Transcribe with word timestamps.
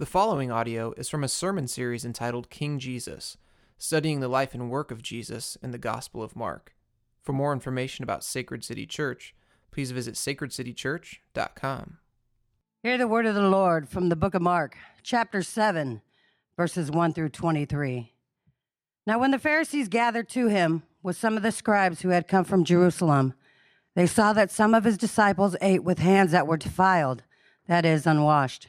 The 0.00 0.06
following 0.06 0.52
audio 0.52 0.94
is 0.96 1.08
from 1.08 1.24
a 1.24 1.28
sermon 1.28 1.66
series 1.66 2.04
entitled 2.04 2.50
King 2.50 2.78
Jesus, 2.78 3.36
studying 3.78 4.20
the 4.20 4.28
life 4.28 4.54
and 4.54 4.70
work 4.70 4.92
of 4.92 5.02
Jesus 5.02 5.58
in 5.60 5.72
the 5.72 5.76
Gospel 5.76 6.22
of 6.22 6.36
Mark. 6.36 6.76
For 7.20 7.32
more 7.32 7.52
information 7.52 8.04
about 8.04 8.22
Sacred 8.22 8.62
City 8.62 8.86
Church, 8.86 9.34
please 9.72 9.90
visit 9.90 10.14
sacredcitychurch.com. 10.14 11.98
Hear 12.84 12.96
the 12.96 13.08
word 13.08 13.26
of 13.26 13.34
the 13.34 13.48
Lord 13.48 13.88
from 13.88 14.08
the 14.08 14.14
book 14.14 14.36
of 14.36 14.42
Mark, 14.42 14.76
chapter 15.02 15.42
7, 15.42 16.00
verses 16.56 16.92
1 16.92 17.12
through 17.12 17.30
23. 17.30 18.12
Now, 19.04 19.18
when 19.18 19.32
the 19.32 19.38
Pharisees 19.40 19.88
gathered 19.88 20.28
to 20.28 20.46
him 20.46 20.84
with 21.02 21.16
some 21.16 21.36
of 21.36 21.42
the 21.42 21.50
scribes 21.50 22.02
who 22.02 22.10
had 22.10 22.28
come 22.28 22.44
from 22.44 22.62
Jerusalem, 22.62 23.34
they 23.96 24.06
saw 24.06 24.32
that 24.32 24.52
some 24.52 24.76
of 24.76 24.84
his 24.84 24.96
disciples 24.96 25.56
ate 25.60 25.82
with 25.82 25.98
hands 25.98 26.30
that 26.30 26.46
were 26.46 26.56
defiled, 26.56 27.24
that 27.66 27.84
is, 27.84 28.06
unwashed. 28.06 28.68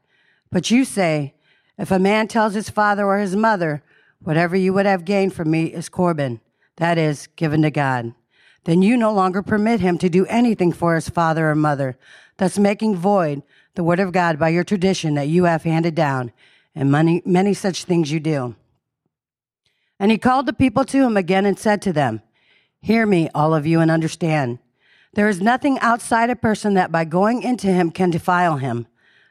But 0.51 0.69
you 0.69 0.83
say, 0.85 1.33
if 1.77 1.91
a 1.91 1.99
man 1.99 2.27
tells 2.27 2.53
his 2.53 2.69
father 2.69 3.05
or 3.05 3.17
his 3.17 3.35
mother, 3.35 3.81
whatever 4.21 4.55
you 4.55 4.73
would 4.73 4.85
have 4.85 5.05
gained 5.05 5.33
from 5.33 5.49
me 5.49 5.65
is 5.67 5.89
Corban, 5.89 6.41
that 6.75 6.97
is, 6.97 7.27
given 7.35 7.61
to 7.61 7.71
God, 7.71 8.13
then 8.65 8.81
you 8.81 8.97
no 8.97 9.11
longer 9.11 9.41
permit 9.41 9.79
him 9.79 9.97
to 9.97 10.09
do 10.09 10.25
anything 10.27 10.71
for 10.71 10.95
his 10.95 11.09
father 11.09 11.49
or 11.49 11.55
mother, 11.55 11.97
thus 12.37 12.59
making 12.59 12.95
void 12.95 13.41
the 13.75 13.83
word 13.83 13.99
of 13.99 14.11
God 14.11 14.37
by 14.37 14.49
your 14.49 14.63
tradition 14.63 15.15
that 15.15 15.29
you 15.29 15.45
have 15.45 15.63
handed 15.63 15.95
down, 15.95 16.31
and 16.75 16.91
many, 16.91 17.21
many 17.25 17.53
such 17.53 17.85
things 17.85 18.11
you 18.11 18.19
do. 18.19 18.55
And 19.99 20.11
he 20.11 20.17
called 20.17 20.45
the 20.45 20.53
people 20.53 20.83
to 20.85 21.05
him 21.05 21.15
again 21.15 21.45
and 21.45 21.57
said 21.57 21.81
to 21.83 21.93
them, 21.93 22.21
Hear 22.81 23.05
me, 23.05 23.29
all 23.33 23.53
of 23.53 23.65
you, 23.65 23.79
and 23.79 23.91
understand. 23.91 24.59
There 25.13 25.29
is 25.29 25.41
nothing 25.41 25.79
outside 25.79 26.29
a 26.29 26.35
person 26.35 26.73
that 26.73 26.91
by 26.91 27.05
going 27.05 27.43
into 27.43 27.67
him 27.67 27.91
can 27.91 28.09
defile 28.09 28.57
him 28.57 28.87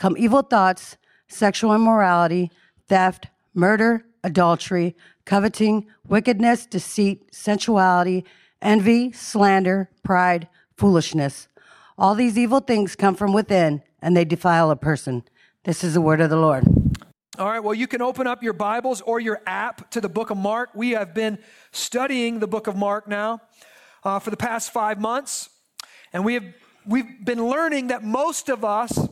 come 0.00 0.16
evil 0.16 0.40
thoughts, 0.40 0.96
sexual 1.28 1.74
immorality, 1.74 2.50
theft, 2.88 3.28
murder, 3.54 4.02
adultery, 4.24 4.96
coveting, 5.26 5.86
wickedness, 6.08 6.64
deceit, 6.66 7.32
sensuality, 7.32 8.24
envy, 8.62 9.12
slander, 9.12 9.90
pride, 10.02 10.48
foolishness. 10.76 11.48
All 11.98 12.14
these 12.14 12.38
evil 12.38 12.60
things 12.60 12.96
come 12.96 13.14
from 13.14 13.34
within 13.34 13.82
and 14.00 14.16
they 14.16 14.24
defile 14.24 14.70
a 14.70 14.76
person. 14.76 15.22
This 15.64 15.84
is 15.84 15.92
the 15.92 16.00
word 16.00 16.22
of 16.22 16.30
the 16.30 16.36
Lord. 16.36 16.64
All 17.38 17.48
right, 17.48 17.60
well, 17.60 17.74
you 17.74 17.86
can 17.86 18.00
open 18.00 18.26
up 18.26 18.42
your 18.42 18.54
Bibles 18.54 19.02
or 19.02 19.20
your 19.20 19.42
app 19.46 19.90
to 19.90 20.00
the 20.00 20.08
book 20.08 20.30
of 20.30 20.38
Mark. 20.38 20.70
We 20.74 20.92
have 20.92 21.14
been 21.14 21.38
studying 21.72 22.38
the 22.38 22.46
book 22.46 22.66
of 22.66 22.74
Mark 22.74 23.06
now 23.06 23.42
uh, 24.02 24.18
for 24.18 24.30
the 24.30 24.36
past 24.36 24.72
five 24.72 24.98
months, 24.98 25.50
and 26.12 26.24
we 26.24 26.34
have 26.34 26.44
we've 26.86 27.22
been 27.22 27.46
learning 27.46 27.88
that 27.88 28.02
most 28.02 28.48
of 28.48 28.64
us 28.64 29.08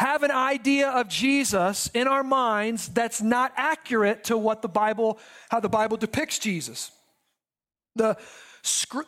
have 0.00 0.22
an 0.22 0.30
idea 0.30 0.88
of 0.88 1.08
Jesus 1.08 1.90
in 1.92 2.08
our 2.08 2.22
minds 2.22 2.88
that's 2.88 3.20
not 3.20 3.52
accurate 3.54 4.24
to 4.24 4.38
what 4.38 4.62
the 4.62 4.68
Bible, 4.68 5.18
how 5.50 5.60
the 5.60 5.68
Bible 5.68 5.98
depicts 5.98 6.38
Jesus. 6.38 6.90
The, 7.96 8.16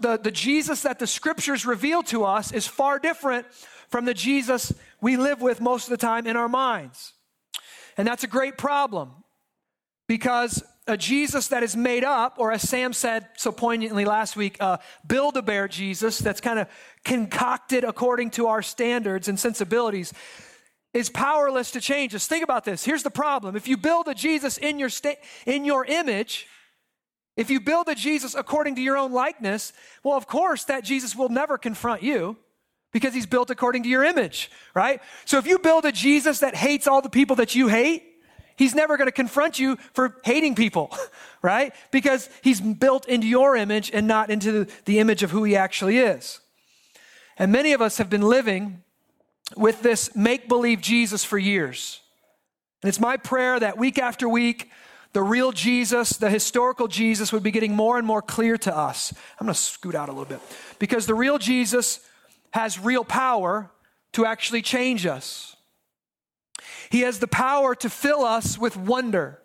the, 0.01 0.21
the 0.23 0.31
Jesus 0.31 0.83
that 0.83 0.99
the 0.99 1.07
scriptures 1.07 1.65
reveal 1.65 2.03
to 2.05 2.25
us 2.25 2.53
is 2.53 2.67
far 2.67 2.99
different 2.99 3.47
from 3.89 4.05
the 4.05 4.13
Jesus 4.13 4.71
we 5.01 5.17
live 5.17 5.41
with 5.41 5.63
most 5.63 5.85
of 5.85 5.93
the 5.93 5.97
time 5.97 6.27
in 6.27 6.37
our 6.37 6.49
minds. 6.49 7.15
And 7.97 8.07
that's 8.07 8.25
a 8.25 8.29
great 8.29 8.59
problem 8.59 9.13
because 10.07 10.63
a 10.87 10.99
Jesus 10.99 11.49
that 11.49 11.63
is 11.63 11.75
made 11.75 12.05
up, 12.05 12.35
or 12.37 12.53
as 12.53 12.69
Sam 12.69 12.93
said 12.93 13.29
so 13.39 13.51
poignantly 13.51 14.05
last 14.05 14.37
week, 14.37 14.59
build 15.07 15.39
a 15.39 15.43
bear 15.43 15.69
Jesus 15.69 16.19
that's 16.19 16.43
kind 16.43 16.59
of 16.59 16.69
concocted 17.03 17.83
according 17.83 18.29
to 18.33 18.49
our 18.49 18.61
standards 18.61 19.27
and 19.29 19.41
sensibilities 19.41 20.13
is 20.93 21.09
powerless 21.09 21.71
to 21.73 21.81
change 21.81 22.15
us. 22.15 22.27
Think 22.27 22.45
about 22.45 22.65
this. 22.65 22.85
Here's 22.85 23.03
the 23.03 23.11
problem. 23.11 23.57
If 23.57 23.67
you 23.67 23.77
build 23.77 24.09
a 24.09 24.15
Jesus 24.15 24.59
in 24.59 24.79
your 24.79 24.91
sta- 24.91 25.21
in 25.47 25.65
your 25.65 25.85
image, 25.85 26.47
if 27.37 27.49
you 27.49 27.61
build 27.61 27.89
a 27.89 27.95
Jesus 27.95 28.35
according 28.35 28.75
to 28.75 28.83
your 28.83 28.97
own 28.97 29.13
likeness, 29.13 29.73
well, 30.05 30.17
of 30.17 30.27
course, 30.27 30.65
that 30.65 30.85
Jesus 30.85 31.17
will 31.17 31.31
never 31.31 31.57
confront 31.57 32.03
you 32.03 32.37
because 32.93 33.15
he's 33.15 33.27
built 33.27 33.51
according 33.51 33.85
to 33.85 33.89
your 33.89 34.05
image, 34.05 34.51
right? 34.75 35.01
So 35.25 35.39
if 35.39 35.47
you 35.47 35.59
build 35.59 35.87
a 35.87 35.93
Jesus 35.93 36.41
that 36.41 36.55
hates 36.55 36.87
all 36.87 37.01
the 37.01 37.09
people 37.09 37.37
that 37.37 37.55
you 37.55 37.69
hate, 37.69 38.05
he's 38.57 38.75
never 38.75 38.99
going 38.99 39.09
to 39.09 39.13
confront 39.13 39.59
you 39.59 39.77
for 39.95 40.21
hating 40.25 40.55
people, 40.55 40.95
right? 41.43 41.75
Because 41.91 42.29
he's 42.43 42.61
built 42.61 43.09
into 43.09 43.27
your 43.27 43.57
image 43.57 43.91
and 43.95 44.07
not 44.07 44.31
into 44.31 44.67
the 44.85 44.99
image 44.99 45.23
of 45.23 45.31
who 45.31 45.43
he 45.45 45.57
actually 45.57 45.99
is. 45.99 46.41
And 47.39 47.51
many 47.51 47.73
of 47.73 47.81
us 47.81 47.97
have 47.97 48.11
been 48.11 48.21
living 48.21 48.83
with 49.57 49.83
this 49.83 50.15
make 50.15 50.49
believe 50.49 50.81
Jesus 50.81 51.25
for 51.25 51.39
years. 51.39 52.01
And 52.83 52.89
it's 52.89 53.01
my 53.01 53.17
prayer 53.17 53.59
that 53.61 53.79
week 53.79 53.99
after 53.99 54.29
week, 54.29 54.71
the 55.13 55.23
real 55.23 55.53
Jesus, 55.53 56.11
the 56.11 56.31
historical 56.31 56.89
Jesus, 56.89 57.33
would 57.33 57.43
be 57.43 57.51
getting 57.51 57.77
more 57.77 57.99
and 57.99 58.07
more 58.07 58.23
clear 58.23 58.57
to 58.59 58.77
us. 58.77 59.13
I'm 59.39 59.47
going 59.47 59.55
to 59.55 59.61
scoot 59.61 59.95
out 59.95 60.09
a 60.09 60.13
little 60.13 60.25
bit 60.25 60.41
because 60.79 61.07
the 61.07 61.15
real 61.15 61.39
Jesus 61.39 62.01
has 62.53 62.79
real 62.79 63.05
power 63.05 63.71
to 64.13 64.27
actually 64.27 64.63
change 64.63 65.07
us. 65.07 65.57
He 66.91 67.01
has 67.01 67.19
the 67.19 67.29
power 67.29 67.75
to 67.77 67.89
fill 67.89 68.25
us 68.25 68.59
with 68.59 68.77
wonder. 68.77 69.39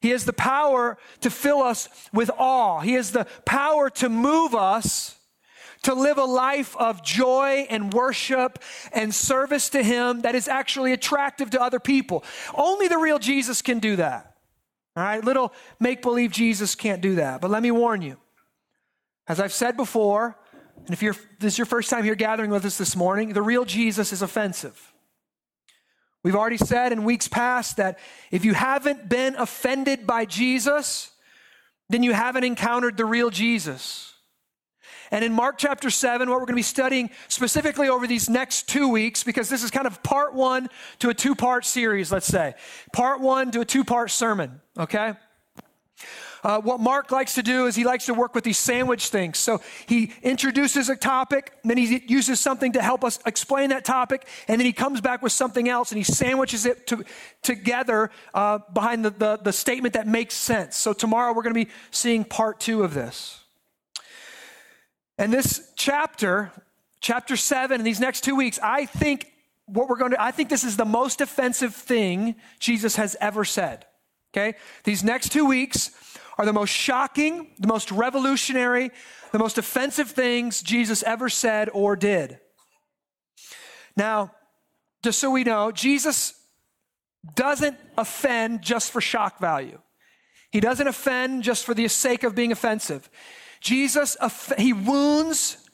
He 0.00 0.10
has 0.10 0.24
the 0.24 0.32
power 0.32 0.96
to 1.20 1.30
fill 1.30 1.62
us 1.62 1.88
with 2.12 2.30
awe. 2.38 2.80
He 2.80 2.94
has 2.94 3.12
the 3.12 3.26
power 3.44 3.90
to 3.90 4.08
move 4.08 4.54
us 4.54 5.17
to 5.88 5.94
live 5.94 6.18
a 6.18 6.24
life 6.24 6.76
of 6.76 7.02
joy 7.02 7.66
and 7.70 7.94
worship 7.94 8.58
and 8.92 9.14
service 9.14 9.70
to 9.70 9.82
Him 9.82 10.20
that 10.20 10.34
is 10.34 10.46
actually 10.46 10.92
attractive 10.92 11.48
to 11.50 11.62
other 11.62 11.80
people. 11.80 12.24
Only 12.54 12.88
the 12.88 12.98
real 12.98 13.18
Jesus 13.18 13.62
can 13.62 13.78
do 13.78 13.96
that. 13.96 14.36
All 14.94 15.02
right, 15.02 15.24
little 15.24 15.50
make 15.80 16.02
believe 16.02 16.30
Jesus 16.30 16.74
can't 16.74 17.00
do 17.00 17.14
that. 17.14 17.40
But 17.40 17.50
let 17.50 17.62
me 17.62 17.70
warn 17.70 18.02
you, 18.02 18.18
as 19.28 19.40
I've 19.40 19.52
said 19.52 19.78
before, 19.78 20.36
and 20.76 20.90
if 20.90 21.02
you're, 21.02 21.16
this 21.40 21.54
is 21.54 21.58
your 21.58 21.64
first 21.64 21.88
time 21.88 22.04
here 22.04 22.14
gathering 22.14 22.50
with 22.50 22.66
us 22.66 22.76
this 22.76 22.94
morning, 22.94 23.32
the 23.32 23.40
real 23.40 23.64
Jesus 23.64 24.12
is 24.12 24.20
offensive. 24.20 24.92
We've 26.22 26.36
already 26.36 26.58
said 26.58 26.92
in 26.92 27.04
weeks 27.04 27.28
past 27.28 27.78
that 27.78 27.98
if 28.30 28.44
you 28.44 28.52
haven't 28.52 29.08
been 29.08 29.36
offended 29.36 30.06
by 30.06 30.26
Jesus, 30.26 31.12
then 31.88 32.02
you 32.02 32.12
haven't 32.12 32.44
encountered 32.44 32.98
the 32.98 33.06
real 33.06 33.30
Jesus. 33.30 34.12
And 35.10 35.24
in 35.24 35.32
Mark 35.32 35.56
chapter 35.58 35.90
7, 35.90 36.28
what 36.28 36.36
we're 36.36 36.46
going 36.46 36.54
to 36.54 36.56
be 36.56 36.62
studying 36.62 37.10
specifically 37.28 37.88
over 37.88 38.06
these 38.06 38.28
next 38.28 38.68
two 38.68 38.88
weeks, 38.88 39.24
because 39.24 39.48
this 39.48 39.62
is 39.62 39.70
kind 39.70 39.86
of 39.86 40.02
part 40.02 40.34
one 40.34 40.68
to 40.98 41.08
a 41.08 41.14
two 41.14 41.34
part 41.34 41.64
series, 41.64 42.12
let's 42.12 42.26
say. 42.26 42.54
Part 42.92 43.20
one 43.20 43.50
to 43.52 43.60
a 43.60 43.64
two 43.64 43.84
part 43.84 44.10
sermon, 44.10 44.60
okay? 44.78 45.14
Uh, 46.42 46.60
what 46.60 46.80
Mark 46.80 47.10
likes 47.10 47.34
to 47.34 47.42
do 47.42 47.66
is 47.66 47.74
he 47.74 47.84
likes 47.84 48.06
to 48.06 48.14
work 48.14 48.34
with 48.34 48.44
these 48.44 48.58
sandwich 48.58 49.08
things. 49.08 49.38
So 49.38 49.60
he 49.86 50.12
introduces 50.22 50.88
a 50.88 50.96
topic, 50.96 51.52
then 51.64 51.76
he 51.76 52.02
uses 52.06 52.40
something 52.40 52.72
to 52.72 52.82
help 52.82 53.04
us 53.04 53.18
explain 53.26 53.70
that 53.70 53.84
topic, 53.84 54.26
and 54.46 54.60
then 54.60 54.66
he 54.66 54.72
comes 54.72 55.00
back 55.00 55.22
with 55.22 55.32
something 55.32 55.68
else 55.68 55.90
and 55.90 55.98
he 55.98 56.04
sandwiches 56.04 56.66
it 56.66 56.86
to, 56.88 57.04
together 57.42 58.10
uh, 58.34 58.58
behind 58.72 59.04
the, 59.04 59.10
the, 59.10 59.38
the 59.38 59.52
statement 59.52 59.94
that 59.94 60.06
makes 60.06 60.34
sense. 60.34 60.76
So 60.76 60.92
tomorrow 60.92 61.32
we're 61.32 61.42
going 61.42 61.54
to 61.54 61.64
be 61.64 61.70
seeing 61.90 62.24
part 62.24 62.60
two 62.60 62.82
of 62.82 62.94
this. 62.94 63.37
And 65.18 65.32
this 65.32 65.72
chapter, 65.76 66.52
chapter 67.00 67.36
seven, 67.36 67.80
in 67.80 67.84
these 67.84 68.00
next 68.00 68.22
two 68.22 68.36
weeks, 68.36 68.58
I 68.62 68.86
think 68.86 69.32
what 69.66 69.88
we're 69.88 69.98
going 69.98 70.12
to, 70.12 70.22
I 70.22 70.30
think 70.30 70.48
this 70.48 70.64
is 70.64 70.76
the 70.76 70.84
most 70.84 71.20
offensive 71.20 71.74
thing 71.74 72.36
Jesus 72.58 72.96
has 72.96 73.16
ever 73.20 73.44
said. 73.44 73.84
Okay? 74.32 74.56
These 74.84 75.02
next 75.04 75.30
two 75.30 75.44
weeks 75.44 75.90
are 76.38 76.46
the 76.46 76.52
most 76.52 76.70
shocking, 76.70 77.48
the 77.58 77.66
most 77.66 77.90
revolutionary, 77.90 78.90
the 79.32 79.38
most 79.38 79.58
offensive 79.58 80.10
things 80.10 80.62
Jesus 80.62 81.02
ever 81.02 81.28
said 81.28 81.68
or 81.72 81.96
did. 81.96 82.38
Now, 83.96 84.32
just 85.02 85.18
so 85.18 85.30
we 85.30 85.44
know, 85.44 85.72
Jesus 85.72 86.34
doesn't 87.34 87.76
offend 87.96 88.62
just 88.62 88.92
for 88.92 89.00
shock 89.00 89.40
value. 89.40 89.80
He 90.50 90.60
doesn't 90.60 90.86
offend 90.86 91.42
just 91.42 91.64
for 91.64 91.74
the 91.74 91.88
sake 91.88 92.22
of 92.22 92.34
being 92.34 92.52
offensive. 92.52 93.10
Jesus, 93.60 94.16
he 94.56 94.72
wounds 94.72 95.68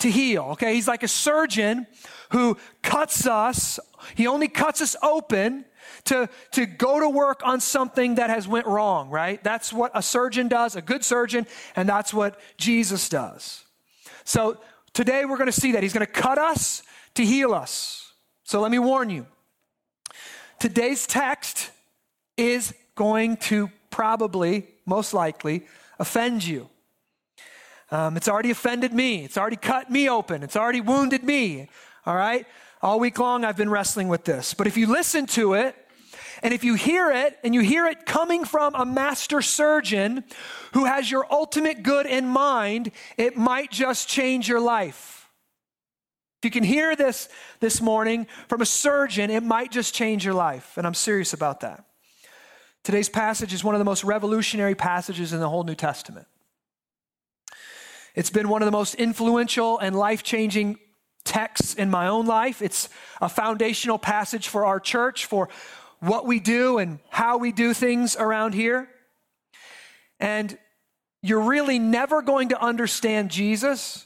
to 0.00 0.10
heal, 0.10 0.42
okay? 0.52 0.74
He's 0.74 0.88
like 0.88 1.02
a 1.02 1.08
surgeon 1.08 1.86
who 2.30 2.56
cuts 2.82 3.26
us. 3.26 3.80
He 4.14 4.26
only 4.26 4.48
cuts 4.48 4.80
us 4.80 4.96
open 5.02 5.64
to, 6.04 6.28
to 6.52 6.66
go 6.66 7.00
to 7.00 7.08
work 7.08 7.40
on 7.44 7.60
something 7.60 8.16
that 8.16 8.30
has 8.30 8.46
went 8.46 8.66
wrong, 8.66 9.10
right? 9.10 9.42
That's 9.42 9.72
what 9.72 9.90
a 9.94 10.02
surgeon 10.02 10.48
does, 10.48 10.76
a 10.76 10.82
good 10.82 11.04
surgeon, 11.04 11.46
and 11.74 11.88
that's 11.88 12.14
what 12.14 12.38
Jesus 12.56 13.08
does. 13.08 13.64
So 14.24 14.58
today 14.92 15.24
we're 15.24 15.36
going 15.36 15.46
to 15.46 15.60
see 15.60 15.72
that. 15.72 15.82
He's 15.82 15.92
going 15.92 16.06
to 16.06 16.12
cut 16.12 16.38
us 16.38 16.82
to 17.14 17.24
heal 17.24 17.52
us. 17.52 18.12
So 18.44 18.60
let 18.60 18.70
me 18.70 18.78
warn 18.78 19.10
you. 19.10 19.26
Today's 20.58 21.06
text 21.06 21.70
is 22.36 22.74
going 22.94 23.36
to 23.36 23.70
probably, 23.90 24.66
most 24.86 25.14
likely, 25.14 25.66
offend 25.98 26.44
you. 26.44 26.68
Um, 27.90 28.16
it's 28.16 28.28
already 28.28 28.50
offended 28.50 28.92
me. 28.92 29.24
It's 29.24 29.38
already 29.38 29.56
cut 29.56 29.90
me 29.90 30.08
open. 30.08 30.42
It's 30.42 30.56
already 30.56 30.80
wounded 30.80 31.24
me. 31.24 31.68
All 32.04 32.16
right? 32.16 32.46
All 32.82 33.00
week 33.00 33.18
long, 33.18 33.44
I've 33.44 33.56
been 33.56 33.70
wrestling 33.70 34.08
with 34.08 34.24
this. 34.24 34.54
But 34.54 34.66
if 34.66 34.76
you 34.76 34.86
listen 34.86 35.26
to 35.28 35.54
it, 35.54 35.74
and 36.42 36.54
if 36.54 36.62
you 36.62 36.74
hear 36.74 37.10
it, 37.10 37.36
and 37.42 37.54
you 37.54 37.60
hear 37.60 37.86
it 37.86 38.06
coming 38.06 38.44
from 38.44 38.74
a 38.74 38.86
master 38.86 39.42
surgeon 39.42 40.22
who 40.72 40.84
has 40.84 41.10
your 41.10 41.26
ultimate 41.32 41.82
good 41.82 42.06
in 42.06 42.26
mind, 42.26 42.92
it 43.16 43.36
might 43.36 43.70
just 43.70 44.08
change 44.08 44.48
your 44.48 44.60
life. 44.60 45.28
If 46.40 46.44
you 46.44 46.50
can 46.52 46.62
hear 46.62 46.94
this 46.94 47.28
this 47.58 47.80
morning 47.80 48.28
from 48.48 48.60
a 48.60 48.66
surgeon, 48.66 49.30
it 49.30 49.42
might 49.42 49.72
just 49.72 49.92
change 49.92 50.24
your 50.24 50.34
life. 50.34 50.76
And 50.76 50.86
I'm 50.86 50.94
serious 50.94 51.32
about 51.32 51.60
that. 51.60 51.84
Today's 52.84 53.08
passage 53.08 53.52
is 53.52 53.64
one 53.64 53.74
of 53.74 53.80
the 53.80 53.84
most 53.84 54.04
revolutionary 54.04 54.76
passages 54.76 55.32
in 55.32 55.40
the 55.40 55.48
whole 55.48 55.64
New 55.64 55.74
Testament. 55.74 56.28
It's 58.18 58.30
been 58.30 58.48
one 58.48 58.62
of 58.62 58.66
the 58.66 58.72
most 58.72 58.96
influential 58.96 59.78
and 59.78 59.94
life 59.94 60.24
changing 60.24 60.80
texts 61.22 61.74
in 61.74 61.88
my 61.88 62.08
own 62.08 62.26
life. 62.26 62.60
It's 62.60 62.88
a 63.20 63.28
foundational 63.28 63.96
passage 63.96 64.48
for 64.48 64.66
our 64.66 64.80
church, 64.80 65.26
for 65.26 65.48
what 66.00 66.26
we 66.26 66.40
do 66.40 66.78
and 66.78 66.98
how 67.10 67.38
we 67.38 67.52
do 67.52 67.72
things 67.72 68.16
around 68.16 68.54
here. 68.54 68.88
And 70.18 70.58
you're 71.22 71.42
really 71.42 71.78
never 71.78 72.20
going 72.20 72.48
to 72.48 72.60
understand 72.60 73.30
Jesus, 73.30 74.04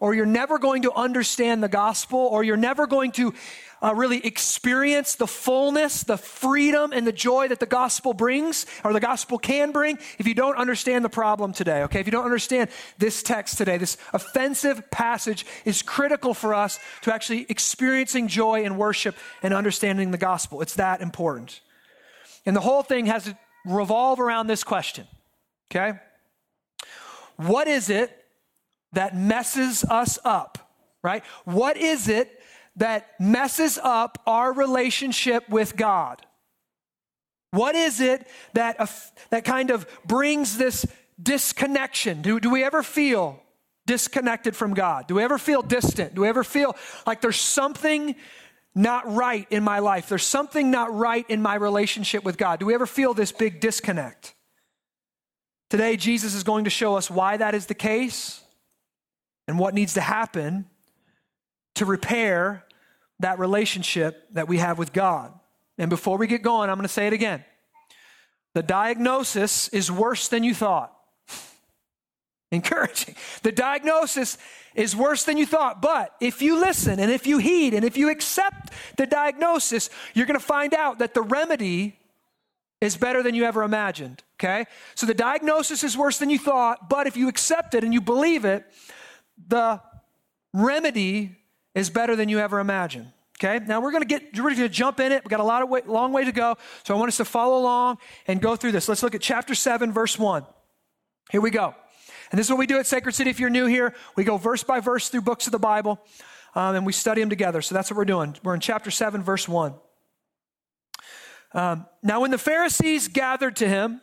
or 0.00 0.14
you're 0.14 0.26
never 0.26 0.58
going 0.58 0.82
to 0.82 0.92
understand 0.92 1.62
the 1.62 1.68
gospel, 1.68 2.18
or 2.18 2.44
you're 2.44 2.56
never 2.56 2.86
going 2.86 3.12
to 3.12 3.34
uh, 3.82 3.94
really 3.94 4.24
experience 4.24 5.14
the 5.14 5.26
fullness, 5.26 6.02
the 6.02 6.16
freedom, 6.16 6.92
and 6.92 7.06
the 7.06 7.12
joy 7.12 7.48
that 7.48 7.60
the 7.60 7.66
gospel 7.66 8.12
brings, 8.12 8.66
or 8.84 8.92
the 8.92 9.00
gospel 9.00 9.38
can 9.38 9.72
bring, 9.72 9.98
if 10.18 10.26
you 10.26 10.34
don't 10.34 10.56
understand 10.56 11.04
the 11.04 11.08
problem 11.08 11.52
today, 11.52 11.82
okay? 11.82 12.00
If 12.00 12.06
you 12.06 12.12
don't 12.12 12.24
understand 12.24 12.70
this 12.98 13.22
text 13.22 13.58
today, 13.58 13.78
this 13.78 13.96
offensive 14.12 14.90
passage 14.90 15.46
is 15.64 15.82
critical 15.82 16.34
for 16.34 16.54
us 16.54 16.78
to 17.02 17.14
actually 17.14 17.46
experiencing 17.48 18.28
joy 18.28 18.64
and 18.64 18.78
worship 18.78 19.14
and 19.42 19.54
understanding 19.54 20.10
the 20.10 20.18
gospel. 20.18 20.60
It's 20.60 20.74
that 20.74 21.00
important. 21.00 21.60
And 22.44 22.56
the 22.56 22.60
whole 22.60 22.82
thing 22.82 23.06
has 23.06 23.24
to 23.24 23.38
revolve 23.64 24.20
around 24.20 24.46
this 24.46 24.64
question, 24.64 25.06
okay? 25.70 25.98
What 27.36 27.68
is 27.68 27.90
it 27.90 28.10
that 28.92 29.16
messes 29.16 29.84
us 29.84 30.18
up, 30.24 30.72
right? 31.02 31.24
What 31.44 31.76
is 31.76 32.08
it 32.08 32.40
that 32.76 33.08
messes 33.20 33.78
up 33.82 34.22
our 34.26 34.52
relationship 34.52 35.48
with 35.48 35.76
God? 35.76 36.24
What 37.50 37.74
is 37.74 38.00
it 38.00 38.26
that, 38.54 38.80
uh, 38.80 38.86
that 39.30 39.44
kind 39.44 39.70
of 39.70 39.86
brings 40.04 40.58
this 40.58 40.86
disconnection? 41.20 42.22
Do, 42.22 42.38
do 42.40 42.50
we 42.50 42.62
ever 42.62 42.82
feel 42.82 43.42
disconnected 43.86 44.54
from 44.54 44.74
God? 44.74 45.06
Do 45.06 45.16
we 45.16 45.22
ever 45.22 45.38
feel 45.38 45.62
distant? 45.62 46.14
Do 46.14 46.22
we 46.22 46.28
ever 46.28 46.44
feel 46.44 46.76
like 47.06 47.20
there's 47.20 47.40
something 47.40 48.14
not 48.74 49.12
right 49.12 49.46
in 49.50 49.64
my 49.64 49.78
life? 49.78 50.08
There's 50.08 50.26
something 50.26 50.70
not 50.70 50.94
right 50.94 51.24
in 51.28 51.40
my 51.42 51.54
relationship 51.54 52.22
with 52.22 52.36
God? 52.36 52.60
Do 52.60 52.66
we 52.66 52.74
ever 52.74 52.86
feel 52.86 53.14
this 53.14 53.32
big 53.32 53.60
disconnect? 53.60 54.34
Today, 55.70 55.96
Jesus 55.96 56.34
is 56.34 56.44
going 56.44 56.64
to 56.64 56.70
show 56.70 56.96
us 56.96 57.10
why 57.10 57.36
that 57.38 57.54
is 57.54 57.66
the 57.66 57.74
case 57.74 58.42
and 59.48 59.58
what 59.58 59.74
needs 59.74 59.94
to 59.94 60.00
happen 60.00 60.66
to 61.74 61.86
repair 61.86 62.64
that 63.20 63.38
relationship 63.38 64.28
that 64.34 64.46
we 64.46 64.58
have 64.58 64.78
with 64.78 64.92
God. 64.92 65.32
And 65.78 65.88
before 65.88 66.18
we 66.18 66.26
get 66.26 66.42
going, 66.42 66.68
I'm 66.68 66.76
going 66.76 66.86
to 66.86 66.92
say 66.92 67.06
it 67.06 67.12
again. 67.12 67.44
The 68.54 68.62
diagnosis 68.62 69.68
is 69.68 69.90
worse 69.90 70.28
than 70.28 70.44
you 70.44 70.54
thought. 70.54 70.92
Encouraging. 72.52 73.16
The 73.42 73.52
diagnosis 73.52 74.36
is 74.74 74.94
worse 74.94 75.24
than 75.24 75.38
you 75.38 75.46
thought. 75.46 75.80
But 75.80 76.14
if 76.20 76.42
you 76.42 76.60
listen 76.60 77.00
and 77.00 77.10
if 77.10 77.26
you 77.26 77.38
heed 77.38 77.74
and 77.74 77.84
if 77.84 77.96
you 77.96 78.10
accept 78.10 78.72
the 78.96 79.06
diagnosis, 79.06 79.88
you're 80.14 80.26
going 80.26 80.38
to 80.38 80.44
find 80.44 80.74
out 80.74 80.98
that 80.98 81.14
the 81.14 81.22
remedy 81.22 81.98
is 82.80 82.96
better 82.96 83.22
than 83.22 83.34
you 83.34 83.44
ever 83.44 83.62
imagined. 83.62 84.22
Okay? 84.38 84.66
So 84.94 85.06
the 85.06 85.14
diagnosis 85.14 85.82
is 85.82 85.96
worse 85.96 86.18
than 86.18 86.30
you 86.30 86.38
thought, 86.38 86.88
but 86.88 87.06
if 87.06 87.16
you 87.16 87.28
accept 87.28 87.74
it 87.74 87.82
and 87.82 87.94
you 87.94 88.00
believe 88.00 88.44
it, 88.44 88.64
the 89.46 89.80
remedy 90.52 91.36
is 91.74 91.90
better 91.90 92.16
than 92.16 92.28
you 92.28 92.38
ever 92.38 92.58
imagined. 92.60 93.12
Okay, 93.38 93.64
now 93.64 93.80
we're 93.80 93.92
going 93.92 94.02
to 94.02 94.08
get 94.08 94.36
ready 94.38 94.56
to 94.56 94.68
jump 94.68 94.98
in 94.98 95.12
it. 95.12 95.22
We've 95.22 95.30
got 95.30 95.38
a 95.38 95.44
lot 95.44 95.62
of 95.62 95.68
way, 95.68 95.82
long 95.86 96.12
way 96.12 96.24
to 96.24 96.32
go. 96.32 96.56
So 96.82 96.94
I 96.94 96.98
want 96.98 97.08
us 97.08 97.18
to 97.18 97.24
follow 97.24 97.58
along 97.58 97.98
and 98.26 98.42
go 98.42 98.56
through 98.56 98.72
this. 98.72 98.88
Let's 98.88 99.02
look 99.02 99.14
at 99.14 99.20
chapter 99.20 99.54
7, 99.54 99.92
verse 99.92 100.18
1. 100.18 100.44
Here 101.30 101.40
we 101.40 101.50
go. 101.50 101.74
And 102.30 102.38
this 102.38 102.46
is 102.46 102.50
what 102.50 102.58
we 102.58 102.66
do 102.66 102.78
at 102.78 102.86
Sacred 102.86 103.14
City. 103.14 103.30
If 103.30 103.38
you're 103.38 103.48
new 103.48 103.66
here, 103.66 103.94
we 104.16 104.24
go 104.24 104.38
verse 104.38 104.64
by 104.64 104.80
verse 104.80 105.08
through 105.08 105.22
books 105.22 105.46
of 105.46 105.52
the 105.52 105.58
Bible 105.58 106.00
um, 106.54 106.74
and 106.74 106.84
we 106.84 106.92
study 106.92 107.20
them 107.20 107.30
together. 107.30 107.62
So 107.62 107.74
that's 107.74 107.90
what 107.90 107.96
we're 107.96 108.04
doing. 108.04 108.36
We're 108.42 108.54
in 108.54 108.60
chapter 108.60 108.90
7, 108.90 109.22
verse 109.22 109.48
1. 109.48 109.74
Um, 111.54 111.86
now, 112.02 112.20
when 112.20 112.30
the 112.30 112.38
Pharisees 112.38 113.08
gathered 113.08 113.56
to 113.56 113.68
him 113.68 114.00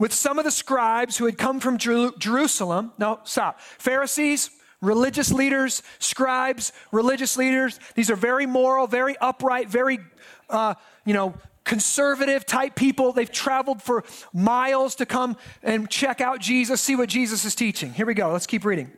with 0.00 0.14
some 0.14 0.38
of 0.38 0.46
the 0.46 0.50
scribes 0.50 1.18
who 1.18 1.26
had 1.26 1.36
come 1.36 1.60
from 1.60 1.76
Jer- 1.76 2.10
Jerusalem, 2.18 2.92
no, 2.98 3.20
stop. 3.24 3.60
Pharisees, 3.60 4.50
religious 4.80 5.30
leaders, 5.30 5.82
scribes, 5.98 6.72
religious 6.90 7.36
leaders. 7.36 7.78
These 7.94 8.10
are 8.10 8.16
very 8.16 8.46
moral, 8.46 8.86
very 8.86 9.16
upright, 9.18 9.68
very, 9.68 10.00
uh, 10.48 10.74
you 11.04 11.12
know, 11.12 11.34
conservative 11.64 12.46
type 12.46 12.74
people. 12.74 13.12
They've 13.12 13.30
traveled 13.30 13.82
for 13.82 14.02
miles 14.32 14.94
to 14.96 15.06
come 15.06 15.36
and 15.62 15.88
check 15.90 16.22
out 16.22 16.40
Jesus, 16.40 16.80
see 16.80 16.96
what 16.96 17.10
Jesus 17.10 17.44
is 17.44 17.54
teaching. 17.54 17.92
Here 17.92 18.06
we 18.06 18.14
go. 18.14 18.32
Let's 18.32 18.46
keep 18.46 18.64
reading. 18.64 18.90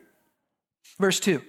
Verse 0.99 1.19
2. 1.19 1.41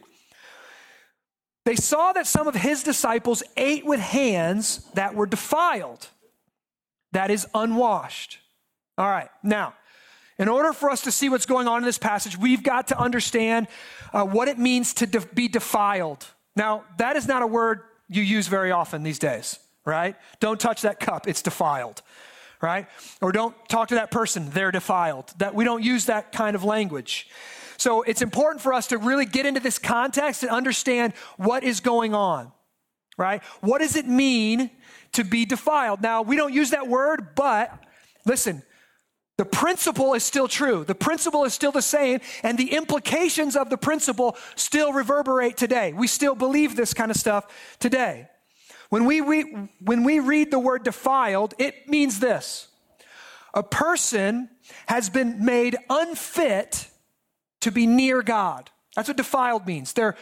They 1.64 1.76
saw 1.76 2.12
that 2.12 2.26
some 2.26 2.48
of 2.48 2.56
his 2.56 2.82
disciples 2.82 3.44
ate 3.56 3.86
with 3.86 4.00
hands 4.00 4.84
that 4.94 5.14
were 5.14 5.26
defiled, 5.26 6.08
that 7.12 7.30
is, 7.30 7.46
unwashed. 7.54 8.40
All 8.96 9.08
right, 9.08 9.28
now, 9.42 9.74
in 10.38 10.48
order 10.48 10.72
for 10.72 10.90
us 10.90 11.02
to 11.02 11.12
see 11.12 11.28
what's 11.28 11.46
going 11.46 11.68
on 11.68 11.78
in 11.78 11.84
this 11.84 11.98
passage, 11.98 12.38
we've 12.38 12.62
got 12.62 12.88
to 12.88 12.98
understand 12.98 13.68
uh, 14.12 14.24
what 14.24 14.48
it 14.48 14.58
means 14.58 14.94
to 14.94 15.06
de- 15.06 15.20
be 15.20 15.48
defiled. 15.48 16.26
Now, 16.56 16.84
that 16.98 17.16
is 17.16 17.26
not 17.26 17.42
a 17.42 17.46
word 17.46 17.82
you 18.08 18.22
use 18.22 18.46
very 18.46 18.70
often 18.70 19.02
these 19.02 19.18
days, 19.18 19.58
right? 19.84 20.16
Don't 20.40 20.60
touch 20.60 20.82
that 20.82 21.00
cup, 21.00 21.26
it's 21.26 21.42
defiled, 21.42 22.02
right? 22.60 22.86
Or 23.20 23.32
don't 23.32 23.54
talk 23.68 23.88
to 23.88 23.96
that 23.96 24.10
person, 24.10 24.50
they're 24.50 24.72
defiled. 24.72 25.32
That 25.38 25.54
we 25.54 25.64
don't 25.64 25.82
use 25.82 26.06
that 26.06 26.32
kind 26.32 26.54
of 26.54 26.62
language. 26.62 27.28
So 27.76 28.02
it's 28.02 28.22
important 28.22 28.62
for 28.62 28.72
us 28.72 28.88
to 28.88 28.98
really 28.98 29.26
get 29.26 29.46
into 29.46 29.60
this 29.60 29.78
context 29.78 30.42
and 30.42 30.50
understand 30.50 31.14
what 31.36 31.64
is 31.64 31.80
going 31.80 32.14
on, 32.14 32.52
right? 33.18 33.42
What 33.60 33.80
does 33.80 33.96
it 33.96 34.06
mean 34.06 34.70
to 35.12 35.24
be 35.24 35.44
defiled? 35.44 36.00
Now, 36.00 36.22
we 36.22 36.36
don't 36.36 36.52
use 36.52 36.70
that 36.70 36.86
word, 36.86 37.34
but 37.34 37.84
listen, 38.24 38.62
the 39.36 39.44
principle 39.44 40.14
is 40.14 40.22
still 40.22 40.46
true. 40.46 40.84
The 40.84 40.94
principle 40.94 41.44
is 41.44 41.52
still 41.54 41.72
the 41.72 41.82
same, 41.82 42.20
and 42.42 42.56
the 42.56 42.72
implications 42.74 43.56
of 43.56 43.68
the 43.68 43.76
principle 43.76 44.36
still 44.54 44.92
reverberate 44.92 45.56
today. 45.56 45.92
We 45.92 46.06
still 46.06 46.34
believe 46.34 46.76
this 46.76 46.94
kind 46.94 47.10
of 47.10 47.16
stuff 47.16 47.46
today. 47.80 48.28
When 48.90 49.06
we, 49.06 49.20
we, 49.20 49.42
when 49.80 50.04
we 50.04 50.20
read 50.20 50.52
the 50.52 50.58
word 50.58 50.84
defiled, 50.84 51.54
it 51.58 51.88
means 51.88 52.20
this 52.20 52.68
a 53.54 53.62
person 53.62 54.50
has 54.86 55.10
been 55.10 55.44
made 55.44 55.76
unfit 55.90 56.88
to 57.60 57.70
be 57.70 57.86
near 57.86 58.22
God. 58.22 58.70
That's 58.94 59.08
what 59.08 59.16
defiled 59.16 59.66
means. 59.66 59.92
They're 59.92 60.16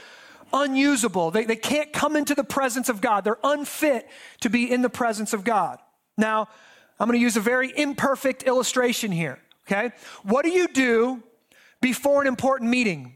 unusable, 0.54 1.30
they, 1.30 1.44
they 1.44 1.56
can't 1.56 1.92
come 1.92 2.14
into 2.14 2.34
the 2.34 2.44
presence 2.44 2.88
of 2.88 3.00
God, 3.00 3.24
they're 3.24 3.38
unfit 3.44 4.08
to 4.40 4.50
be 4.50 4.70
in 4.70 4.82
the 4.82 4.90
presence 4.90 5.32
of 5.32 5.44
God. 5.44 5.78
Now, 6.16 6.48
I'm 7.02 7.08
going 7.08 7.18
to 7.18 7.22
use 7.22 7.36
a 7.36 7.40
very 7.40 7.76
imperfect 7.76 8.44
illustration 8.44 9.10
here, 9.10 9.40
okay? 9.66 9.90
What 10.22 10.44
do 10.44 10.50
you 10.50 10.68
do 10.68 11.20
before 11.80 12.20
an 12.20 12.28
important 12.28 12.70
meeting? 12.70 13.14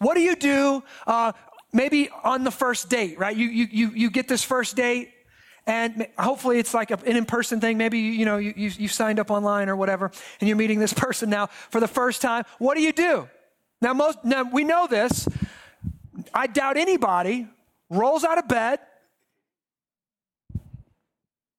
What 0.00 0.16
do 0.16 0.20
you 0.20 0.36
do 0.36 0.84
uh, 1.06 1.32
maybe 1.72 2.10
on 2.10 2.44
the 2.44 2.50
first 2.50 2.90
date, 2.90 3.18
right? 3.18 3.34
You, 3.34 3.46
you, 3.46 3.68
you, 3.70 3.90
you 3.92 4.10
get 4.10 4.28
this 4.28 4.44
first 4.44 4.76
date, 4.76 5.12
and 5.66 6.06
hopefully 6.18 6.58
it's 6.58 6.74
like 6.74 6.90
an 6.90 7.00
in-person 7.06 7.58
thing. 7.58 7.78
Maybe, 7.78 8.00
you 8.00 8.26
know, 8.26 8.36
you, 8.36 8.52
you, 8.54 8.70
you 8.76 8.88
signed 8.88 9.18
up 9.18 9.30
online 9.30 9.70
or 9.70 9.76
whatever, 9.76 10.10
and 10.38 10.46
you're 10.46 10.58
meeting 10.58 10.78
this 10.78 10.92
person 10.92 11.30
now 11.30 11.46
for 11.46 11.80
the 11.80 11.88
first 11.88 12.20
time. 12.20 12.44
What 12.58 12.76
do 12.76 12.82
you 12.82 12.92
do? 12.92 13.30
Now, 13.80 13.94
most, 13.94 14.26
now 14.26 14.42
we 14.42 14.64
know 14.64 14.86
this. 14.86 15.26
I 16.34 16.48
doubt 16.48 16.76
anybody 16.76 17.46
rolls 17.88 18.24
out 18.24 18.36
of 18.36 18.46
bed, 18.46 18.78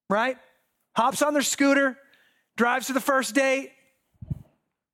right? 0.08 0.38
Hops 0.96 1.22
on 1.22 1.34
their 1.34 1.44
scooter, 1.44 1.98
drives 2.56 2.88
to 2.88 2.94
the 2.94 3.02
first 3.02 3.34
date, 3.34 3.72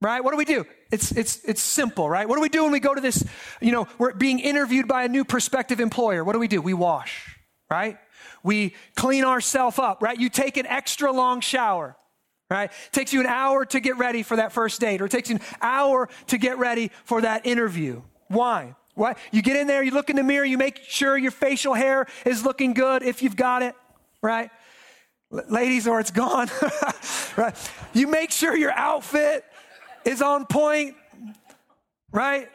right? 0.02 0.24
What 0.24 0.32
do 0.32 0.38
we 0.38 0.46
do? 0.46 0.66
It's, 0.92 1.12
it's, 1.12 1.44
it's 1.44 1.62
simple, 1.62 2.10
right? 2.10 2.28
What 2.28 2.36
do 2.36 2.42
we 2.42 2.50
do 2.50 2.64
when 2.64 2.72
we 2.72 2.80
go 2.80 2.96
to 2.96 3.02
this, 3.02 3.24
you 3.62 3.72
know, 3.72 3.88
we're 3.98 4.14
being 4.14 4.40
interviewed 4.40 4.88
by 4.88 5.04
a 5.04 5.08
new 5.08 5.24
prospective 5.26 5.80
employer? 5.80 6.24
What 6.24 6.34
do 6.34 6.40
we 6.40 6.48
do? 6.48 6.62
We 6.62 6.74
wash, 6.74 7.38
right? 7.70 7.98
We 8.44 8.76
clean 8.96 9.24
ourselves 9.26 9.78
up, 9.78 10.02
right? 10.02 10.18
You 10.18 10.30
take 10.30 10.58
an 10.58 10.66
extra 10.66 11.12
long 11.12 11.42
shower, 11.42 11.98
right? 12.50 12.72
It 12.72 12.94
takes 12.94 13.14
you 13.14 13.20
an 13.20 13.28
hour 13.28 13.66
to 13.66 13.80
get 13.80 13.98
ready 13.98 14.24
for 14.24 14.38
that 14.38 14.52
first 14.52 14.80
date, 14.80 15.02
or 15.02 15.06
it 15.06 15.12
takes 15.12 15.30
you 15.30 15.36
an 15.36 15.42
hour 15.62 16.10
to 16.28 16.38
get 16.38 16.58
ready 16.58 16.92
for 17.04 17.22
that 17.22 17.46
interview. 17.46 18.02
Why? 18.28 18.76
What? 18.96 19.18
You 19.32 19.42
get 19.42 19.56
in 19.58 19.68
there, 19.68 19.84
you 19.84 19.92
look 19.92 20.10
in 20.10 20.16
the 20.16 20.24
mirror, 20.24 20.46
you 20.46 20.58
make 20.58 20.78
sure 20.88 21.18
your 21.18 21.32
facial 21.32 21.74
hair 21.74 22.08
is 22.26 22.44
looking 22.44 22.74
good 22.74 23.04
if 23.04 23.22
you've 23.22 23.36
got 23.36 23.64
it, 23.64 23.76
right? 24.22 24.50
Ladies, 25.32 25.88
or 25.88 26.00
it's 26.00 26.12
gone, 26.12 26.50
right? 27.38 27.56
You 27.94 28.08
make 28.08 28.32
sure 28.32 28.56
your 28.56 28.72
outfit 28.72 29.46
is 30.04 30.24
on 30.24 30.48
point, 30.48 30.96
right? 32.12 32.50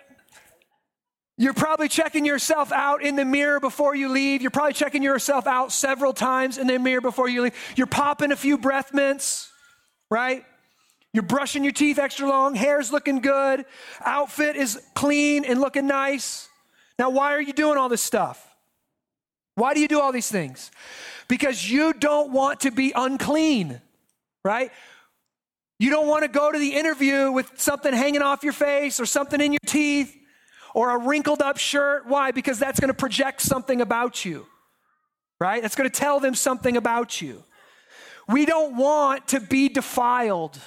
You're 1.36 1.54
probably 1.54 1.88
checking 1.88 2.24
yourself 2.24 2.72
out 2.72 3.02
in 3.02 3.16
the 3.16 3.24
mirror 3.24 3.60
before 3.60 3.94
you 3.94 4.08
leave. 4.08 4.42
You're 4.42 4.50
probably 4.50 4.72
checking 4.72 5.02
yourself 5.02 5.46
out 5.46 5.72
several 5.72 6.12
times 6.12 6.58
in 6.58 6.66
the 6.66 6.78
mirror 6.78 7.00
before 7.00 7.28
you 7.28 7.42
leave. 7.42 7.54
You're 7.76 7.86
popping 7.86 8.32
a 8.32 8.36
few 8.36 8.58
breath 8.58 8.92
mints, 8.92 9.50
right? 10.10 10.44
You're 11.12 11.22
brushing 11.22 11.62
your 11.62 11.72
teeth 11.72 12.00
extra 12.00 12.28
long, 12.28 12.56
hair's 12.56 12.90
looking 12.90 13.20
good, 13.20 13.66
outfit 14.04 14.56
is 14.56 14.80
clean 14.94 15.44
and 15.44 15.60
looking 15.60 15.86
nice. 15.86 16.48
Now, 16.98 17.10
why 17.10 17.34
are 17.34 17.40
you 17.40 17.52
doing 17.52 17.78
all 17.78 17.88
this 17.88 18.02
stuff? 18.02 18.44
Why 19.54 19.74
do 19.74 19.80
you 19.80 19.86
do 19.86 20.00
all 20.00 20.10
these 20.10 20.28
things? 20.28 20.72
Because 21.28 21.68
you 21.70 21.92
don't 21.92 22.32
want 22.32 22.60
to 22.60 22.70
be 22.70 22.92
unclean, 22.94 23.80
right? 24.44 24.70
You 25.78 25.90
don't 25.90 26.06
want 26.06 26.22
to 26.22 26.28
go 26.28 26.52
to 26.52 26.58
the 26.58 26.74
interview 26.74 27.32
with 27.32 27.60
something 27.60 27.92
hanging 27.92 28.22
off 28.22 28.44
your 28.44 28.52
face 28.52 29.00
or 29.00 29.06
something 29.06 29.40
in 29.40 29.52
your 29.52 29.58
teeth 29.66 30.16
or 30.74 30.90
a 30.90 30.98
wrinkled 30.98 31.42
up 31.42 31.58
shirt. 31.58 32.06
Why? 32.06 32.30
Because 32.30 32.58
that's 32.58 32.78
going 32.78 32.88
to 32.88 32.94
project 32.94 33.40
something 33.40 33.80
about 33.80 34.24
you, 34.24 34.46
right? 35.40 35.62
That's 35.62 35.74
going 35.74 35.88
to 35.88 35.96
tell 35.96 36.20
them 36.20 36.34
something 36.34 36.76
about 36.76 37.20
you. 37.20 37.42
We 38.28 38.46
don't 38.46 38.76
want 38.76 39.28
to 39.28 39.40
be 39.40 39.68
defiled. 39.68 40.58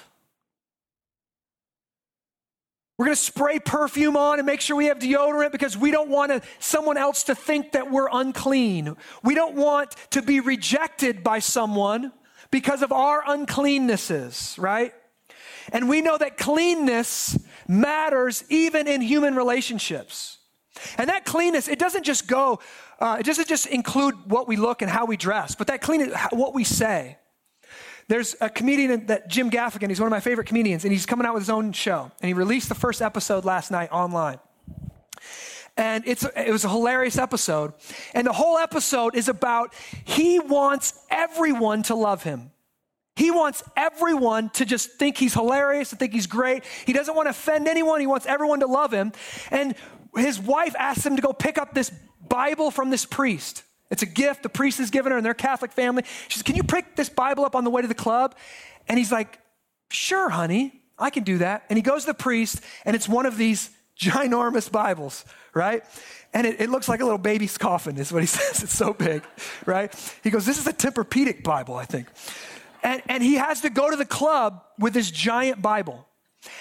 We're 2.98 3.04
going 3.04 3.16
to 3.16 3.22
spray 3.22 3.60
perfume 3.60 4.16
on 4.16 4.40
and 4.40 4.46
make 4.46 4.60
sure 4.60 4.76
we 4.76 4.86
have 4.86 4.98
deodorant 4.98 5.52
because 5.52 5.76
we 5.76 5.92
don't 5.92 6.10
want 6.10 6.42
someone 6.58 6.96
else 6.96 7.22
to 7.24 7.34
think 7.36 7.72
that 7.72 7.92
we're 7.92 8.08
unclean. 8.10 8.96
We 9.22 9.36
don't 9.36 9.54
want 9.54 9.94
to 10.10 10.20
be 10.20 10.40
rejected 10.40 11.22
by 11.22 11.38
someone 11.38 12.12
because 12.50 12.82
of 12.82 12.90
our 12.90 13.22
uncleannesses, 13.22 14.60
right? 14.60 14.92
And 15.72 15.88
we 15.88 16.00
know 16.00 16.18
that 16.18 16.38
cleanness 16.38 17.38
matters 17.68 18.42
even 18.48 18.88
in 18.88 19.00
human 19.00 19.36
relationships. 19.36 20.38
And 20.96 21.08
that 21.08 21.24
cleanness, 21.24 21.68
it 21.68 21.78
doesn't 21.78 22.04
just 22.04 22.26
go, 22.26 22.58
uh, 22.98 23.18
it 23.20 23.26
doesn't 23.26 23.48
just 23.48 23.66
include 23.66 24.14
what 24.26 24.48
we 24.48 24.56
look 24.56 24.82
and 24.82 24.90
how 24.90 25.06
we 25.06 25.16
dress, 25.16 25.54
but 25.54 25.68
that 25.68 25.80
cleanness, 25.82 26.16
what 26.32 26.52
we 26.52 26.64
say. 26.64 27.18
There's 28.08 28.34
a 28.40 28.48
comedian 28.48 29.06
that 29.06 29.28
Jim 29.28 29.50
Gaffigan, 29.50 29.90
he's 29.90 30.00
one 30.00 30.06
of 30.06 30.10
my 30.10 30.20
favorite 30.20 30.46
comedians, 30.46 30.84
and 30.84 30.92
he's 30.92 31.04
coming 31.06 31.26
out 31.26 31.34
with 31.34 31.42
his 31.42 31.50
own 31.50 31.72
show. 31.72 32.10
And 32.20 32.28
he 32.28 32.32
released 32.32 32.70
the 32.70 32.74
first 32.74 33.02
episode 33.02 33.44
last 33.44 33.70
night 33.70 33.92
online. 33.92 34.38
And 35.76 36.02
it's, 36.06 36.24
it 36.24 36.50
was 36.50 36.64
a 36.64 36.68
hilarious 36.68 37.18
episode. 37.18 37.74
And 38.14 38.26
the 38.26 38.32
whole 38.32 38.58
episode 38.58 39.14
is 39.14 39.28
about 39.28 39.74
he 40.04 40.40
wants 40.40 41.04
everyone 41.10 41.84
to 41.84 41.94
love 41.94 42.22
him. 42.24 42.50
He 43.14 43.30
wants 43.30 43.62
everyone 43.76 44.50
to 44.50 44.64
just 44.64 44.92
think 44.92 45.18
he's 45.18 45.34
hilarious, 45.34 45.90
to 45.90 45.96
think 45.96 46.12
he's 46.12 46.26
great. 46.26 46.64
He 46.86 46.92
doesn't 46.92 47.14
want 47.14 47.26
to 47.26 47.30
offend 47.30 47.68
anyone. 47.68 48.00
He 48.00 48.06
wants 48.06 48.26
everyone 48.26 48.60
to 48.60 48.66
love 48.66 48.92
him. 48.92 49.12
And 49.50 49.74
his 50.16 50.40
wife 50.40 50.74
asks 50.78 51.04
him 51.04 51.16
to 51.16 51.22
go 51.22 51.32
pick 51.32 51.58
up 51.58 51.74
this 51.74 51.90
Bible 52.28 52.70
from 52.70 52.90
this 52.90 53.04
priest. 53.04 53.64
It's 53.90 54.02
a 54.02 54.06
gift 54.06 54.42
the 54.42 54.48
priest 54.48 54.78
has 54.78 54.90
given 54.90 55.12
her 55.12 55.18
in 55.18 55.24
their 55.24 55.34
Catholic 55.34 55.72
family. 55.72 56.04
She 56.28 56.38
says, 56.38 56.42
Can 56.42 56.56
you 56.56 56.62
pick 56.62 56.96
this 56.96 57.08
Bible 57.08 57.44
up 57.44 57.56
on 57.56 57.64
the 57.64 57.70
way 57.70 57.82
to 57.82 57.88
the 57.88 57.94
club? 57.94 58.34
And 58.86 58.98
he's 58.98 59.12
like, 59.12 59.38
Sure, 59.90 60.28
honey, 60.28 60.82
I 60.98 61.10
can 61.10 61.24
do 61.24 61.38
that. 61.38 61.64
And 61.68 61.76
he 61.76 61.82
goes 61.82 62.02
to 62.02 62.08
the 62.08 62.14
priest, 62.14 62.60
and 62.84 62.94
it's 62.94 63.08
one 63.08 63.26
of 63.26 63.36
these 63.36 63.70
ginormous 63.98 64.70
Bibles, 64.70 65.24
right? 65.54 65.82
And 66.34 66.46
it, 66.46 66.60
it, 66.60 66.70
looks 66.70 66.88
like 66.88 67.00
a 67.00 67.04
little 67.04 67.18
baby's 67.18 67.56
coffin, 67.56 67.96
is 67.96 68.12
what 68.12 68.22
he 68.22 68.26
says. 68.26 68.62
It's 68.62 68.76
so 68.76 68.92
big, 68.92 69.22
right? 69.64 69.94
He 70.22 70.30
goes, 70.30 70.44
This 70.44 70.58
is 70.58 70.66
a 70.66 70.72
Tempur-Pedic 70.72 71.42
Bible, 71.42 71.74
I 71.74 71.84
think. 71.84 72.08
And, 72.82 73.02
and 73.08 73.22
he 73.22 73.34
has 73.34 73.62
to 73.62 73.70
go 73.70 73.90
to 73.90 73.96
the 73.96 74.04
club 74.04 74.62
with 74.78 74.94
this 74.94 75.10
giant 75.10 75.60
Bible. 75.62 76.06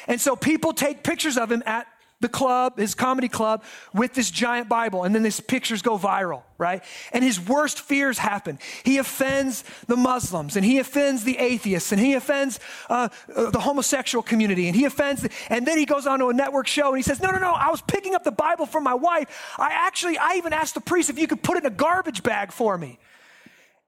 And 0.08 0.20
so 0.20 0.36
people 0.36 0.74
take 0.74 1.04
pictures 1.04 1.38
of 1.38 1.52
him 1.52 1.62
at 1.66 1.88
the 2.20 2.30
club, 2.30 2.80
his 2.80 2.96
comedy 2.96 3.28
club, 3.28 3.64
with 3.94 4.14
this 4.14 4.32
giant 4.32 4.68
Bible. 4.68 5.04
And 5.04 5.14
then 5.14 5.22
these 5.22 5.40
pictures 5.40 5.84
go 5.84 6.00
viral, 6.00 6.42
right? 6.58 6.84
And 7.14 7.24
his 7.24 7.40
worst 7.40 7.80
fears 7.80 8.18
happen. 8.18 8.58
He 8.84 8.98
offends 8.98 9.64
the 9.88 9.96
Muslims 9.96 10.56
and 10.56 10.66
he 10.66 10.80
offends 10.80 11.24
the 11.24 11.38
atheists 11.38 11.92
and 11.92 12.02
he 12.02 12.16
offends 12.16 12.60
uh, 12.90 13.10
uh, 13.36 13.52
the 13.52 13.60
homosexual 13.60 14.24
community 14.24 14.68
and 14.68 14.76
he 14.76 14.86
offends, 14.86 15.22
the, 15.22 15.30
and 15.50 15.68
then 15.68 15.78
he 15.78 15.86
goes 15.86 16.08
on 16.08 16.20
to 16.20 16.30
a 16.30 16.34
network 16.34 16.66
show 16.66 16.88
and 16.88 16.98
he 16.98 17.04
says, 17.04 17.22
No, 17.22 17.30
no, 17.30 17.38
no, 17.38 17.52
I 17.52 17.70
was 17.70 17.82
picking 17.82 18.16
up 18.16 18.24
the 18.24 18.32
Bible 18.32 18.66
for 18.66 18.82
my 18.82 18.96
wife. 18.96 19.54
I 19.60 19.70
actually, 19.72 20.18
I 20.18 20.36
even 20.38 20.54
asked 20.54 20.74
the 20.74 20.82
priest 20.82 21.12
if 21.12 21.20
you 21.20 21.28
could 21.28 21.44
put 21.44 21.58
it 21.58 21.66
in 21.66 21.72
a 21.72 21.76
garbage 21.76 22.24
bag 22.24 22.52
for 22.52 22.78
me. 22.78 22.98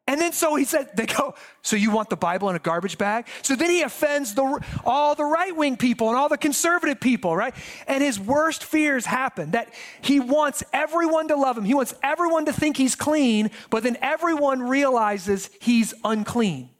And 0.09 0.19
then 0.19 0.33
so 0.33 0.55
he 0.55 0.65
said, 0.65 0.89
they 0.95 1.05
go, 1.05 1.35
so 1.61 1.75
you 1.75 1.91
want 1.91 2.09
the 2.09 2.17
Bible 2.17 2.49
in 2.49 2.55
a 2.55 2.59
garbage 2.59 2.97
bag? 2.97 3.27
So 3.43 3.55
then 3.55 3.69
he 3.69 3.83
offends 3.83 4.33
the, 4.33 4.59
all 4.83 5.13
the 5.13 5.23
right 5.23 5.55
wing 5.55 5.77
people 5.77 6.07
and 6.09 6.17
all 6.17 6.27
the 6.27 6.37
conservative 6.37 6.99
people, 6.99 7.35
right? 7.35 7.53
And 7.85 8.03
his 8.03 8.19
worst 8.19 8.63
fears 8.63 9.05
happen 9.05 9.51
that 9.51 9.71
he 10.01 10.19
wants 10.19 10.63
everyone 10.73 11.27
to 11.27 11.35
love 11.35 11.59
him. 11.59 11.63
He 11.63 11.75
wants 11.75 11.93
everyone 12.01 12.45
to 12.45 12.53
think 12.53 12.75
he's 12.75 12.95
clean, 12.95 13.51
but 13.69 13.83
then 13.83 13.97
everyone 14.01 14.63
realizes 14.63 15.51
he's 15.61 15.93
unclean. 16.03 16.71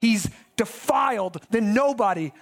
He's 0.00 0.30
defiled. 0.56 1.36
Then 1.50 1.74
nobody 1.74 2.32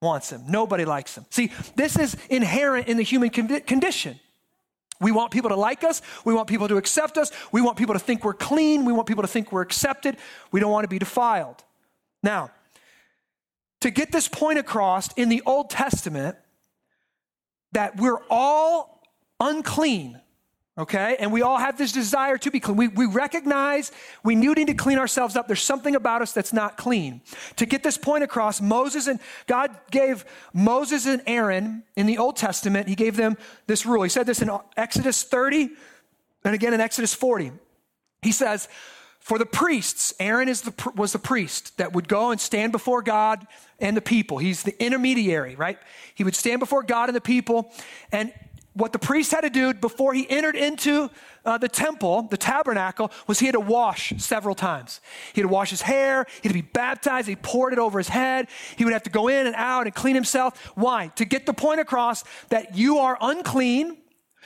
wants 0.00 0.32
him. 0.32 0.44
Nobody 0.48 0.86
likes 0.86 1.18
him. 1.18 1.26
See, 1.28 1.52
this 1.74 1.98
is 1.98 2.16
inherent 2.30 2.88
in 2.88 2.96
the 2.96 3.02
human 3.02 3.28
condition. 3.28 4.20
We 5.00 5.12
want 5.12 5.30
people 5.30 5.50
to 5.50 5.56
like 5.56 5.84
us. 5.84 6.02
We 6.24 6.34
want 6.34 6.48
people 6.48 6.68
to 6.68 6.76
accept 6.76 7.18
us. 7.18 7.30
We 7.52 7.60
want 7.60 7.76
people 7.76 7.94
to 7.94 7.98
think 7.98 8.24
we're 8.24 8.34
clean. 8.34 8.84
We 8.84 8.92
want 8.92 9.06
people 9.06 9.22
to 9.22 9.28
think 9.28 9.52
we're 9.52 9.62
accepted. 9.62 10.16
We 10.52 10.60
don't 10.60 10.70
want 10.70 10.84
to 10.84 10.88
be 10.88 10.98
defiled. 10.98 11.62
Now, 12.22 12.50
to 13.80 13.90
get 13.90 14.10
this 14.10 14.28
point 14.28 14.58
across 14.58 15.12
in 15.14 15.28
the 15.28 15.42
Old 15.46 15.70
Testament 15.70 16.36
that 17.72 17.96
we're 18.00 18.20
all 18.30 19.02
unclean, 19.38 20.20
okay? 20.78 21.16
And 21.18 21.32
we 21.32 21.42
all 21.42 21.58
have 21.58 21.78
this 21.78 21.92
desire 21.92 22.36
to 22.38 22.50
be 22.50 22.60
clean. 22.60 22.76
We, 22.76 22.88
we 22.88 23.06
recognize 23.06 23.92
we 24.22 24.34
need 24.34 24.66
to 24.66 24.74
clean 24.74 24.98
ourselves 24.98 25.36
up. 25.36 25.46
There's 25.46 25.62
something 25.62 25.94
about 25.94 26.22
us 26.22 26.32
that's 26.32 26.52
not 26.52 26.76
clean. 26.76 27.22
To 27.56 27.66
get 27.66 27.82
this 27.82 27.96
point 27.96 28.24
across, 28.24 28.60
Moses 28.60 29.06
and 29.06 29.20
God 29.46 29.76
gave 29.90 30.24
Moses 30.52 31.06
and 31.06 31.22
Aaron 31.26 31.82
in 31.96 32.06
the 32.06 32.18
Old 32.18 32.36
Testament, 32.36 32.88
he 32.88 32.94
gave 32.94 33.16
them 33.16 33.36
this 33.66 33.86
rule. 33.86 34.02
He 34.02 34.08
said 34.08 34.26
this 34.26 34.42
in 34.42 34.50
Exodus 34.76 35.22
30 35.22 35.70
and 36.44 36.54
again 36.54 36.74
in 36.74 36.80
Exodus 36.80 37.14
40. 37.14 37.52
He 38.22 38.32
says, 38.32 38.68
for 39.26 39.38
the 39.38 39.46
priests, 39.46 40.14
Aaron 40.20 40.48
is 40.48 40.62
the, 40.62 40.92
was 40.94 41.12
the 41.12 41.18
priest 41.18 41.78
that 41.78 41.92
would 41.92 42.06
go 42.06 42.30
and 42.30 42.40
stand 42.40 42.70
before 42.70 43.02
God 43.02 43.44
and 43.80 43.96
the 43.96 44.00
people. 44.00 44.38
He's 44.38 44.62
the 44.62 44.80
intermediary, 44.80 45.56
right? 45.56 45.80
He 46.14 46.22
would 46.22 46.36
stand 46.36 46.60
before 46.60 46.84
God 46.84 47.08
and 47.08 47.16
the 47.16 47.20
people, 47.20 47.72
and 48.12 48.32
what 48.76 48.92
the 48.92 48.98
priest 48.98 49.32
had 49.32 49.40
to 49.40 49.50
do 49.50 49.72
before 49.72 50.12
he 50.12 50.28
entered 50.28 50.54
into 50.54 51.10
uh, 51.44 51.56
the 51.56 51.68
temple, 51.68 52.22
the 52.22 52.36
tabernacle, 52.36 53.10
was 53.26 53.38
he 53.38 53.46
had 53.46 53.54
to 53.54 53.60
wash 53.60 54.12
several 54.18 54.54
times. 54.54 55.00
He 55.32 55.40
had 55.40 55.48
to 55.48 55.52
wash 55.52 55.70
his 55.70 55.82
hair, 55.82 56.26
he 56.42 56.48
had 56.48 56.54
to 56.54 56.62
be 56.62 56.68
baptized, 56.72 57.26
he 57.26 57.36
poured 57.36 57.72
it 57.72 57.78
over 57.78 57.98
his 57.98 58.08
head. 58.08 58.48
He 58.76 58.84
would 58.84 58.92
have 58.92 59.04
to 59.04 59.10
go 59.10 59.28
in 59.28 59.46
and 59.46 59.56
out 59.56 59.86
and 59.86 59.94
clean 59.94 60.14
himself. 60.14 60.72
Why? 60.74 61.08
To 61.16 61.24
get 61.24 61.46
the 61.46 61.54
point 61.54 61.80
across 61.80 62.22
that 62.50 62.76
you 62.76 62.98
are 62.98 63.16
unclean, 63.20 63.96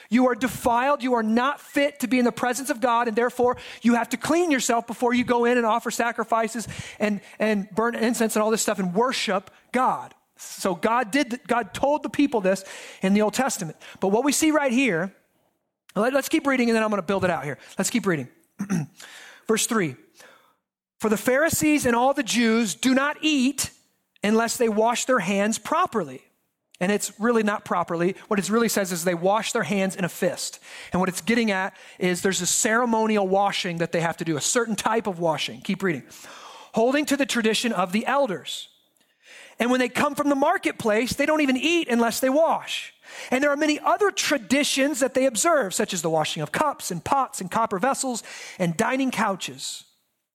you 0.08 0.28
are 0.28 0.34
defiled, 0.34 1.02
you 1.02 1.14
are 1.14 1.22
not 1.22 1.60
fit 1.60 2.00
to 2.00 2.08
be 2.08 2.18
in 2.18 2.25
the 2.25 2.32
presence 2.32 2.70
of 2.70 2.80
God, 2.80 3.08
and 3.08 3.16
therefore 3.16 3.56
you 3.82 3.94
have 3.94 4.08
to 4.10 4.16
clean 4.16 4.50
yourself 4.50 4.87
before 4.87 5.12
you 5.12 5.25
go 5.25 5.44
in 5.44 5.58
and 5.58 5.66
offer 5.66 5.90
sacrifices 5.90 6.68
and, 6.99 7.20
and 7.38 7.68
burn 7.70 7.94
incense 7.96 8.37
and 8.37 8.42
all 8.42 8.50
this 8.50 8.62
stuff 8.62 8.78
and 8.78 8.94
worship 8.94 9.50
God. 9.72 10.14
So 10.40 10.75
God 10.75 11.11
did, 11.11 11.40
God 11.47 11.75
told 11.75 12.02
the 12.02 12.09
people 12.09 12.40
this 12.40 12.64
in 13.02 13.14
the 13.14 13.23
Old 13.23 13.35
Testament. 13.35 13.76
But 14.00 14.09
what 14.09 14.25
we 14.25 14.32
see 14.32 14.50
right 14.50 14.73
here, 14.73 15.14
let, 15.94 16.14
us 16.14 16.28
keep 16.28 16.47
reading 16.47 16.68
and 16.68 16.76
then 16.76 16.82
I'm 16.82 16.90
going 16.90 17.02
to 17.02 17.06
build 17.06 17.25
it 17.25 17.30
out 17.30 17.44
here. 17.44 17.59
Let's 17.78 17.90
keep 17.90 18.06
reading. 18.06 18.28
Verse 19.49 19.66
3 19.66 19.97
For 20.99 21.09
the 21.09 21.16
Pharisees 21.16 21.87
and 21.87 21.94
all 21.94 22.14
the 22.14 22.23
Jews 22.23 22.75
do 22.75 22.94
not 22.94 23.18
eat 23.20 23.70
unless 24.23 24.56
they 24.56 24.68
wash 24.68 25.04
their 25.04 25.18
hands 25.18 25.59
properly. 25.59 26.23
And 26.82 26.90
it's 26.90 27.12
really 27.20 27.42
not 27.42 27.66
properly. 27.66 28.16
What 28.28 28.38
it 28.38 28.49
really 28.49 28.70
says 28.70 28.90
is 28.90 29.04
they 29.04 29.14
wash 29.14 29.52
their 29.52 29.62
hands 29.62 29.97
in 29.97 30.04
a 30.04 30.09
fist. 30.09 30.61
And 30.92 31.00
what 31.00 31.11
it's 31.11 31.20
getting 31.20 31.50
at 31.50 31.76
is 31.99 32.23
there's 32.23 32.40
a 32.40 32.47
ceremonial 32.47 33.28
washing 33.28 33.78
that 33.78 33.92
they 33.92 34.00
have 34.00 34.16
to 34.16 34.25
do, 34.25 34.38
a 34.38 34.40
certain 34.40 34.76
type 34.76 35.06
of 35.06 35.18
washing. 35.18 35.61
Keep 35.61 35.82
reading. 35.82 36.04
Holding 36.73 37.04
to 37.06 37.18
the 37.18 37.26
tradition 37.26 37.73
of 37.73 37.92
the 37.92 38.06
elders. 38.06 38.68
And 39.61 39.71
when 39.71 39.79
they 39.79 39.90
come 39.90 40.14
from 40.14 40.31
the 40.31 40.35
marketplace, 40.35 41.12
they 41.12 41.26
don't 41.26 41.43
even 41.43 41.57
eat 41.57 41.88
unless 41.88 42.19
they 42.19 42.31
wash. 42.31 42.95
And 43.31 43.45
there 43.45 43.50
are 43.50 43.57
many 43.57 43.79
other 43.79 44.11
traditions 44.11 45.00
that 45.00 45.14
they 45.14 45.26
observe, 45.26 45.75
such 45.75 45.93
as 45.93 46.00
the 46.00 46.11
washing 46.11 46.43
of 46.43 46.50
cups 46.50 46.90
and 46.90 47.05
pots 47.05 47.40
and 47.40 47.50
copper 47.50 47.79
vessels 47.79 48.23
and 48.59 48.76
dining 48.76 49.11
couches. 49.11 49.85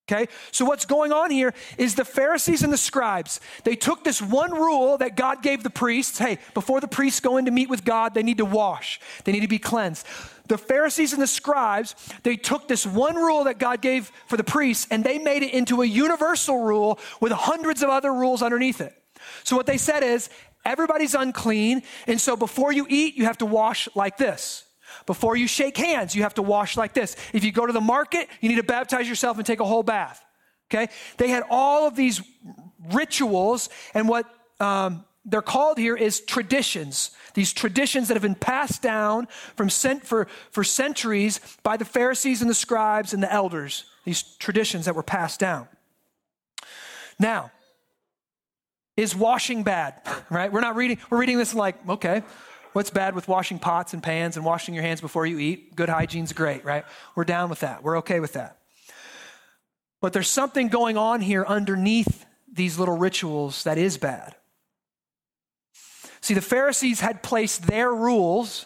Okay? 0.08 0.28
So 0.52 0.66
what's 0.66 0.86
going 0.86 1.12
on 1.12 1.32
here 1.32 1.56
is 1.80 1.96
the 1.96 2.06
Pharisees 2.06 2.62
and 2.62 2.72
the 2.72 2.78
scribes, 2.78 3.40
they 3.64 3.76
took 3.76 4.04
this 4.04 4.22
one 4.22 4.52
rule 4.52 5.00
that 5.00 5.16
God 5.16 5.42
gave 5.42 5.64
the 5.64 5.72
priests. 5.72 6.20
Hey, 6.20 6.38
before 6.54 6.80
the 6.80 6.88
priests 6.88 7.20
go 7.20 7.38
in 7.38 7.46
to 7.46 7.52
meet 7.52 7.70
with 7.70 7.84
God, 7.84 8.14
they 8.14 8.22
need 8.22 8.38
to 8.38 8.46
wash. 8.46 9.00
They 9.24 9.32
need 9.32 9.40
to 9.40 9.48
be 9.48 9.58
cleansed. 9.58 10.06
The 10.48 10.60
Pharisees 10.60 11.14
and 11.14 11.22
the 11.22 11.28
scribes, 11.28 11.96
they 12.22 12.36
took 12.36 12.68
this 12.68 12.86
one 12.86 13.16
rule 13.16 13.46
that 13.46 13.58
God 13.58 13.82
gave 13.82 14.12
for 14.28 14.38
the 14.38 14.44
priests 14.44 14.86
and 14.92 15.04
they 15.04 15.18
made 15.18 15.42
it 15.42 15.52
into 15.56 15.82
a 15.82 15.86
universal 15.86 16.62
rule 16.62 17.00
with 17.20 17.32
hundreds 17.32 17.82
of 17.82 17.90
other 17.90 18.14
rules 18.14 18.44
underneath 18.44 18.82
it. 18.82 18.96
So 19.44 19.56
what 19.56 19.66
they 19.66 19.78
said 19.78 20.04
is 20.04 20.30
everybody's 20.64 21.16
unclean. 21.16 21.84
And 22.08 22.20
so 22.20 22.36
before 22.36 22.72
you 22.72 22.86
eat, 22.90 23.16
you 23.16 23.26
have 23.26 23.38
to 23.40 23.46
wash 23.46 23.88
like 23.96 24.18
this. 24.18 24.64
Before 25.06 25.36
you 25.36 25.48
shake 25.48 25.78
hands, 25.78 26.16
you 26.16 26.24
have 26.24 26.36
to 26.36 26.42
wash 26.42 26.78
like 26.78 26.94
this. 26.94 27.16
If 27.34 27.44
you 27.44 27.52
go 27.52 27.66
to 27.66 27.74
the 27.74 27.82
market, 27.82 28.30
you 28.42 28.50
need 28.50 28.56
to 28.56 28.64
baptize 28.64 29.08
yourself 29.08 29.38
and 29.38 29.46
take 29.46 29.60
a 29.60 29.66
whole 29.66 29.84
bath. 29.84 30.24
Okay? 30.70 30.92
They 31.18 31.30
had 31.30 31.44
all 31.50 31.88
of 31.88 31.96
these 31.96 32.22
rituals, 32.92 33.70
and 33.94 34.08
what 34.08 34.26
um, 34.60 35.06
they're 35.26 35.42
called 35.42 35.78
here 35.78 35.96
is 35.96 36.22
traditions. 36.22 37.12
These 37.34 37.54
traditions 37.54 38.08
that 38.08 38.14
have 38.14 38.22
been 38.22 38.36
passed 38.36 38.82
down 38.82 39.28
from 39.56 39.70
for, 39.70 40.28
for 40.52 40.64
centuries 40.64 41.40
by 41.64 41.78
the 41.78 41.86
Pharisees 41.86 42.42
and 42.42 42.50
the 42.50 42.56
scribes 42.56 43.14
and 43.14 43.22
the 43.22 43.32
elders. 43.32 43.86
These 44.06 44.22
traditions 44.38 44.86
that 44.86 44.96
were 44.96 45.04
passed 45.04 45.40
down. 45.40 45.68
Now, 47.20 47.52
is 48.98 49.16
washing 49.16 49.64
bad? 49.64 50.02
Right? 50.30 50.52
We're 50.52 50.62
not 50.62 50.76
reading, 50.76 50.98
we're 51.10 51.20
reading 51.20 51.38
this 51.38 51.54
like, 51.54 51.76
okay, 51.88 52.24
what's 52.74 52.90
bad 52.90 53.16
with 53.16 53.28
washing 53.28 53.60
pots 53.60 53.94
and 53.94 54.02
pans 54.02 54.38
and 54.38 54.46
washing 54.46 54.74
your 54.74 54.84
hands 54.84 55.02
before 55.02 55.26
you 55.26 55.40
eat? 55.40 55.76
Good 55.76 55.90
hygiene's 55.90 56.34
great, 56.34 56.66
right? 56.66 56.86
We're 57.16 57.26
down 57.26 57.50
with 57.50 57.60
that. 57.62 57.84
We're 57.84 58.00
okay 58.00 58.20
with 58.20 58.34
that. 58.34 58.58
But 60.02 60.14
there's 60.14 60.30
something 60.30 60.68
going 60.68 60.98
on 60.98 61.22
here 61.22 61.46
underneath 61.48 62.26
these 62.52 62.78
little 62.78 62.98
rituals 62.98 63.64
that 63.64 63.78
is 63.78 63.98
bad. 63.98 64.36
See, 66.22 66.34
the 66.34 66.42
Pharisees 66.42 67.02
had 67.02 67.22
placed 67.22 67.68
their 67.68 67.94
rules 67.94 68.66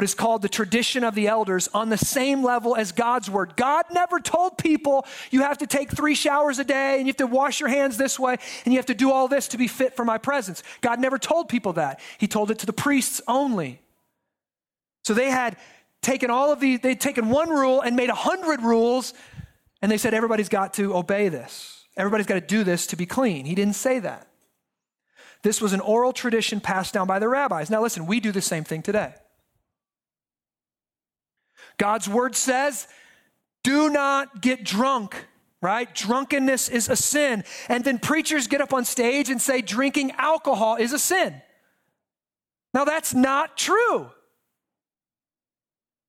what 0.00 0.04
is 0.04 0.14
called 0.14 0.40
the 0.40 0.48
tradition 0.48 1.04
of 1.04 1.14
the 1.14 1.28
elders 1.28 1.68
on 1.74 1.90
the 1.90 1.98
same 1.98 2.42
level 2.42 2.74
as 2.74 2.90
God's 2.90 3.28
word. 3.28 3.54
God 3.54 3.84
never 3.92 4.18
told 4.18 4.56
people 4.56 5.04
you 5.30 5.42
have 5.42 5.58
to 5.58 5.66
take 5.66 5.90
three 5.90 6.14
showers 6.14 6.58
a 6.58 6.64
day 6.64 6.96
and 6.96 7.00
you 7.02 7.10
have 7.10 7.18
to 7.18 7.26
wash 7.26 7.60
your 7.60 7.68
hands 7.68 7.98
this 7.98 8.18
way 8.18 8.38
and 8.64 8.72
you 8.72 8.78
have 8.78 8.86
to 8.86 8.94
do 8.94 9.12
all 9.12 9.28
this 9.28 9.48
to 9.48 9.58
be 9.58 9.68
fit 9.68 9.94
for 9.96 10.06
my 10.06 10.16
presence. 10.16 10.62
God 10.80 11.00
never 11.00 11.18
told 11.18 11.50
people 11.50 11.74
that. 11.74 12.00
He 12.16 12.26
told 12.26 12.50
it 12.50 12.60
to 12.60 12.64
the 12.64 12.72
priests 12.72 13.20
only. 13.28 13.82
So 15.04 15.12
they 15.12 15.28
had 15.28 15.58
taken 16.00 16.30
all 16.30 16.50
of 16.50 16.60
these, 16.60 16.80
they'd 16.80 16.98
taken 16.98 17.28
one 17.28 17.50
rule 17.50 17.82
and 17.82 17.94
made 17.94 18.08
a 18.08 18.14
hundred 18.14 18.62
rules 18.62 19.12
and 19.82 19.92
they 19.92 19.98
said 19.98 20.14
everybody's 20.14 20.48
got 20.48 20.72
to 20.74 20.96
obey 20.96 21.28
this. 21.28 21.84
Everybody's 21.98 22.26
got 22.26 22.36
to 22.36 22.40
do 22.40 22.64
this 22.64 22.86
to 22.86 22.96
be 22.96 23.04
clean. 23.04 23.44
He 23.44 23.54
didn't 23.54 23.76
say 23.76 23.98
that. 23.98 24.28
This 25.42 25.60
was 25.60 25.74
an 25.74 25.80
oral 25.80 26.14
tradition 26.14 26.58
passed 26.58 26.94
down 26.94 27.06
by 27.06 27.18
the 27.18 27.28
rabbis. 27.28 27.68
Now 27.68 27.82
listen, 27.82 28.06
we 28.06 28.18
do 28.18 28.32
the 28.32 28.40
same 28.40 28.64
thing 28.64 28.80
today. 28.80 29.12
God's 31.80 32.06
word 32.06 32.36
says, 32.36 32.86
do 33.64 33.88
not 33.88 34.42
get 34.42 34.64
drunk, 34.64 35.16
right? 35.62 35.92
Drunkenness 35.94 36.68
is 36.68 36.90
a 36.90 36.96
sin. 36.96 37.42
And 37.70 37.82
then 37.82 37.98
preachers 37.98 38.48
get 38.48 38.60
up 38.60 38.74
on 38.74 38.84
stage 38.84 39.30
and 39.30 39.40
say 39.40 39.62
drinking 39.62 40.12
alcohol 40.18 40.76
is 40.76 40.92
a 40.92 40.98
sin. 40.98 41.40
Now, 42.74 42.84
that's 42.84 43.14
not 43.14 43.56
true. 43.56 44.10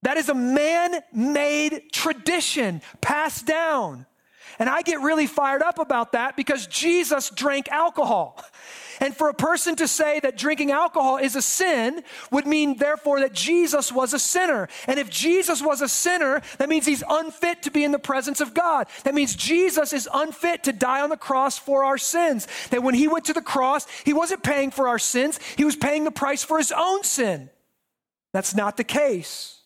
That 0.03 0.17
is 0.17 0.27
a 0.27 0.33
man 0.33 0.99
made 1.13 1.83
tradition 1.93 2.81
passed 2.99 3.45
down. 3.45 4.05
And 4.59 4.67
I 4.67 4.81
get 4.81 4.99
really 4.99 5.25
fired 5.25 5.61
up 5.61 5.79
about 5.79 6.11
that 6.11 6.35
because 6.35 6.67
Jesus 6.67 7.29
drank 7.29 7.69
alcohol. 7.69 8.43
And 9.01 9.17
for 9.17 9.29
a 9.29 9.33
person 9.33 9.75
to 9.77 9.87
say 9.87 10.19
that 10.19 10.37
drinking 10.37 10.71
alcohol 10.71 11.17
is 11.17 11.35
a 11.35 11.41
sin 11.41 12.03
would 12.31 12.45
mean, 12.45 12.77
therefore, 12.77 13.19
that 13.21 13.33
Jesus 13.33 13.91
was 13.91 14.13
a 14.13 14.19
sinner. 14.19 14.69
And 14.85 14.99
if 14.99 15.09
Jesus 15.09 15.59
was 15.59 15.81
a 15.81 15.89
sinner, 15.89 16.41
that 16.59 16.69
means 16.69 16.85
he's 16.85 17.03
unfit 17.09 17.63
to 17.63 17.71
be 17.71 17.83
in 17.83 17.91
the 17.91 17.99
presence 17.99 18.39
of 18.39 18.53
God. 18.53 18.87
That 19.03 19.15
means 19.15 19.35
Jesus 19.35 19.91
is 19.91 20.07
unfit 20.13 20.63
to 20.65 20.71
die 20.71 21.01
on 21.01 21.09
the 21.09 21.17
cross 21.17 21.57
for 21.57 21.83
our 21.83 21.97
sins. 21.97 22.47
That 22.69 22.83
when 22.83 22.93
he 22.93 23.07
went 23.07 23.25
to 23.25 23.33
the 23.33 23.41
cross, 23.41 23.87
he 24.05 24.13
wasn't 24.13 24.43
paying 24.43 24.69
for 24.69 24.87
our 24.87 24.99
sins, 24.99 25.39
he 25.57 25.65
was 25.65 25.75
paying 25.75 26.03
the 26.03 26.11
price 26.11 26.43
for 26.43 26.59
his 26.59 26.71
own 26.71 27.03
sin. 27.03 27.49
That's 28.33 28.55
not 28.55 28.77
the 28.77 28.83
case. 28.83 29.57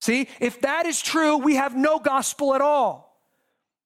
See, 0.00 0.28
if 0.38 0.60
that 0.60 0.86
is 0.86 1.02
true, 1.02 1.36
we 1.38 1.56
have 1.56 1.76
no 1.76 1.98
gospel 1.98 2.54
at 2.54 2.60
all. 2.60 3.07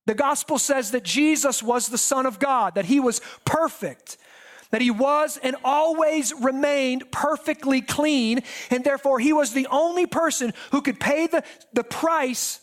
The 0.07 0.15
gospel 0.15 0.59
says 0.59 0.91
that 0.91 1.05
Jesus 1.05 1.62
was 1.62 1.88
the 1.88 1.99
Son 1.99 2.27
of 2.27 2.38
God, 2.38 2.75
that 2.75 2.87
he 2.87 2.99
was 2.99 3.21
perfect, 3.45 4.17
that 4.71 4.81
he 4.81 4.91
was 4.91 5.38
and 5.43 5.55
always 5.62 6.33
remained 6.33 7.12
perfectly 7.12 7.81
clean, 7.81 8.43
and 8.71 8.83
therefore 8.83 9.21
he 9.21 9.33
was 9.33 9.53
the 9.53 9.69
only 9.71 10.07
person 10.07 10.53
who 10.73 10.83
could 10.83 10.99
pay 10.99 11.27
the, 11.27 11.45
the 11.73 11.85
price 11.85 12.61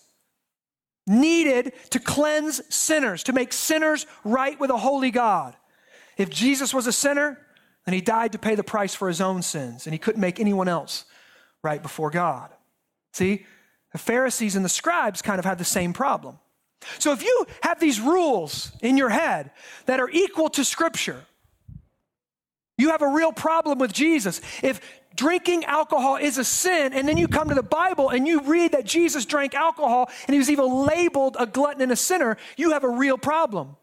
needed 1.07 1.73
to 1.91 1.99
cleanse 1.99 2.61
sinners, 2.73 3.23
to 3.23 3.33
make 3.33 3.53
sinners 3.53 4.05
right 4.23 4.59
with 4.59 4.69
a 4.69 4.77
holy 4.77 5.11
God. 5.11 5.55
If 6.17 6.29
Jesus 6.29 6.73
was 6.73 6.87
a 6.87 6.91
sinner, 6.91 7.39
then 7.85 7.93
he 7.93 8.01
died 8.01 8.33
to 8.33 8.37
pay 8.37 8.55
the 8.55 8.63
price 8.63 8.93
for 8.93 9.07
his 9.07 9.21
own 9.21 9.41
sins, 9.41 9.87
and 9.87 9.93
he 9.93 9.97
couldn't 9.97 10.21
make 10.21 10.39
anyone 10.39 10.67
else 10.67 11.05
right 11.63 11.81
before 11.81 12.11
God. 12.11 12.51
See, 13.13 13.45
the 13.91 13.97
Pharisees 13.97 14.55
and 14.55 14.63
the 14.63 14.69
scribes 14.69 15.21
kind 15.21 15.39
of 15.39 15.45
had 15.45 15.57
the 15.57 15.63
same 15.63 15.93
problem. 15.93 16.37
So 16.97 17.11
if 17.11 17.23
you 17.23 17.45
have 17.61 17.79
these 17.79 17.99
rules 17.99 18.71
in 18.81 18.97
your 18.97 19.09
head 19.09 19.51
that 19.85 19.99
are 19.99 20.09
equal 20.09 20.49
to 20.51 20.63
Scripture, 20.63 21.25
you 22.77 22.91
have 22.91 23.01
a 23.01 23.07
real 23.07 23.33
problem 23.33 23.77
with 23.79 23.91
Jesus. 23.91 24.39
If 24.63 24.79
drinking 25.15 25.65
alcohol 25.65 26.15
is 26.15 26.37
a 26.37 26.45
sin, 26.45 26.93
and 26.93 27.07
then 27.07 27.17
you 27.17 27.27
come 27.27 27.49
to 27.49 27.55
the 27.55 27.61
Bible 27.61 28.09
and 28.09 28.25
you 28.25 28.41
read 28.41 28.71
that 28.71 28.85
Jesus 28.85 29.25
drank 29.25 29.53
alcohol 29.53 30.09
and 30.27 30.33
he 30.33 30.39
was 30.39 30.49
even 30.49 30.85
labeled 30.85 31.35
a 31.37 31.45
glutton 31.45 31.81
and 31.81 31.91
a 31.91 31.97
sinner, 31.97 32.37
you 32.55 32.71
have 32.71 32.85
a 32.85 32.89
real 32.89 33.17
problem. 33.17 33.75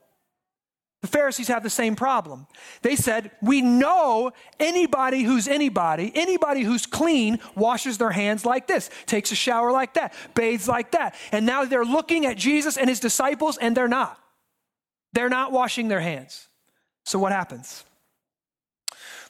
The 1.06 1.18
Pharisees 1.18 1.46
have 1.46 1.62
the 1.62 1.70
same 1.70 1.94
problem. 1.94 2.48
They 2.82 2.96
said, 2.96 3.30
We 3.40 3.62
know 3.62 4.32
anybody 4.58 5.22
who's 5.22 5.46
anybody, 5.46 6.10
anybody 6.16 6.62
who's 6.62 6.84
clean, 6.84 7.38
washes 7.54 7.96
their 7.96 8.10
hands 8.10 8.44
like 8.44 8.66
this, 8.66 8.90
takes 9.06 9.30
a 9.30 9.36
shower 9.36 9.70
like 9.70 9.94
that, 9.94 10.12
bathes 10.34 10.66
like 10.66 10.90
that. 10.90 11.14
And 11.30 11.46
now 11.46 11.64
they're 11.64 11.84
looking 11.84 12.26
at 12.26 12.36
Jesus 12.36 12.76
and 12.76 12.88
his 12.88 12.98
disciples, 12.98 13.56
and 13.56 13.76
they're 13.76 13.86
not. 13.86 14.18
They're 15.12 15.28
not 15.28 15.52
washing 15.52 15.86
their 15.86 16.00
hands. 16.00 16.48
So 17.04 17.20
what 17.20 17.30
happens? 17.30 17.84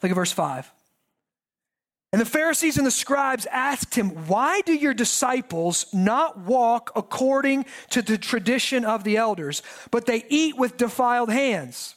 Look 0.03 0.11
at 0.11 0.15
verse 0.15 0.33
5. 0.33 0.73
And 2.12 2.21
the 2.21 2.27
Pharisees 2.27 2.79
and 2.79 2.87
the 2.87 2.92
scribes 2.92 3.47
asked 3.47 3.95
him, 3.95 4.11
Why 4.29 4.61
do 4.62 4.73
your 4.73 4.95
disciples 4.95 5.87
not 5.92 6.38
walk 6.38 6.92
according 6.95 7.66
to 7.90 8.01
the 8.01 8.16
tradition 8.16 8.85
of 8.85 9.05
the 9.05 9.16
elders, 9.16 9.62
but 9.90 10.07
they 10.07 10.25
eat 10.29 10.57
with 10.57 10.77
defiled 10.77 11.31
hands? 11.31 11.97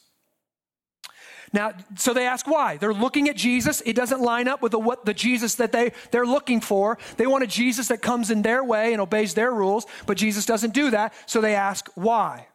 Now, 1.52 1.74
so 1.96 2.14
they 2.14 2.28
ask 2.28 2.48
why. 2.48 2.78
They're 2.78 2.94
looking 2.94 3.28
at 3.30 3.36
Jesus. 3.36 3.82
It 3.82 3.96
doesn't 3.96 4.22
line 4.22 4.48
up 4.48 4.62
with 4.62 4.72
the, 4.72 4.80
what, 4.80 5.06
the 5.06 5.14
Jesus 5.14 5.56
that 5.56 5.72
they, 5.72 5.94
they're 6.12 6.26
looking 6.26 6.62
for. 6.62 6.98
They 7.18 7.26
want 7.26 7.44
a 7.44 7.48
Jesus 7.48 7.88
that 7.88 8.02
comes 8.02 8.30
in 8.30 8.42
their 8.42 8.64
way 8.64 8.94
and 8.94 9.02
obeys 9.02 9.34
their 9.34 9.52
rules, 9.52 9.86
but 10.06 10.18
Jesus 10.18 10.46
doesn't 10.46 10.74
do 10.74 10.92
that. 10.92 11.14
So 11.26 11.42
they 11.42 11.56
ask 11.56 11.90
why. 11.96 12.48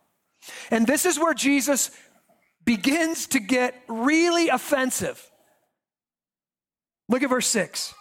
And 0.71 0.87
this 0.87 1.07
is 1.07 1.19
where 1.19 1.35
Jesus 1.35 1.91
begins 2.65 3.27
to 3.29 3.41
get 3.41 3.75
really 3.89 4.49
offensive. 4.49 5.31
Look 7.09 7.23
at 7.23 7.31
verse 7.31 7.47
6. 7.49 7.95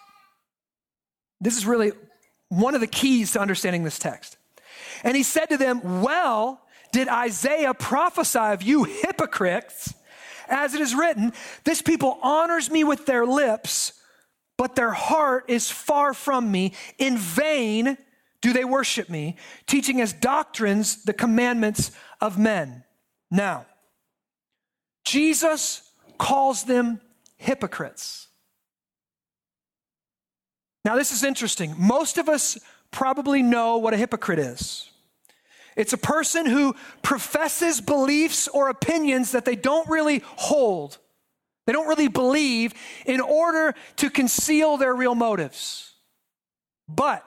This 1.41 1.57
is 1.57 1.65
really 1.65 1.91
one 2.49 2.75
of 2.75 2.81
the 2.81 2.87
keys 2.87 3.33
to 3.33 3.41
understanding 3.41 3.83
this 3.83 3.99
text. 3.99 4.37
And 5.03 5.15
he 5.15 5.23
said 5.23 5.47
to 5.47 5.57
them, 5.57 6.01
Well, 6.01 6.61
did 6.91 7.07
Isaiah 7.07 7.73
prophesy 7.73 8.39
of 8.39 8.61
you 8.61 8.83
hypocrites? 8.83 9.93
As 10.47 10.73
it 10.73 10.81
is 10.81 10.93
written, 10.93 11.33
this 11.63 11.81
people 11.81 12.19
honors 12.21 12.69
me 12.69 12.83
with 12.83 13.05
their 13.05 13.25
lips, 13.25 13.93
but 14.57 14.75
their 14.75 14.91
heart 14.91 15.45
is 15.47 15.71
far 15.71 16.13
from 16.13 16.51
me. 16.51 16.73
In 16.97 17.17
vain 17.17 17.97
do 18.41 18.53
they 18.53 18.65
worship 18.65 19.09
me, 19.09 19.37
teaching 19.67 20.01
as 20.01 20.11
doctrines 20.13 21.03
the 21.05 21.13
commandments 21.13 21.91
of 22.19 22.37
men. 22.37 22.83
Now, 23.31 23.65
Jesus 25.05 25.89
calls 26.17 26.65
them 26.65 26.99
hypocrites. 27.37 28.27
Now, 30.85 30.95
this 30.95 31.11
is 31.11 31.23
interesting. 31.23 31.75
Most 31.77 32.17
of 32.17 32.27
us 32.27 32.57
probably 32.91 33.41
know 33.41 33.77
what 33.77 33.93
a 33.93 33.97
hypocrite 33.97 34.39
is. 34.39 34.89
It's 35.75 35.93
a 35.93 35.97
person 35.97 36.45
who 36.45 36.75
professes 37.01 37.81
beliefs 37.81 38.47
or 38.47 38.69
opinions 38.69 39.31
that 39.31 39.45
they 39.45 39.55
don't 39.55 39.89
really 39.89 40.21
hold, 40.25 40.97
they 41.65 41.73
don't 41.73 41.87
really 41.87 42.09
believe 42.09 42.73
in 43.05 43.21
order 43.21 43.73
to 43.97 44.09
conceal 44.09 44.77
their 44.77 44.93
real 44.93 45.15
motives. 45.15 45.93
But 46.87 47.25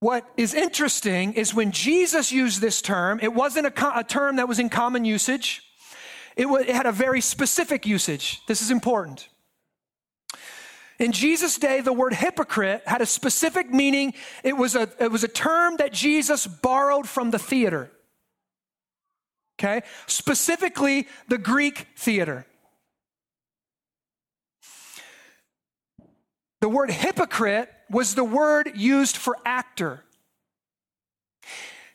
what 0.00 0.28
is 0.36 0.52
interesting 0.52 1.32
is 1.32 1.54
when 1.54 1.72
Jesus 1.72 2.30
used 2.30 2.60
this 2.60 2.82
term, 2.82 3.18
it 3.22 3.32
wasn't 3.32 3.66
a, 3.66 3.70
co- 3.70 3.92
a 3.94 4.04
term 4.04 4.36
that 4.36 4.46
was 4.46 4.58
in 4.58 4.68
common 4.68 5.06
usage. 5.06 5.62
It, 6.36 6.42
w- 6.42 6.62
it 6.62 6.74
had 6.74 6.84
a 6.84 6.92
very 6.92 7.22
specific 7.22 7.86
usage. 7.86 8.42
This 8.46 8.60
is 8.60 8.70
important. 8.70 9.28
In 11.04 11.12
Jesus' 11.12 11.58
day, 11.58 11.82
the 11.82 11.92
word 11.92 12.14
hypocrite 12.14 12.82
had 12.86 13.02
a 13.02 13.06
specific 13.06 13.70
meaning. 13.70 14.14
It 14.42 14.56
was 14.56 14.74
a, 14.74 14.88
it 14.98 15.12
was 15.12 15.22
a 15.22 15.28
term 15.28 15.76
that 15.76 15.92
Jesus 15.92 16.46
borrowed 16.46 17.06
from 17.06 17.30
the 17.30 17.38
theater. 17.38 17.90
Okay? 19.58 19.82
Specifically, 20.06 21.06
the 21.28 21.36
Greek 21.36 21.88
theater. 21.98 22.46
The 26.62 26.70
word 26.70 26.90
hypocrite 26.90 27.70
was 27.90 28.14
the 28.14 28.24
word 28.24 28.72
used 28.74 29.18
for 29.18 29.36
actor. 29.44 30.02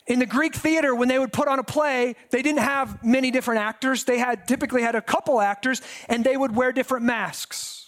In 0.06 0.20
the 0.20 0.26
Greek 0.26 0.54
theater, 0.54 0.94
when 0.94 1.08
they 1.08 1.18
would 1.18 1.32
put 1.32 1.48
on 1.48 1.58
a 1.58 1.64
play, 1.64 2.14
they 2.30 2.42
didn't 2.42 2.60
have 2.60 3.02
many 3.02 3.32
different 3.32 3.60
actors. 3.60 4.04
They 4.04 4.18
had 4.18 4.46
typically 4.46 4.82
had 4.82 4.94
a 4.94 5.02
couple 5.02 5.40
actors, 5.40 5.82
and 6.08 6.22
they 6.22 6.36
would 6.36 6.54
wear 6.54 6.70
different 6.70 7.04
masks. 7.04 7.79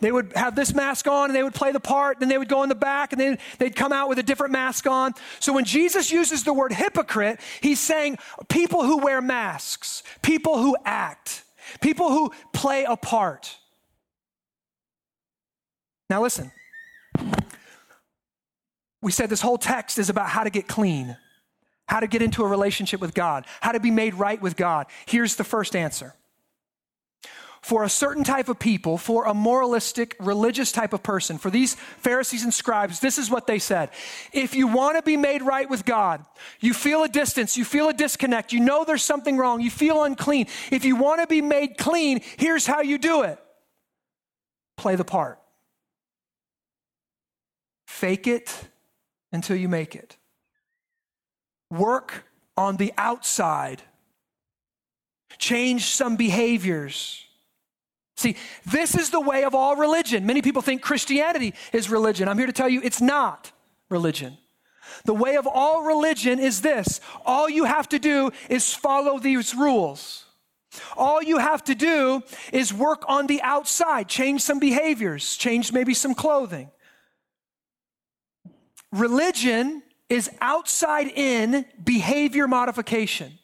They 0.00 0.12
would 0.12 0.32
have 0.34 0.54
this 0.54 0.74
mask 0.74 1.06
on 1.06 1.30
and 1.30 1.34
they 1.34 1.42
would 1.42 1.54
play 1.54 1.72
the 1.72 1.80
part, 1.80 2.20
then 2.20 2.28
they 2.28 2.38
would 2.38 2.48
go 2.48 2.62
in 2.62 2.68
the 2.68 2.74
back 2.74 3.12
and 3.12 3.20
they'd, 3.20 3.38
they'd 3.58 3.76
come 3.76 3.92
out 3.92 4.08
with 4.08 4.18
a 4.18 4.22
different 4.22 4.52
mask 4.52 4.86
on. 4.86 5.12
So 5.40 5.52
when 5.52 5.64
Jesus 5.64 6.12
uses 6.12 6.44
the 6.44 6.52
word 6.52 6.72
hypocrite, 6.72 7.40
he's 7.60 7.80
saying 7.80 8.18
people 8.48 8.84
who 8.84 8.98
wear 8.98 9.20
masks, 9.22 10.02
people 10.22 10.58
who 10.58 10.76
act, 10.84 11.44
people 11.80 12.10
who 12.10 12.32
play 12.52 12.84
a 12.84 12.96
part. 12.96 13.56
Now 16.10 16.22
listen. 16.22 16.52
We 19.00 19.12
said 19.12 19.28
this 19.28 19.42
whole 19.42 19.58
text 19.58 19.98
is 19.98 20.08
about 20.08 20.28
how 20.28 20.44
to 20.44 20.50
get 20.50 20.66
clean, 20.66 21.16
how 21.88 22.00
to 22.00 22.06
get 22.06 22.22
into 22.22 22.42
a 22.42 22.48
relationship 22.48 23.00
with 23.00 23.14
God, 23.14 23.44
how 23.60 23.72
to 23.72 23.80
be 23.80 23.90
made 23.90 24.14
right 24.14 24.40
with 24.40 24.56
God. 24.56 24.86
Here's 25.06 25.36
the 25.36 25.44
first 25.44 25.76
answer 25.76 26.14
for 27.64 27.82
a 27.82 27.88
certain 27.88 28.24
type 28.24 28.50
of 28.50 28.58
people, 28.58 28.98
for 28.98 29.24
a 29.24 29.32
moralistic, 29.32 30.14
religious 30.20 30.70
type 30.70 30.92
of 30.92 31.02
person, 31.02 31.38
for 31.38 31.48
these 31.48 31.76
Pharisees 31.76 32.44
and 32.44 32.52
scribes, 32.52 33.00
this 33.00 33.16
is 33.16 33.30
what 33.30 33.46
they 33.46 33.58
said. 33.58 33.88
If 34.34 34.54
you 34.54 34.66
want 34.66 34.98
to 34.98 35.02
be 35.02 35.16
made 35.16 35.40
right 35.40 35.68
with 35.68 35.86
God, 35.86 36.22
you 36.60 36.74
feel 36.74 37.04
a 37.04 37.08
distance, 37.08 37.56
you 37.56 37.64
feel 37.64 37.88
a 37.88 37.94
disconnect, 37.94 38.52
you 38.52 38.60
know 38.60 38.84
there's 38.84 39.02
something 39.02 39.38
wrong, 39.38 39.62
you 39.62 39.70
feel 39.70 40.04
unclean. 40.04 40.46
If 40.70 40.84
you 40.84 40.94
want 40.96 41.22
to 41.22 41.26
be 41.26 41.40
made 41.40 41.78
clean, 41.78 42.20
here's 42.36 42.66
how 42.66 42.82
you 42.82 42.98
do 42.98 43.22
it 43.22 43.38
play 44.76 44.96
the 44.96 45.04
part. 45.04 45.38
Fake 47.86 48.26
it 48.26 48.68
until 49.32 49.56
you 49.56 49.70
make 49.70 49.96
it. 49.96 50.18
Work 51.70 52.26
on 52.58 52.76
the 52.76 52.92
outside. 52.98 53.80
Change 55.38 55.86
some 55.86 56.16
behaviors 56.16 57.23
See, 58.16 58.36
this 58.64 58.94
is 58.94 59.10
the 59.10 59.20
way 59.20 59.44
of 59.44 59.54
all 59.54 59.76
religion. 59.76 60.24
Many 60.24 60.40
people 60.40 60.62
think 60.62 60.82
Christianity 60.82 61.54
is 61.72 61.90
religion. 61.90 62.28
I'm 62.28 62.38
here 62.38 62.46
to 62.46 62.52
tell 62.52 62.68
you 62.68 62.80
it's 62.82 63.00
not 63.00 63.52
religion. 63.88 64.38
The 65.04 65.14
way 65.14 65.36
of 65.36 65.46
all 65.46 65.82
religion 65.82 66.38
is 66.38 66.60
this 66.60 67.00
all 67.24 67.48
you 67.48 67.64
have 67.64 67.88
to 67.90 67.98
do 67.98 68.30
is 68.48 68.72
follow 68.72 69.18
these 69.18 69.54
rules. 69.54 70.24
All 70.96 71.22
you 71.22 71.38
have 71.38 71.62
to 71.64 71.74
do 71.74 72.22
is 72.52 72.72
work 72.72 73.04
on 73.08 73.26
the 73.26 73.40
outside, 73.42 74.08
change 74.08 74.40
some 74.40 74.58
behaviors, 74.58 75.36
change 75.36 75.72
maybe 75.72 75.94
some 75.94 76.14
clothing. 76.14 76.70
Religion 78.92 79.82
is 80.08 80.30
outside 80.40 81.08
in 81.08 81.64
behavior 81.82 82.46
modification. 82.46 83.38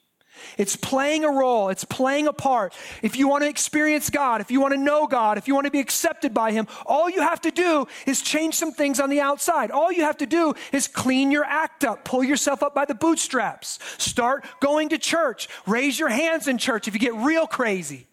It's 0.59 0.77
playing 0.77 1.25
a 1.25 1.31
role, 1.31 1.69
it's 1.69 1.85
playing 1.85 2.27
a 2.27 2.33
part. 2.33 2.75
If 3.03 3.17
you 3.17 3.29
want 3.29 3.43
to 3.43 3.49
experience 3.49 4.11
God, 4.11 4.41
if 4.41 4.51
you 4.51 4.61
want 4.61 4.75
to 4.75 4.81
know 4.81 5.07
God, 5.07 5.39
if 5.39 5.49
you 5.49 5.55
want 5.55 5.67
to 5.67 5.71
be 5.71 5.81
accepted 5.81 6.35
by 6.35 6.53
Him, 6.53 6.67
all 6.87 7.09
you 7.09 7.23
have 7.23 7.41
to 7.43 7.51
do 7.51 7.87
is 8.07 8.21
change 8.23 8.55
some 8.55 8.73
things 8.73 9.01
on 9.01 9.11
the 9.11 9.21
outside. 9.21 9.71
All 9.71 9.93
you 9.93 10.03
have 10.03 10.19
to 10.19 10.27
do 10.27 10.55
is 10.73 10.89
clean 10.89 11.31
your 11.31 11.45
act 11.45 11.85
up, 11.85 12.05
pull 12.05 12.25
yourself 12.25 12.63
up 12.63 12.75
by 12.75 12.85
the 12.85 12.95
bootstraps, 12.95 13.79
start 13.99 14.45
going 14.61 14.91
to 14.91 14.99
church, 14.99 15.49
raise 15.67 15.99
your 15.99 16.09
hands 16.09 16.49
in 16.49 16.59
church 16.59 16.89
if 16.89 16.95
you 16.95 17.01
get 17.01 17.15
real 17.15 17.47
crazy. 17.47 18.07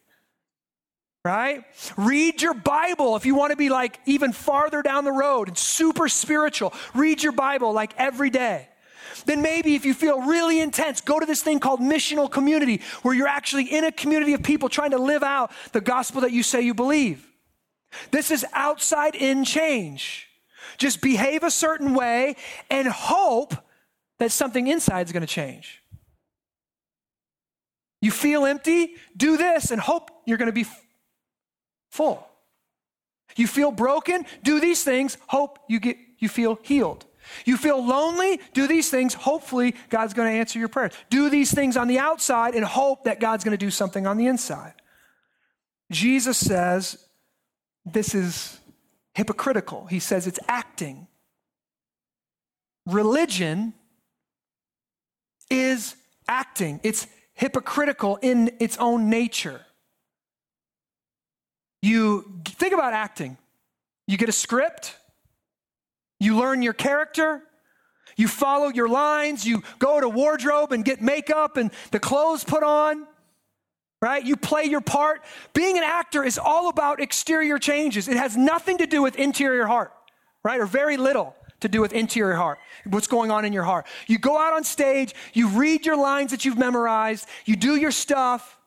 Right? 1.26 1.66
Read 1.98 2.42
your 2.42 2.54
Bible 2.54 3.18
if 3.18 3.26
you 3.26 3.36
want 3.36 3.52
to 3.52 3.58
be 3.58 3.68
like 3.68 4.00
even 4.06 4.32
farther 4.32 4.82
down 4.82 5.04
the 5.04 5.12
road 5.12 5.50
and 5.50 5.58
super 5.58 6.08
spiritual. 6.08 6.74
Read 6.94 7.22
your 7.22 7.34
Bible 7.34 7.74
like 7.74 7.94
every 7.98 8.30
day. 8.30 8.70
Then 9.26 9.42
maybe 9.42 9.76
if 9.76 9.86
you 9.86 9.94
feel 9.94 10.22
really 10.22 10.60
intense, 10.60 11.02
go 11.02 11.20
to 11.20 11.26
this 11.26 11.42
thing 11.42 11.60
called 11.60 11.80
missional 11.80 12.30
community 12.30 12.82
where 13.02 13.14
you're 13.14 13.28
actually 13.28 13.66
in 13.66 13.84
a 13.84 13.92
community 13.92 14.34
of 14.34 14.44
people 14.44 14.70
trying 14.70 14.92
to 14.92 14.98
live 14.98 15.24
out 15.24 15.52
the 15.72 15.82
gospel 15.82 16.22
that 16.22 16.32
you 16.32 16.44
say 16.44 16.62
you 16.62 16.74
believe. 16.74 17.28
This 18.12 18.32
is 18.32 18.46
outside 18.54 19.16
in 19.16 19.44
change. 19.46 20.28
Just 20.78 21.02
behave 21.02 21.44
a 21.44 21.52
certain 21.52 21.94
way 21.94 22.36
and 22.70 22.88
hope 22.88 23.54
that 24.20 24.32
something 24.32 24.68
inside 24.68 25.08
is 25.08 25.12
going 25.12 25.22
to 25.22 25.28
change. 25.28 25.82
You 28.02 28.12
feel 28.12 28.46
empty? 28.46 28.96
Do 29.16 29.38
this 29.38 29.72
and 29.72 29.82
hope 29.82 30.12
you're 30.26 30.38
going 30.38 30.48
to 30.48 30.54
be 30.54 30.62
f- 30.62 30.86
full. 31.90 32.28
You 33.36 33.48
feel 33.48 33.72
broken? 33.72 34.26
Do 34.44 34.60
these 34.60 34.84
things, 34.84 35.18
hope 35.28 35.60
you 35.68 35.80
get 35.80 35.98
you 36.20 36.30
feel 36.30 36.60
healed. 36.64 37.06
You 37.46 37.58
feel 37.58 37.86
lonely? 37.86 38.40
Do 38.54 38.68
these 38.68 38.90
things. 38.90 39.14
Hopefully, 39.14 39.76
God's 39.90 40.14
going 40.14 40.32
to 40.32 40.40
answer 40.40 40.60
your 40.60 40.68
prayers. 40.68 40.94
Do 41.10 41.30
these 41.30 41.54
things 41.54 41.78
on 41.78 41.88
the 41.88 42.00
outside 42.00 42.56
and 42.56 42.64
hope 42.66 43.04
that 43.06 43.20
God's 43.20 43.44
going 43.44 43.58
to 43.58 43.66
do 43.66 43.72
something 43.72 44.06
on 44.06 44.18
the 44.18 44.28
inside. 44.28 44.74
Jesus 45.92 46.38
says 46.38 46.98
this 47.86 48.14
is 48.14 48.60
hypocritical. 49.14 49.86
He 49.86 50.00
says 50.00 50.28
it's 50.28 50.40
acting. 50.48 51.08
Religion 52.86 53.74
is 55.50 55.96
acting. 56.28 56.80
It's 56.84 57.08
hypocritical 57.34 58.18
in 58.18 58.52
its 58.60 58.78
own 58.78 59.10
nature. 59.10 59.62
You 61.82 62.42
think 62.46 62.74
about 62.74 62.94
acting. 62.94 63.38
You 64.08 64.18
get 64.18 64.30
a 64.30 64.34
script, 64.34 64.97
you 66.20 66.38
learn 66.38 66.62
your 66.62 66.74
character, 66.74 67.42
you 68.16 68.28
follow 68.28 68.70
your 68.70 68.90
lines, 68.90 69.46
you 69.46 69.64
go 69.80 70.00
to 70.00 70.10
wardrobe 70.10 70.72
and 70.72 70.84
get 70.84 71.02
makeup 71.02 71.58
and 71.58 71.72
the 71.92 72.00
clothes 72.00 72.44
put 72.44 72.64
on, 72.64 73.06
right? 74.02 74.24
You 74.24 74.36
play 74.36 74.64
your 74.64 74.82
part. 74.82 75.22
Being 75.54 75.78
an 75.78 75.84
actor 75.84 76.24
is 76.24 76.38
all 76.38 76.70
about 76.70 77.00
exterior 77.00 77.60
changes. 77.60 78.08
It 78.08 78.18
has 78.18 78.36
nothing 78.36 78.80
to 78.80 78.88
do 78.88 79.02
with 79.02 79.16
interior 79.18 79.68
heart, 79.68 79.92
right? 80.44 80.60
Or 80.60 80.66
very 80.66 80.98
little 80.98 81.36
to 81.60 81.68
do 81.68 81.82
with 81.82 81.94
interior 81.94 82.36
heart, 82.36 82.60
what's 82.86 83.08
going 83.08 83.32
on 83.32 83.46
in 83.46 83.54
your 83.54 83.64
heart. 83.64 83.88
You 84.08 84.20
go 84.20 84.38
out 84.38 84.54
on 84.54 84.64
stage, 84.64 85.14
you 85.34 85.50
read 85.50 85.86
your 85.86 85.98
lines 85.98 86.32
that 86.32 86.46
you've 86.46 86.58
memorized, 86.58 87.28
you 87.46 87.56
do 87.56 87.76
your 87.76 87.92
stuff, 87.92 88.60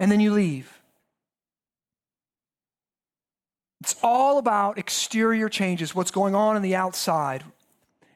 and 0.00 0.10
then 0.10 0.20
you 0.20 0.32
leave. 0.32 0.77
It's 3.80 3.96
all 4.02 4.38
about 4.38 4.78
exterior 4.78 5.48
changes, 5.48 5.94
what's 5.94 6.10
going 6.10 6.34
on 6.34 6.56
in 6.56 6.62
the 6.62 6.74
outside. 6.74 7.44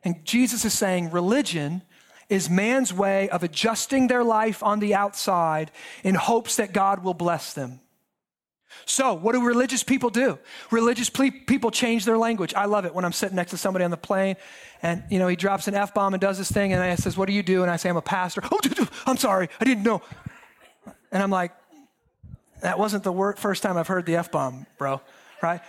And 0.05 0.25
Jesus 0.25 0.65
is 0.65 0.73
saying 0.73 1.11
religion 1.11 1.83
is 2.29 2.49
man's 2.51 2.93
way 2.93 3.29
of 3.29 3.43
adjusting 3.43 4.09
their 4.09 4.25
life 4.25 4.63
on 4.63 4.81
the 4.81 4.95
outside 4.95 5.71
in 6.03 6.15
hopes 6.15 6.57
that 6.57 6.73
God 6.73 7.05
will 7.05 7.15
bless 7.15 7.53
them. 7.53 7.81
So, 8.87 9.15
what 9.15 9.33
do 9.33 9.45
religious 9.45 9.83
people 9.83 10.11
do? 10.11 10.39
Religious 10.71 11.11
people 11.11 11.71
change 11.71 12.05
their 12.05 12.19
language. 12.19 12.55
I 12.55 12.65
love 12.65 12.85
it 12.85 12.95
when 12.95 13.05
I'm 13.05 13.13
sitting 13.13 13.37
next 13.37 13.51
to 13.51 13.59
somebody 13.59 13.85
on 13.85 13.91
the 13.91 13.97
plane 13.97 14.37
and, 14.83 15.05
you 15.11 15.19
know, 15.19 15.29
he 15.29 15.37
drops 15.37 15.69
an 15.69 15.75
F 15.75 15.95
bomb 15.95 16.15
and 16.15 16.21
does 16.21 16.39
this 16.39 16.51
thing 16.51 16.73
and 16.73 16.83
I 16.83 16.95
says, 16.95 17.17
What 17.17 17.27
do 17.27 17.35
you 17.35 17.43
do? 17.43 17.63
And 17.63 17.71
I 17.71 17.77
say, 17.77 17.91
I'm 17.91 17.97
a 17.97 18.03
pastor. 18.03 18.41
Oh, 18.51 18.61
I'm 19.07 19.19
sorry. 19.19 19.49
I 19.61 19.65
didn't 19.65 19.85
know. 19.85 20.03
And 21.13 21.23
I'm 21.23 21.31
like, 21.31 21.53
That 22.63 22.79
wasn't 22.79 23.05
the 23.05 23.13
word, 23.13 23.39
first 23.39 23.63
time 23.63 23.77
I've 23.77 23.89
heard 23.89 24.07
the 24.07 24.17
F 24.17 24.33
bomb, 24.33 24.67
bro, 24.79 25.01
right? 25.43 25.61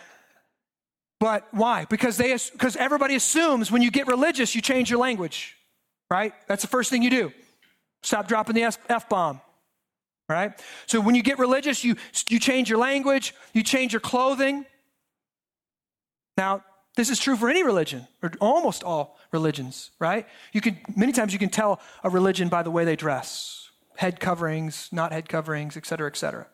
But 1.19 1.47
why? 1.51 1.85
Because 1.89 2.17
they 2.17 2.37
because 2.51 2.75
everybody 2.75 3.15
assumes 3.15 3.71
when 3.71 3.81
you 3.81 3.91
get 3.91 4.07
religious, 4.07 4.55
you 4.55 4.61
change 4.61 4.89
your 4.89 4.99
language, 4.99 5.55
right? 6.09 6.33
That's 6.47 6.61
the 6.61 6.67
first 6.67 6.89
thing 6.89 7.01
you 7.01 7.09
do. 7.09 7.31
Stop 8.03 8.27
dropping 8.27 8.55
the 8.55 8.63
F 8.63 9.09
bomb 9.09 9.41
right? 10.29 10.59
So 10.87 11.01
when 11.01 11.15
you 11.15 11.23
get 11.23 11.39
religious, 11.39 11.83
you, 11.83 11.95
you 12.29 12.39
change 12.39 12.69
your 12.69 12.79
language, 12.79 13.35
you 13.53 13.63
change 13.63 13.93
your 13.93 13.99
clothing. 13.99 14.65
Now, 16.37 16.63
this 16.95 17.09
is 17.09 17.19
true 17.19 17.35
for 17.35 17.49
any 17.49 17.63
religion, 17.63 18.07
or 18.21 18.31
almost 18.39 18.83
all 18.83 19.17
religions, 19.31 19.91
right? 19.99 20.27
You 20.51 20.61
can 20.61 20.79
many 20.95 21.11
times 21.11 21.33
you 21.33 21.39
can 21.39 21.49
tell 21.49 21.81
a 22.03 22.09
religion 22.09 22.49
by 22.49 22.61
the 22.61 22.69
way 22.69 22.85
they 22.85 22.95
dress. 22.95 23.71
Head 23.95 24.19
coverings, 24.19 24.89
not 24.91 25.11
head 25.11 25.27
coverings, 25.27 25.75
et 25.75 25.85
cetera, 25.85 26.07
et 26.07 26.15
cetera. 26.15 26.47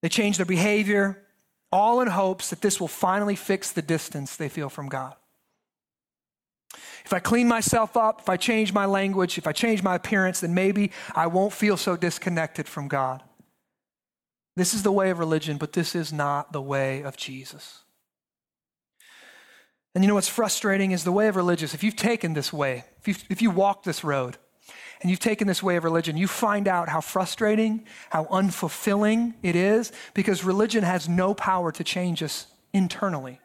They 0.00 0.08
change 0.08 0.38
their 0.38 0.46
behavior, 0.46 1.22
all 1.72 2.00
in 2.00 2.08
hopes 2.08 2.50
that 2.50 2.60
this 2.60 2.80
will 2.80 2.88
finally 2.88 3.34
fix 3.34 3.72
the 3.72 3.82
distance 3.82 4.36
they 4.36 4.48
feel 4.48 4.68
from 4.68 4.88
God. 4.88 5.14
If 7.04 7.12
I 7.12 7.18
clean 7.18 7.48
myself 7.48 7.96
up, 7.96 8.20
if 8.20 8.28
I 8.28 8.36
change 8.36 8.72
my 8.72 8.86
language, 8.86 9.38
if 9.38 9.46
I 9.46 9.52
change 9.52 9.82
my 9.82 9.96
appearance, 9.96 10.40
then 10.40 10.54
maybe 10.54 10.92
I 11.14 11.26
won't 11.26 11.52
feel 11.52 11.76
so 11.76 11.96
disconnected 11.96 12.68
from 12.68 12.88
God. 12.88 13.22
This 14.54 14.74
is 14.74 14.82
the 14.82 14.92
way 14.92 15.10
of 15.10 15.18
religion, 15.18 15.56
but 15.56 15.72
this 15.72 15.94
is 15.94 16.12
not 16.12 16.52
the 16.52 16.62
way 16.62 17.02
of 17.02 17.16
Jesus. 17.16 17.80
And 19.94 20.04
you 20.04 20.08
know 20.08 20.14
what's 20.14 20.28
frustrating 20.28 20.92
is 20.92 21.04
the 21.04 21.12
way 21.12 21.28
of 21.28 21.36
religious. 21.36 21.74
If 21.74 21.82
you've 21.82 21.96
taken 21.96 22.34
this 22.34 22.52
way, 22.52 22.84
if 23.00 23.08
you 23.08 23.14
if 23.28 23.42
you 23.42 23.50
walk 23.50 23.82
this 23.82 24.04
road, 24.04 24.38
and 25.02 25.10
you've 25.10 25.20
taken 25.20 25.48
this 25.48 25.62
way 25.62 25.76
of 25.76 25.84
religion, 25.84 26.16
you 26.16 26.28
find 26.28 26.68
out 26.68 26.88
how 26.88 27.00
frustrating, 27.00 27.84
how 28.10 28.24
unfulfilling 28.26 29.34
it 29.42 29.56
is, 29.56 29.90
because 30.14 30.44
religion 30.44 30.84
has 30.84 31.08
no 31.08 31.34
power 31.34 31.72
to 31.72 31.82
change 31.82 32.22
us 32.22 32.46
internally. 32.72 33.40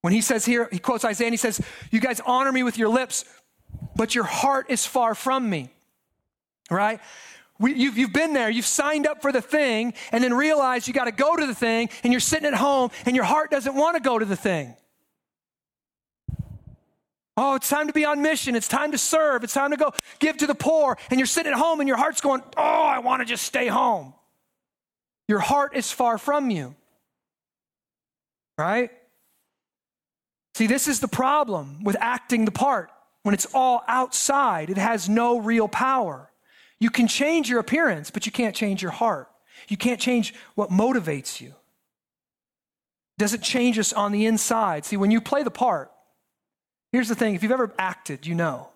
When 0.00 0.12
he 0.12 0.20
says 0.20 0.44
here, 0.44 0.68
he 0.70 0.78
quotes 0.78 1.04
Isaiah 1.04 1.26
and 1.26 1.32
he 1.32 1.38
says, 1.38 1.60
You 1.90 1.98
guys 1.98 2.20
honor 2.24 2.52
me 2.52 2.62
with 2.62 2.78
your 2.78 2.88
lips, 2.88 3.24
but 3.96 4.14
your 4.14 4.24
heart 4.24 4.66
is 4.68 4.86
far 4.86 5.14
from 5.14 5.50
me. 5.50 5.70
Right? 6.70 7.00
We, 7.58 7.74
you've, 7.74 7.98
you've 7.98 8.12
been 8.12 8.32
there, 8.32 8.50
you've 8.50 8.66
signed 8.66 9.06
up 9.06 9.22
for 9.22 9.32
the 9.32 9.40
thing, 9.40 9.94
and 10.12 10.22
then 10.22 10.34
realize 10.34 10.86
you 10.86 10.94
got 10.94 11.04
to 11.04 11.12
go 11.12 11.36
to 11.36 11.46
the 11.46 11.54
thing, 11.54 11.88
and 12.02 12.12
you're 12.12 12.20
sitting 12.20 12.46
at 12.46 12.54
home, 12.54 12.90
and 13.06 13.16
your 13.16 13.24
heart 13.24 13.50
doesn't 13.50 13.74
want 13.74 13.96
to 13.96 14.02
go 14.02 14.18
to 14.18 14.24
the 14.24 14.36
thing. 14.36 14.76
Oh, 17.36 17.56
it's 17.56 17.68
time 17.68 17.88
to 17.88 17.92
be 17.92 18.04
on 18.04 18.22
mission. 18.22 18.54
It's 18.54 18.68
time 18.68 18.92
to 18.92 18.98
serve. 18.98 19.42
It's 19.42 19.54
time 19.54 19.72
to 19.72 19.76
go 19.76 19.92
give 20.20 20.36
to 20.38 20.46
the 20.46 20.54
poor. 20.54 20.96
And 21.10 21.18
you're 21.18 21.26
sitting 21.26 21.52
at 21.52 21.58
home, 21.58 21.80
and 21.80 21.88
your 21.88 21.96
heart's 21.96 22.20
going, 22.20 22.42
Oh, 22.56 22.84
I 22.84 23.00
want 23.00 23.20
to 23.20 23.26
just 23.26 23.44
stay 23.44 23.66
home. 23.66 24.14
Your 25.26 25.40
heart 25.40 25.74
is 25.74 25.90
far 25.90 26.18
from 26.18 26.50
you. 26.50 26.74
Right? 28.56 28.90
See, 30.54 30.68
this 30.68 30.86
is 30.86 31.00
the 31.00 31.08
problem 31.08 31.82
with 31.82 31.96
acting 31.98 32.44
the 32.44 32.52
part. 32.52 32.90
When 33.22 33.34
it's 33.34 33.46
all 33.52 33.82
outside, 33.88 34.70
it 34.70 34.76
has 34.76 35.08
no 35.08 35.38
real 35.38 35.66
power. 35.66 36.30
You 36.78 36.90
can 36.90 37.08
change 37.08 37.48
your 37.48 37.58
appearance, 37.58 38.10
but 38.10 38.26
you 38.26 38.32
can't 38.32 38.54
change 38.54 38.82
your 38.82 38.90
heart. 38.92 39.28
You 39.68 39.76
can't 39.76 39.98
change 39.98 40.34
what 40.54 40.70
motivates 40.70 41.40
you. 41.40 41.54
It 43.18 43.42
change 43.42 43.78
us 43.78 43.92
on 43.92 44.12
the 44.12 44.26
inside? 44.26 44.84
See, 44.84 44.96
when 44.96 45.10
you 45.10 45.20
play 45.20 45.42
the 45.42 45.50
part, 45.50 45.90
here's 46.94 47.08
the 47.08 47.14
thing 47.16 47.34
if 47.34 47.42
you've 47.42 47.50
ever 47.50 47.74
acted, 47.76 48.24
you 48.24 48.36
know. 48.36 48.68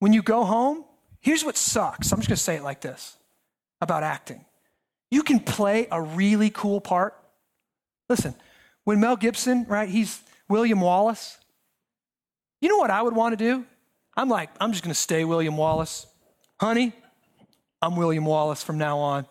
When 0.00 0.12
you 0.12 0.22
go 0.22 0.44
home, 0.44 0.84
here's 1.20 1.44
what 1.44 1.56
sucks. 1.56 2.10
I'm 2.10 2.18
just 2.18 2.28
going 2.28 2.36
to 2.36 2.42
say 2.42 2.56
it 2.56 2.64
like 2.64 2.80
this 2.80 3.16
about 3.80 4.02
acting. 4.02 4.44
You 5.08 5.22
can 5.22 5.38
play 5.38 5.86
a 5.92 6.02
really 6.02 6.50
cool 6.50 6.80
part. 6.80 7.14
Listen, 8.08 8.34
when 8.82 8.98
Mel 8.98 9.14
Gibson, 9.14 9.66
right, 9.68 9.88
he's 9.88 10.20
William 10.48 10.80
Wallace. 10.80 11.38
You 12.60 12.68
know 12.70 12.78
what 12.78 12.90
I 12.90 13.00
would 13.00 13.14
want 13.14 13.38
to 13.38 13.44
do? 13.44 13.64
I'm 14.16 14.28
like, 14.28 14.50
I'm 14.60 14.72
just 14.72 14.82
going 14.82 14.92
to 14.92 14.98
stay 15.00 15.24
William 15.24 15.56
Wallace. 15.56 16.08
Honey, 16.58 16.92
I'm 17.80 17.94
William 17.94 18.24
Wallace 18.24 18.64
from 18.64 18.78
now 18.78 18.98
on. 18.98 19.26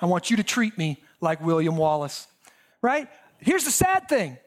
I 0.00 0.06
want 0.06 0.30
you 0.30 0.38
to 0.38 0.42
treat 0.42 0.78
me 0.78 0.96
like 1.20 1.42
William 1.42 1.76
Wallace. 1.76 2.26
Right? 2.80 3.06
Here's 3.38 3.64
the 3.64 3.70
sad 3.70 4.08
thing. 4.08 4.38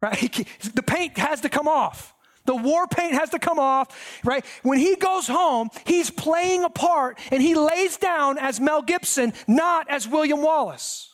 Right? 0.00 0.48
The 0.74 0.82
paint 0.82 1.18
has 1.18 1.42
to 1.42 1.50
come 1.50 1.68
off. 1.68 2.13
The 2.46 2.54
war 2.54 2.86
paint 2.86 3.14
has 3.14 3.30
to 3.30 3.38
come 3.38 3.58
off, 3.58 4.20
right? 4.22 4.44
When 4.62 4.78
he 4.78 4.96
goes 4.96 5.26
home, 5.26 5.70
he's 5.86 6.10
playing 6.10 6.64
a 6.64 6.70
part 6.70 7.18
and 7.30 7.42
he 7.42 7.54
lays 7.54 7.96
down 7.96 8.38
as 8.38 8.60
Mel 8.60 8.82
Gibson, 8.82 9.32
not 9.48 9.88
as 9.88 10.06
William 10.06 10.42
Wallace. 10.42 11.10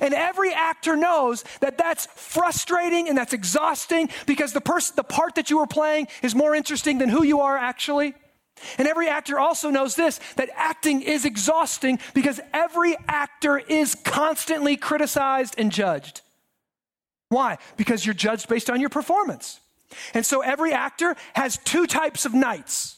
And 0.00 0.12
every 0.12 0.52
actor 0.52 0.96
knows 0.96 1.44
that 1.60 1.78
that's 1.78 2.06
frustrating 2.06 3.08
and 3.08 3.16
that's 3.16 3.32
exhausting 3.32 4.08
because 4.26 4.52
the 4.52 4.60
person, 4.60 4.96
the 4.96 5.04
part 5.04 5.36
that 5.36 5.50
you 5.50 5.60
are 5.60 5.66
playing 5.66 6.08
is 6.22 6.34
more 6.34 6.54
interesting 6.54 6.98
than 6.98 7.08
who 7.08 7.22
you 7.22 7.40
are 7.40 7.56
actually. 7.56 8.14
And 8.76 8.88
every 8.88 9.08
actor 9.08 9.38
also 9.38 9.70
knows 9.70 9.94
this 9.94 10.18
that 10.34 10.50
acting 10.56 11.02
is 11.02 11.24
exhausting 11.24 12.00
because 12.14 12.40
every 12.52 12.96
actor 13.06 13.58
is 13.58 13.94
constantly 13.94 14.76
criticized 14.76 15.54
and 15.58 15.70
judged. 15.70 16.22
Why? 17.28 17.58
Because 17.76 18.04
you're 18.04 18.14
judged 18.14 18.48
based 18.48 18.70
on 18.70 18.80
your 18.80 18.90
performance. 18.90 19.60
And 20.14 20.24
so 20.24 20.40
every 20.40 20.72
actor 20.72 21.16
has 21.34 21.58
two 21.58 21.86
types 21.86 22.24
of 22.24 22.34
nights. 22.34 22.96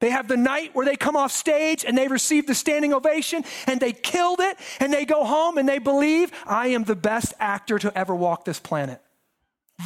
They 0.00 0.10
have 0.10 0.28
the 0.28 0.36
night 0.36 0.74
where 0.74 0.86
they 0.86 0.96
come 0.96 1.16
off 1.16 1.32
stage 1.32 1.84
and 1.84 1.98
they 1.98 2.06
receive 2.06 2.46
the 2.46 2.54
standing 2.54 2.94
ovation 2.94 3.44
and 3.66 3.80
they 3.80 3.92
killed 3.92 4.38
it 4.40 4.56
and 4.78 4.92
they 4.92 5.04
go 5.04 5.24
home 5.24 5.58
and 5.58 5.68
they 5.68 5.78
believe, 5.78 6.30
I 6.46 6.68
am 6.68 6.84
the 6.84 6.94
best 6.94 7.34
actor 7.40 7.78
to 7.80 7.98
ever 7.98 8.14
walk 8.14 8.44
this 8.44 8.60
planet. 8.60 9.02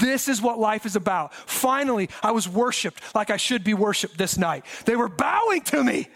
This 0.01 0.29
is 0.29 0.41
what 0.41 0.59
life 0.59 0.87
is 0.87 0.97
about. 0.97 1.35
Finally, 1.35 2.09
I 2.23 2.33
was 2.33 2.49
worshiped 2.49 3.03
like 3.15 3.31
I 3.31 3.37
should 3.37 3.65
be 3.65 3.75
worshiped 3.75 4.19
this 4.19 4.39
night. 4.39 4.65
They 4.85 4.97
were 4.97 5.09
bowing 5.09 5.63
to 5.63 5.83
me, 5.83 6.09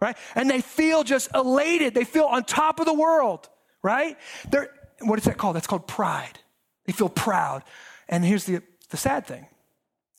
right? 0.00 0.16
And 0.34 0.48
they 0.48 0.60
feel 0.60 1.04
just 1.04 1.30
elated. 1.34 1.94
They 1.94 2.04
feel 2.04 2.24
on 2.24 2.44
top 2.44 2.80
of 2.80 2.86
the 2.86 2.94
world, 2.94 3.48
right? 3.82 4.16
They're, 4.50 4.70
what 5.00 5.18
is 5.18 5.24
that 5.26 5.36
called? 5.36 5.56
That's 5.56 5.66
called 5.66 5.86
pride. 5.86 6.38
They 6.86 6.92
feel 6.92 7.08
proud. 7.08 7.62
And 8.08 8.24
here's 8.24 8.44
the, 8.44 8.60
the 8.94 8.98
sad 8.98 9.26
thing 9.26 9.48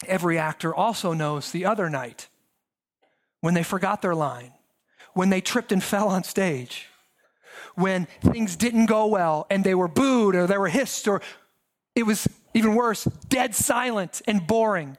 every 0.05 0.37
actor 0.37 0.75
also 0.75 1.13
knows 1.13 1.53
the 1.53 1.63
other 1.63 1.89
night 1.89 2.27
when 3.39 3.53
they 3.53 3.63
forgot 3.63 4.01
their 4.01 4.13
line, 4.13 4.51
when 5.13 5.29
they 5.29 5.39
tripped 5.39 5.71
and 5.71 5.81
fell 5.93 6.09
on 6.09 6.25
stage, 6.25 6.89
when 7.75 8.05
things 8.19 8.57
didn't 8.57 8.87
go 8.87 9.07
well 9.07 9.47
and 9.49 9.63
they 9.63 9.75
were 9.75 9.87
booed 9.87 10.35
or 10.35 10.45
they 10.45 10.57
were 10.57 10.67
hissed 10.67 11.07
or 11.07 11.21
it 11.95 12.03
was 12.03 12.27
even 12.53 12.75
worse, 12.75 13.05
dead 13.29 13.55
silent 13.55 14.21
and 14.27 14.45
boring. 14.45 14.97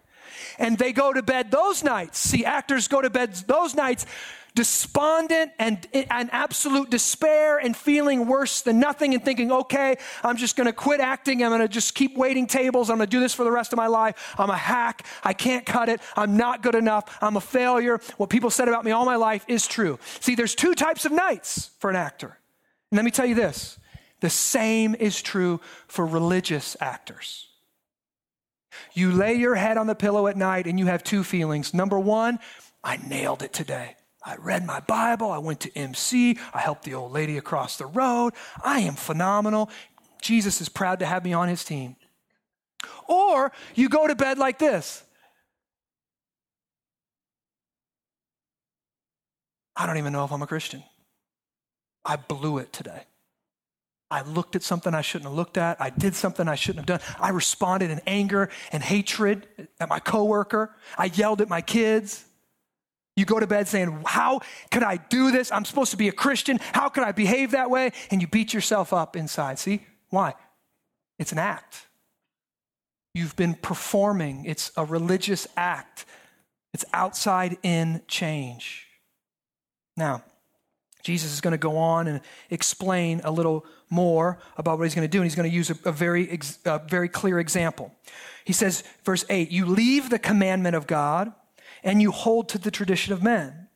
And 0.59 0.79
they 0.79 0.95
go 0.95 1.13
to 1.13 1.23
bed 1.23 1.51
those 1.51 1.85
nights. 1.85 2.19
See, 2.19 2.47
actors 2.47 2.89
go 2.89 3.03
to 3.03 3.11
bed 3.11 3.35
those 3.47 3.75
nights 3.75 4.07
despondent 4.57 5.53
and 5.59 5.87
an 5.93 6.31
absolute 6.33 6.89
despair 6.89 7.59
and 7.59 7.77
feeling 7.77 8.27
worse 8.27 8.63
than 8.63 8.81
nothing 8.81 9.13
and 9.13 9.23
thinking, 9.23 9.53
okay, 9.53 9.99
I'm 10.25 10.39
just 10.39 10.57
going 10.57 10.67
to 10.67 10.73
quit 10.73 10.99
acting. 10.99 11.45
I'm 11.45 11.51
going 11.51 11.61
to 11.61 11.69
just 11.69 11.95
keep 11.95 12.17
waiting 12.17 12.47
tables. 12.47 12.89
I'm 12.89 12.97
going 12.97 13.07
to 13.07 13.17
do 13.17 13.21
this 13.21 13.35
for 13.35 13.45
the 13.45 13.53
rest 13.53 13.75
of 13.75 13.77
my 13.77 13.87
life. 13.87 14.35
I'm 14.39 14.49
a 14.49 14.57
hack. 14.57 15.07
I 15.23 15.35
can't 15.35 15.67
cut 15.67 15.91
it. 15.91 16.01
I'm 16.17 16.39
not 16.39 16.63
good 16.63 16.75
enough. 16.75 17.19
I'm 17.21 17.37
a 17.37 17.41
failure. 17.41 18.01
What 18.17 18.31
people 18.31 18.49
said 18.49 18.67
about 18.67 18.83
me 18.83 18.93
all 18.93 19.05
my 19.05 19.17
life 19.17 19.45
is 19.47 19.69
true. 19.69 19.99
See, 20.21 20.35
there's 20.35 20.55
two 20.55 20.75
types 20.75 21.05
of 21.05 21.13
nights 21.13 21.71
for 21.79 21.91
an 21.91 21.97
actor. 21.97 22.39
And 22.91 22.97
let 22.97 23.05
me 23.05 23.11
tell 23.11 23.27
you 23.27 23.35
this 23.35 23.79
the 24.21 24.31
same 24.31 24.95
is 24.95 25.21
true 25.21 25.61
for 25.87 26.07
religious 26.07 26.79
actors. 26.81 27.49
You 28.95 29.13
lay 29.13 29.35
your 29.35 29.55
head 29.55 29.77
on 29.77 29.87
the 29.87 29.95
pillow 29.95 30.29
at 30.29 30.37
night 30.39 30.67
and 30.67 30.79
you 30.79 30.87
have 30.87 31.05
two 31.05 31.23
feelings. 31.23 31.75
Number 31.75 31.99
one, 31.99 32.39
I 32.83 32.97
nailed 32.97 33.43
it 33.43 33.53
today. 33.53 33.97
I 34.27 34.35
read 34.37 34.67
my 34.67 34.81
Bible. 34.81 35.31
I 35.31 35.39
went 35.39 35.61
to 35.61 35.79
MC. 35.79 36.37
I 36.53 36.59
helped 36.59 36.83
the 36.83 36.95
old 36.95 37.13
lady 37.13 37.39
across 37.39 37.79
the 37.79 37.87
road. 37.87 38.35
I 38.63 38.81
am 38.81 38.95
phenomenal. 38.95 39.71
Jesus 40.21 40.61
is 40.61 40.69
proud 40.69 40.99
to 40.99 41.07
have 41.07 41.25
me 41.25 41.33
on 41.33 41.49
his 41.49 41.65
team. 41.65 41.95
Or 43.07 43.53
you 43.77 43.89
go 43.89 44.09
to 44.09 44.17
bed 44.17 44.37
like 44.37 44.59
this 44.59 45.05
I 49.77 49.87
don't 49.87 49.99
even 49.99 50.13
know 50.13 50.25
if 50.25 50.33
I'm 50.33 50.43
a 50.43 50.47
Christian. 50.47 50.83
I 52.05 52.17
blew 52.17 52.59
it 52.59 52.73
today. 52.73 53.03
I 54.11 54.23
looked 54.23 54.57
at 54.57 54.63
something 54.63 54.95
I 54.95 55.03
shouldn't 55.03 55.29
have 55.29 55.37
looked 55.37 55.59
at. 55.59 55.81
I 55.81 55.91
did 55.91 56.15
something 56.15 56.49
I 56.49 56.55
shouldn't 56.55 56.89
have 56.89 57.01
done. 57.01 57.17
I 57.21 57.31
responded 57.31 57.91
in 57.91 58.01
anger 58.07 58.49
and 58.73 58.83
hatred 58.83 59.47
at 59.79 59.89
my 59.89 59.99
coworker. 59.99 60.75
I 60.97 61.07
yelled 61.07 61.41
at 61.41 61.49
my 61.49 61.61
kids. 61.61 62.25
You 63.17 63.25
go 63.25 63.41
to 63.41 63.47
bed 63.47 63.67
saying, 63.67 64.03
How 64.07 64.41
could 64.71 64.83
I 64.83 64.99
do 64.99 65.31
this? 65.31 65.51
I'm 65.51 65.65
supposed 65.65 65.91
to 65.93 65.97
be 65.97 66.09
a 66.09 66.13
Christian. 66.13 66.59
How 66.73 66.89
could 66.89 67.03
I 67.03 67.13
behave 67.13 67.53
that 67.53 67.71
way? 67.71 67.93
And 68.11 68.21
you 68.21 68.29
beat 68.29 68.53
yourself 68.53 68.93
up 68.93 69.17
inside. 69.17 69.59
See? 69.59 69.81
Why? 70.11 70.35
It's 71.19 71.33
an 71.33 71.39
act. 71.39 71.87
You've 73.15 73.35
been 73.35 73.55
performing, 73.55 74.45
it's 74.45 74.71
a 74.77 74.85
religious 74.85 75.47
act. 75.57 76.05
It's 76.75 76.85
outside 76.93 77.57
in 77.63 78.03
change. 78.07 78.87
Now, 79.97 80.23
Jesus 81.03 81.33
is 81.33 81.41
going 81.41 81.53
to 81.53 81.59
go 81.59 81.79
on 81.79 82.09
and 82.09 82.21
explain 82.51 83.23
a 83.25 83.31
little 83.31 83.65
more 83.89 84.39
about 84.59 84.77
what 84.77 84.85
he's 84.85 84.95
going 84.95 85.09
to 85.09 85.11
do, 85.11 85.19
and 85.19 85.25
he's 85.25 85.35
going 85.35 85.49
to 85.49 85.55
use 85.55 85.71
a, 85.71 85.79
a 85.87 85.93
very, 85.93 86.39
a 86.67 86.81
very 86.81 87.09
clear 87.09 87.39
example. 87.39 87.95
He 88.45 88.53
says, 88.53 88.85
verse 89.05 89.25
8, 89.31 89.51
You 89.51 89.65
leave 89.65 90.11
the 90.11 90.19
commandment 90.19 90.77
of 90.77 90.87
God 90.87 91.33
and 91.87 92.03
you 92.03 92.11
hold 92.11 92.51
to 92.51 92.59
the 92.59 92.71
tradition 92.71 93.15
of 93.15 93.23
men. 93.23 93.69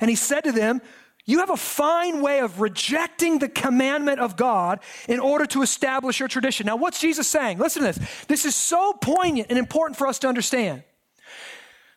And 0.00 0.08
he 0.08 0.16
said 0.16 0.44
to 0.44 0.52
them, 0.52 0.80
You 1.26 1.40
have 1.40 1.50
a 1.50 1.56
fine 1.56 2.22
way 2.22 2.38
of 2.38 2.60
rejecting 2.60 3.40
the 3.40 3.48
commandment 3.48 4.20
of 4.20 4.36
God 4.36 4.78
in 5.08 5.20
order 5.20 5.44
to 5.46 5.60
establish 5.60 6.20
your 6.20 6.28
tradition. 6.28 6.66
Now, 6.66 6.76
what's 6.76 7.00
Jesus 7.00 7.26
saying? 7.26 7.58
Listen 7.58 7.82
to 7.82 7.92
this. 7.92 8.24
This 8.26 8.44
is 8.46 8.54
so 8.54 8.92
poignant 8.94 9.48
and 9.50 9.58
important 9.58 9.98
for 9.98 10.06
us 10.06 10.20
to 10.20 10.28
understand. 10.28 10.84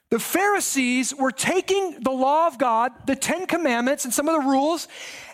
The 0.09 0.19
Pharisees 0.19 1.13
were 1.15 1.31
taking 1.31 1.99
the 2.01 2.11
law 2.11 2.47
of 2.47 2.57
God, 2.57 2.91
the 3.07 3.15
Ten 3.15 3.45
Commandments, 3.47 4.05
and 4.05 4.13
some 4.13 4.27
of 4.27 4.41
the 4.41 4.47
rules, 4.47 4.87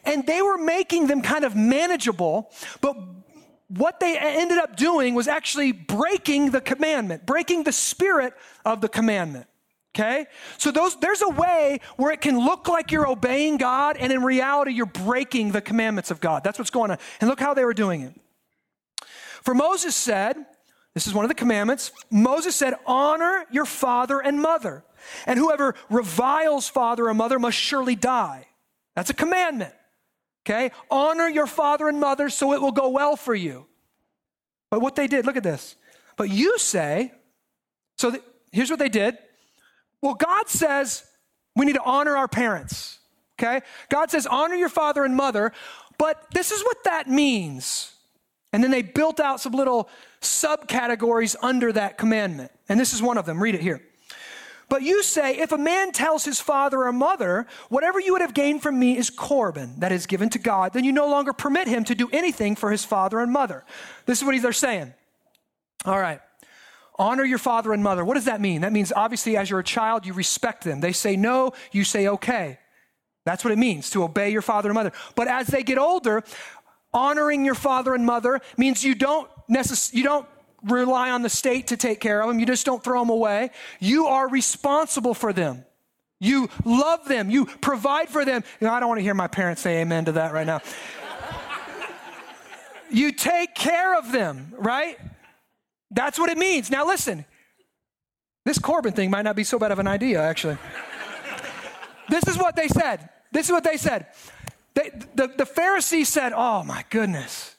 and 0.06 0.26
they 0.26 0.42
were 0.42 0.58
making 0.58 1.08
them 1.08 1.22
kind 1.22 1.44
of 1.44 1.56
manageable. 1.56 2.52
But 2.80 2.98
what 3.68 4.00
they 4.00 4.18
ended 4.18 4.58
up 4.58 4.76
doing 4.76 5.16
was 5.16 5.28
actually 5.28 5.72
breaking 5.72 6.52
the 6.52 6.62
commandment, 6.62 7.26
breaking 7.26 7.64
the 7.64 7.72
spirit 7.72 8.34
of 8.66 8.82
the 8.82 8.90
commandment. 8.90 9.48
Okay? 10.00 10.28
So 10.58 10.72
those 10.72 10.96
there's 11.00 11.22
a 11.22 11.30
way 11.30 11.82
where 11.98 12.12
it 12.12 12.22
can 12.22 12.40
look 12.40 12.70
like 12.70 12.92
you're 12.92 13.08
obeying 13.08 13.58
God 13.58 13.98
and 13.98 14.14
in 14.14 14.24
reality 14.24 14.72
you're 14.72 14.86
breaking 14.86 15.52
the 15.52 15.62
commandments 15.62 16.10
of 16.10 16.22
God. 16.22 16.44
That's 16.44 16.58
what's 16.58 16.70
going 16.70 16.92
on. 16.92 16.98
And 17.20 17.30
look 17.30 17.40
how 17.40 17.54
they 17.54 17.66
were 17.66 17.74
doing 17.74 18.02
it. 18.02 18.14
For 19.44 19.54
Moses 19.54 19.96
said, 19.96 20.38
this 20.94 21.06
is 21.06 21.14
one 21.14 21.26
of 21.26 21.30
the 21.30 21.36
commandments. 21.36 21.92
Moses 22.10 22.56
said, 22.56 22.76
Honor 22.86 23.46
your 23.52 23.66
father 23.66 24.20
and 24.20 24.42
mother, 24.42 24.84
and 25.26 25.38
whoever 25.38 25.76
reviles 25.90 26.70
father 26.70 27.08
or 27.08 27.14
mother 27.14 27.40
must 27.40 27.58
surely 27.58 27.96
die. 27.96 28.48
That's 28.96 29.10
a 29.10 29.14
commandment. 29.14 29.74
Okay? 30.46 30.72
Honor 30.90 31.28
your 31.28 31.46
father 31.46 31.90
and 31.90 32.00
mother 32.00 32.30
so 32.30 32.54
it 32.54 32.62
will 32.62 32.72
go 32.72 32.90
well 32.90 33.16
for 33.16 33.36
you. 33.36 33.66
But 34.72 34.82
what 34.82 34.96
they 34.96 35.08
did, 35.08 35.26
look 35.26 35.38
at 35.38 35.44
this. 35.44 35.76
But 36.16 36.30
you 36.30 36.58
say, 36.58 37.12
so 37.98 38.18
here's 38.52 38.70
what 38.70 38.80
they 38.80 38.90
did. 38.90 39.18
Well, 40.02 40.16
God 40.16 40.48
says 40.48 41.04
we 41.56 41.66
need 41.66 41.76
to 41.76 41.84
honor 41.84 42.16
our 42.16 42.28
parents. 42.28 43.00
Okay? 43.40 43.62
God 43.90 44.12
says, 44.12 44.26
honor 44.26 44.56
your 44.56 44.70
father 44.70 45.06
and 45.06 45.16
mother, 45.16 45.54
but 45.98 46.26
this 46.34 46.52
is 46.52 46.62
what 46.64 46.84
that 46.84 47.08
means. 47.08 47.94
And 48.52 48.64
then 48.64 48.72
they 48.72 48.82
built 48.82 49.20
out 49.20 49.40
some 49.40 49.54
little 49.54 49.90
subcategories 50.22 51.36
under 51.42 51.72
that 51.72 51.98
commandment. 51.98 52.52
And 52.68 52.80
this 52.80 52.94
is 52.94 53.02
one 53.02 53.18
of 53.18 53.26
them. 53.26 53.42
Read 53.42 53.56
it 53.56 53.62
here. 53.62 53.82
But 54.70 54.84
you 54.84 55.02
say, 55.02 55.38
if 55.38 55.52
a 55.52 55.58
man 55.58 55.92
tells 55.92 56.26
his 56.26 56.40
father 56.40 56.84
or 56.84 56.94
mother, 56.94 57.48
whatever 57.70 58.00
you 58.00 58.14
would 58.14 58.22
have 58.22 58.36
gained 58.36 58.62
from 58.62 58.78
me 58.80 58.98
is 58.98 59.10
Corban, 59.10 59.80
that 59.80 59.92
is 59.92 60.06
given 60.06 60.30
to 60.30 60.40
God, 60.40 60.74
then 60.74 60.84
you 60.84 60.92
no 60.92 61.08
longer 61.08 61.34
permit 61.34 61.68
him 61.68 61.84
to 61.86 61.96
do 61.96 62.08
anything 62.12 62.56
for 62.56 62.70
his 62.70 62.86
father 62.86 63.20
and 63.20 63.32
mother. 63.32 63.66
This 64.06 64.20
is 64.20 64.26
what 64.26 64.40
they're 64.42 64.54
saying. 64.54 64.94
All 65.86 66.00
right. 66.00 66.22
Honor 67.00 67.24
your 67.24 67.38
father 67.38 67.72
and 67.72 67.82
mother. 67.82 68.04
What 68.04 68.16
does 68.16 68.26
that 68.26 68.42
mean? 68.42 68.62
That 68.62 68.74
means 68.74 68.92
obviously, 68.94 69.38
as 69.38 69.50
you're 69.50 69.62
a 69.62 69.64
child, 69.64 70.06
you 70.06 70.12
respect 70.12 70.66
them. 70.66 70.82
They 70.82 70.92
say 70.92 71.16
no, 71.16 71.54
you 71.72 71.86
say 71.86 72.10
okay. 72.10 72.60
That's 73.26 73.44
what 73.44 73.54
it 73.54 73.58
means 73.58 73.90
to 73.92 74.04
obey 74.04 74.32
your 74.32 74.42
father 74.42 74.68
and 74.70 74.76
mother. 74.76 74.92
But 75.16 75.30
as 75.30 75.48
they 75.48 75.64
get 75.64 75.78
older, 75.78 76.24
honoring 76.94 77.46
your 77.46 77.56
father 77.56 77.96
and 77.96 78.06
mother 78.06 78.42
means 78.58 78.84
you 78.84 78.96
don't 78.96 79.30
necess- 79.50 79.94
you 79.94 80.04
don't 80.04 80.28
rely 80.64 81.12
on 81.12 81.22
the 81.22 81.30
state 81.30 81.68
to 81.68 81.78
take 81.78 82.02
care 82.02 82.22
of 82.22 82.28
them. 82.28 82.38
You 82.38 82.46
just 82.46 82.66
don't 82.66 82.84
throw 82.84 83.00
them 83.00 83.10
away. 83.10 83.52
You 83.80 84.08
are 84.08 84.28
responsible 84.28 85.14
for 85.14 85.32
them. 85.32 85.66
You 86.20 86.50
love 86.66 87.08
them. 87.08 87.30
You 87.30 87.46
provide 87.46 88.10
for 88.10 88.26
them. 88.26 88.44
You 88.60 88.68
know, 88.68 88.74
I 88.74 88.82
don't 88.82 88.90
want 88.90 89.00
to 89.00 89.04
hear 89.04 89.14
my 89.14 89.28
parents 89.28 89.62
say 89.62 89.80
amen 89.80 90.06
to 90.06 90.12
that 90.14 90.34
right 90.34 90.46
now. 90.46 90.60
you 92.92 93.14
take 93.14 93.56
care 93.56 93.98
of 93.98 94.12
them, 94.12 94.54
right? 94.58 95.00
That's 95.92 96.20
what 96.20 96.30
it 96.30 96.38
means. 96.38 96.70
Now, 96.70 96.86
listen, 96.86 97.26
this 98.46 98.60
Corban 98.60 98.94
thing 98.94 99.10
might 99.10 99.24
not 99.24 99.36
be 99.36 99.44
so 99.44 99.60
bad 99.60 99.72
of 99.72 99.80
an 99.80 99.88
idea, 99.88 100.22
actually. 100.22 100.58
this 102.10 102.28
is 102.28 102.38
what 102.38 102.56
they 102.56 102.68
said. 102.68 103.10
This 103.32 103.48
is 103.48 103.52
what 103.52 103.64
they 103.64 103.78
said. 103.78 104.08
They, 104.76 104.92
the, 105.16 105.28
the 105.28 105.46
Pharisees 105.46 106.10
said, 106.10 106.34
Oh 106.36 106.64
my 106.64 106.86
goodness, 106.90 107.56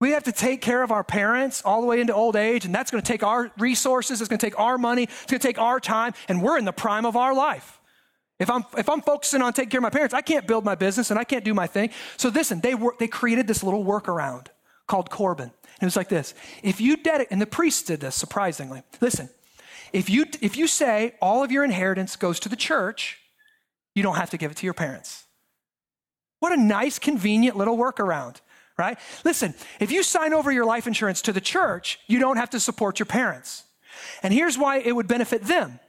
we 0.00 0.12
have 0.12 0.24
to 0.24 0.32
take 0.32 0.62
care 0.62 0.82
of 0.82 0.90
our 0.90 1.04
parents 1.04 1.62
all 1.62 1.82
the 1.82 1.86
way 1.86 2.00
into 2.00 2.14
old 2.14 2.34
age, 2.34 2.64
and 2.64 2.74
that's 2.74 2.90
going 2.90 3.02
to 3.02 3.06
take 3.06 3.22
our 3.22 3.50
resources, 3.58 4.20
it's 4.20 4.28
going 4.28 4.38
to 4.38 4.46
take 4.46 4.58
our 4.58 4.78
money, 4.78 5.04
it's 5.04 5.26
going 5.26 5.40
to 5.40 5.46
take 5.46 5.58
our 5.58 5.78
time, 5.78 6.14
and 6.28 6.42
we're 6.42 6.58
in 6.58 6.64
the 6.64 6.72
prime 6.72 7.04
of 7.04 7.16
our 7.16 7.34
life. 7.34 7.80
If 8.38 8.48
I'm, 8.48 8.64
if 8.78 8.88
I'm 8.88 9.02
focusing 9.02 9.42
on 9.42 9.52
taking 9.52 9.68
care 9.68 9.78
of 9.78 9.82
my 9.82 9.90
parents, 9.90 10.14
I 10.14 10.22
can't 10.22 10.46
build 10.46 10.64
my 10.64 10.74
business 10.74 11.10
and 11.10 11.20
I 11.20 11.24
can't 11.24 11.44
do 11.44 11.52
my 11.52 11.66
thing. 11.66 11.90
So 12.16 12.30
listen, 12.30 12.60
they, 12.60 12.74
were, 12.74 12.94
they 12.98 13.06
created 13.06 13.46
this 13.46 13.62
little 13.62 13.84
workaround 13.84 14.46
called 14.88 15.10
Corban. 15.10 15.52
It 15.80 15.84
was 15.84 15.96
like 15.96 16.08
this. 16.08 16.34
If 16.62 16.80
you 16.80 16.96
dedicate, 16.96 17.28
and 17.30 17.40
the 17.40 17.46
priests 17.46 17.82
did 17.82 18.00
this 18.00 18.14
surprisingly. 18.14 18.82
Listen, 19.00 19.30
if 19.92 20.10
you, 20.10 20.26
if 20.40 20.56
you 20.56 20.66
say 20.66 21.14
all 21.20 21.42
of 21.42 21.50
your 21.50 21.64
inheritance 21.64 22.16
goes 22.16 22.38
to 22.40 22.48
the 22.48 22.56
church, 22.56 23.18
you 23.94 24.02
don't 24.02 24.16
have 24.16 24.30
to 24.30 24.36
give 24.36 24.50
it 24.50 24.56
to 24.58 24.66
your 24.66 24.74
parents. 24.74 25.24
What 26.38 26.52
a 26.52 26.56
nice, 26.56 26.98
convenient 26.98 27.56
little 27.56 27.76
workaround, 27.76 28.36
right? 28.78 28.98
Listen, 29.24 29.54
if 29.78 29.90
you 29.90 30.02
sign 30.02 30.32
over 30.32 30.52
your 30.52 30.64
life 30.64 30.86
insurance 30.86 31.22
to 31.22 31.32
the 31.32 31.40
church, 31.40 31.98
you 32.06 32.18
don't 32.18 32.36
have 32.36 32.50
to 32.50 32.60
support 32.60 32.98
your 32.98 33.06
parents. 33.06 33.64
And 34.22 34.32
here's 34.32 34.56
why 34.56 34.78
it 34.78 34.92
would 34.92 35.08
benefit 35.08 35.42
them. 35.42 35.80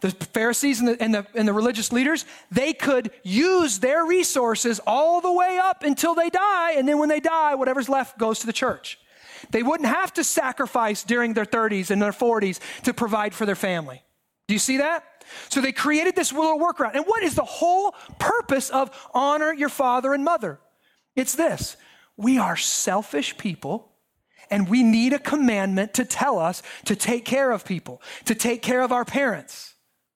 The 0.00 0.10
Pharisees 0.10 0.80
and 0.80 0.88
the, 0.88 1.02
and, 1.02 1.14
the, 1.14 1.26
and 1.34 1.48
the 1.48 1.52
religious 1.54 1.92
leaders, 1.92 2.26
they 2.50 2.74
could 2.74 3.10
use 3.22 3.78
their 3.78 4.04
resources 4.04 4.80
all 4.86 5.22
the 5.22 5.32
way 5.32 5.58
up 5.62 5.82
until 5.82 6.14
they 6.14 6.28
die. 6.28 6.72
And 6.72 6.86
then 6.86 6.98
when 6.98 7.08
they 7.08 7.20
die, 7.20 7.54
whatever's 7.54 7.88
left 7.88 8.18
goes 8.18 8.40
to 8.40 8.46
the 8.46 8.52
church. 8.52 8.98
They 9.54 9.62
wouldn't 9.62 9.88
have 9.88 10.12
to 10.14 10.24
sacrifice 10.24 11.04
during 11.04 11.32
their 11.32 11.44
30s 11.44 11.92
and 11.92 12.02
their 12.02 12.10
40s 12.10 12.58
to 12.82 12.92
provide 12.92 13.32
for 13.32 13.46
their 13.46 13.54
family. 13.54 14.02
Do 14.48 14.54
you 14.54 14.58
see 14.58 14.78
that? 14.78 15.04
So 15.48 15.60
they 15.60 15.70
created 15.70 16.16
this 16.16 16.32
little 16.32 16.58
workaround. 16.58 16.96
And 16.96 17.04
what 17.06 17.22
is 17.22 17.36
the 17.36 17.44
whole 17.44 17.92
purpose 18.18 18.68
of 18.70 18.90
honor 19.14 19.54
your 19.54 19.68
father 19.68 20.12
and 20.12 20.24
mother? 20.24 20.58
It's 21.14 21.36
this 21.36 21.76
we 22.16 22.36
are 22.36 22.56
selfish 22.56 23.38
people. 23.38 23.92
And 24.50 24.68
we 24.68 24.82
need 24.82 25.12
a 25.12 25.20
commandment 25.20 25.94
to 25.94 26.04
tell 26.04 26.38
us 26.40 26.60
to 26.86 26.96
take 26.96 27.24
care 27.24 27.52
of 27.52 27.64
people, 27.64 28.02
to 28.24 28.34
take 28.34 28.60
care 28.60 28.82
of 28.82 28.90
our 28.90 29.04
parents. 29.04 29.73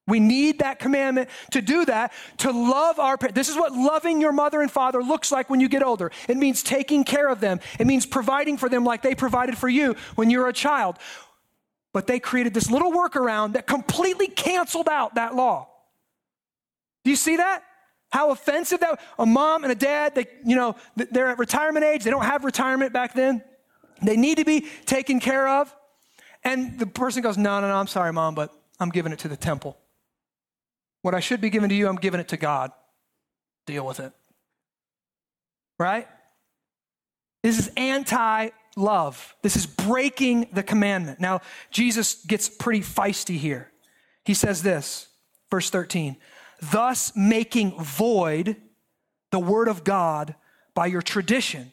We 0.08 0.20
need 0.20 0.60
that 0.60 0.78
commandment 0.78 1.28
to 1.52 1.60
do 1.60 1.84
that, 1.84 2.12
to 2.38 2.50
love 2.50 2.98
our 2.98 3.18
parents. 3.18 3.36
This 3.36 3.48
is 3.48 3.56
what 3.56 3.72
loving 3.72 4.20
your 4.20 4.32
mother 4.32 4.62
and 4.62 4.70
father 4.70 5.02
looks 5.02 5.30
like 5.30 5.50
when 5.50 5.60
you 5.60 5.68
get 5.68 5.82
older. 5.82 6.10
It 6.28 6.38
means 6.38 6.62
taking 6.62 7.04
care 7.04 7.28
of 7.28 7.40
them. 7.40 7.60
It 7.78 7.86
means 7.86 8.06
providing 8.06 8.56
for 8.56 8.68
them 8.68 8.84
like 8.84 9.02
they 9.02 9.14
provided 9.14 9.58
for 9.58 9.68
you 9.68 9.94
when 10.14 10.30
you 10.30 10.40
were 10.40 10.48
a 10.48 10.52
child. 10.52 10.96
But 11.92 12.06
they 12.06 12.18
created 12.18 12.54
this 12.54 12.70
little 12.70 12.90
workaround 12.90 13.52
that 13.52 13.66
completely 13.66 14.28
canceled 14.28 14.88
out 14.88 15.14
that 15.16 15.34
law. 15.34 15.68
Do 17.04 17.10
you 17.10 17.16
see 17.16 17.36
that? 17.36 17.62
How 18.10 18.30
offensive 18.30 18.80
that 18.80 19.00
a 19.18 19.26
mom 19.26 19.64
and 19.64 19.72
a 19.72 19.76
dad, 19.76 20.14
they, 20.14 20.26
you 20.44 20.56
know, 20.56 20.76
they're 20.96 21.28
at 21.28 21.38
retirement 21.38 21.84
age, 21.84 22.04
they 22.04 22.10
don't 22.10 22.24
have 22.24 22.44
retirement 22.44 22.94
back 22.94 23.12
then. 23.12 23.44
They 24.02 24.16
need 24.16 24.38
to 24.38 24.44
be 24.44 24.66
taken 24.86 25.20
care 25.20 25.46
of. 25.46 25.74
And 26.44 26.78
the 26.78 26.86
person 26.86 27.22
goes, 27.22 27.36
No, 27.36 27.60
no, 27.60 27.68
no, 27.68 27.74
I'm 27.74 27.86
sorry, 27.86 28.12
mom, 28.12 28.34
but 28.34 28.54
I'm 28.80 28.90
giving 28.90 29.12
it 29.12 29.18
to 29.20 29.28
the 29.28 29.36
temple. 29.36 29.76
What 31.02 31.14
I 31.14 31.20
should 31.20 31.40
be 31.40 31.50
giving 31.50 31.68
to 31.68 31.74
you, 31.74 31.88
I'm 31.88 31.96
giving 31.96 32.20
it 32.20 32.28
to 32.28 32.36
God. 32.36 32.72
Deal 33.66 33.86
with 33.86 34.00
it. 34.00 34.12
Right? 35.78 36.08
This 37.42 37.58
is 37.58 37.70
anti 37.76 38.50
love. 38.76 39.34
This 39.42 39.56
is 39.56 39.66
breaking 39.66 40.48
the 40.52 40.62
commandment. 40.62 41.20
Now, 41.20 41.40
Jesus 41.70 42.24
gets 42.26 42.48
pretty 42.48 42.80
feisty 42.80 43.36
here. 43.36 43.70
He 44.24 44.34
says 44.34 44.62
this, 44.62 45.08
verse 45.50 45.70
13, 45.70 46.16
thus 46.72 47.14
making 47.16 47.82
void 47.82 48.56
the 49.30 49.38
word 49.38 49.68
of 49.68 49.84
God 49.84 50.34
by 50.74 50.86
your 50.86 51.02
tradition. 51.02 51.72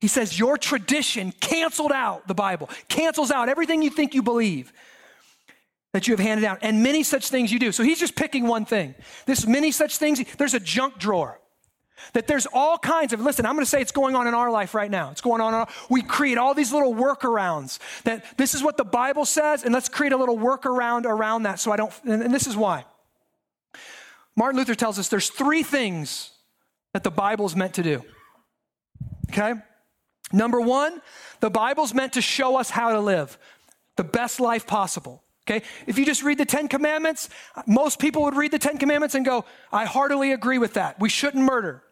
He 0.00 0.08
says, 0.08 0.38
Your 0.38 0.56
tradition 0.56 1.32
canceled 1.32 1.92
out 1.92 2.28
the 2.28 2.34
Bible, 2.34 2.70
cancels 2.88 3.30
out 3.30 3.48
everything 3.48 3.82
you 3.82 3.90
think 3.90 4.14
you 4.14 4.22
believe 4.22 4.72
that 5.92 6.06
you 6.06 6.12
have 6.12 6.20
handed 6.20 6.42
down, 6.42 6.58
and 6.60 6.82
many 6.82 7.02
such 7.02 7.28
things 7.30 7.52
you 7.52 7.58
do. 7.58 7.72
So 7.72 7.82
he's 7.82 7.98
just 7.98 8.14
picking 8.14 8.46
one 8.46 8.64
thing. 8.64 8.94
This 9.26 9.46
many 9.46 9.70
such 9.70 9.96
things, 9.96 10.22
there's 10.36 10.54
a 10.54 10.60
junk 10.60 10.98
drawer. 10.98 11.40
That 12.12 12.28
there's 12.28 12.46
all 12.52 12.78
kinds 12.78 13.12
of, 13.12 13.20
listen, 13.20 13.44
I'm 13.44 13.54
going 13.54 13.64
to 13.64 13.70
say 13.70 13.80
it's 13.80 13.92
going 13.92 14.14
on 14.14 14.28
in 14.28 14.34
our 14.34 14.50
life 14.50 14.74
right 14.74 14.90
now. 14.90 15.10
It's 15.10 15.20
going 15.20 15.40
on. 15.40 15.52
Our, 15.52 15.68
we 15.90 16.02
create 16.02 16.38
all 16.38 16.54
these 16.54 16.72
little 16.72 16.94
workarounds 16.94 17.80
that 18.04 18.38
this 18.38 18.54
is 18.54 18.62
what 18.62 18.76
the 18.76 18.84
Bible 18.84 19.24
says, 19.24 19.64
and 19.64 19.74
let's 19.74 19.88
create 19.88 20.12
a 20.12 20.16
little 20.16 20.38
workaround 20.38 21.06
around 21.06 21.42
that 21.42 21.58
so 21.58 21.72
I 21.72 21.76
don't, 21.76 21.92
and, 22.04 22.22
and 22.22 22.32
this 22.32 22.46
is 22.46 22.56
why. 22.56 22.84
Martin 24.36 24.58
Luther 24.58 24.76
tells 24.76 24.98
us 24.98 25.08
there's 25.08 25.30
three 25.30 25.64
things 25.64 26.30
that 26.92 27.02
the 27.02 27.10
Bible's 27.10 27.56
meant 27.56 27.74
to 27.74 27.82
do. 27.82 28.04
Okay? 29.30 29.54
Number 30.32 30.60
one, 30.60 31.02
the 31.40 31.50
Bible's 31.50 31.92
meant 31.92 32.12
to 32.12 32.22
show 32.22 32.56
us 32.56 32.70
how 32.70 32.92
to 32.92 33.00
live 33.00 33.38
the 33.96 34.04
best 34.04 34.38
life 34.38 34.66
possible. 34.66 35.24
Okay? 35.48 35.64
If 35.86 35.98
you 35.98 36.04
just 36.04 36.22
read 36.22 36.36
the 36.36 36.44
Ten 36.44 36.68
Commandments, 36.68 37.30
most 37.66 37.98
people 37.98 38.22
would 38.22 38.36
read 38.36 38.50
the 38.50 38.58
Ten 38.58 38.76
Commandments 38.76 39.14
and 39.14 39.24
go, 39.24 39.46
I 39.72 39.86
heartily 39.86 40.32
agree 40.32 40.58
with 40.58 40.74
that. 40.74 41.00
We 41.00 41.08
shouldn't 41.08 41.42
murder, 41.42 41.82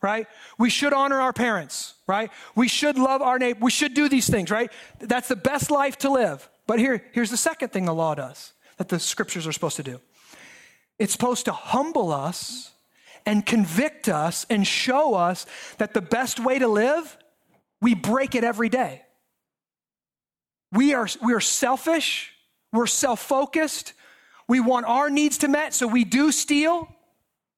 right? 0.00 0.26
We 0.58 0.70
should 0.70 0.94
honor 0.94 1.20
our 1.20 1.34
parents, 1.34 1.94
right? 2.06 2.30
We 2.54 2.68
should 2.68 2.96
love 2.96 3.20
our 3.20 3.38
neighbor. 3.38 3.58
We 3.60 3.70
should 3.70 3.92
do 3.92 4.08
these 4.08 4.30
things, 4.30 4.50
right? 4.50 4.72
That's 4.98 5.28
the 5.28 5.36
best 5.36 5.70
life 5.70 5.98
to 5.98 6.10
live. 6.10 6.48
But 6.66 6.78
here, 6.78 7.04
here's 7.12 7.30
the 7.30 7.36
second 7.36 7.68
thing 7.68 7.84
the 7.84 7.94
law 7.94 8.14
does 8.14 8.54
that 8.78 8.88
the 8.88 8.98
scriptures 8.98 9.46
are 9.46 9.52
supposed 9.52 9.76
to 9.76 9.82
do 9.82 10.00
it's 10.98 11.12
supposed 11.12 11.46
to 11.46 11.52
humble 11.52 12.12
us 12.12 12.70
and 13.26 13.44
convict 13.44 14.08
us 14.08 14.46
and 14.48 14.66
show 14.66 15.14
us 15.14 15.46
that 15.78 15.94
the 15.94 16.00
best 16.00 16.38
way 16.38 16.58
to 16.60 16.68
live, 16.68 17.16
we 17.80 17.94
break 17.94 18.34
it 18.34 18.44
every 18.44 18.68
day. 18.68 19.02
We 20.70 20.94
are, 20.94 21.08
we 21.20 21.34
are 21.34 21.40
selfish. 21.40 22.32
We're 22.72 22.86
self 22.86 23.20
focused. 23.20 23.92
We 24.48 24.60
want 24.60 24.86
our 24.86 25.08
needs 25.08 25.38
to 25.38 25.48
met, 25.48 25.72
so 25.72 25.86
we 25.86 26.04
do 26.04 26.32
steal, 26.32 26.88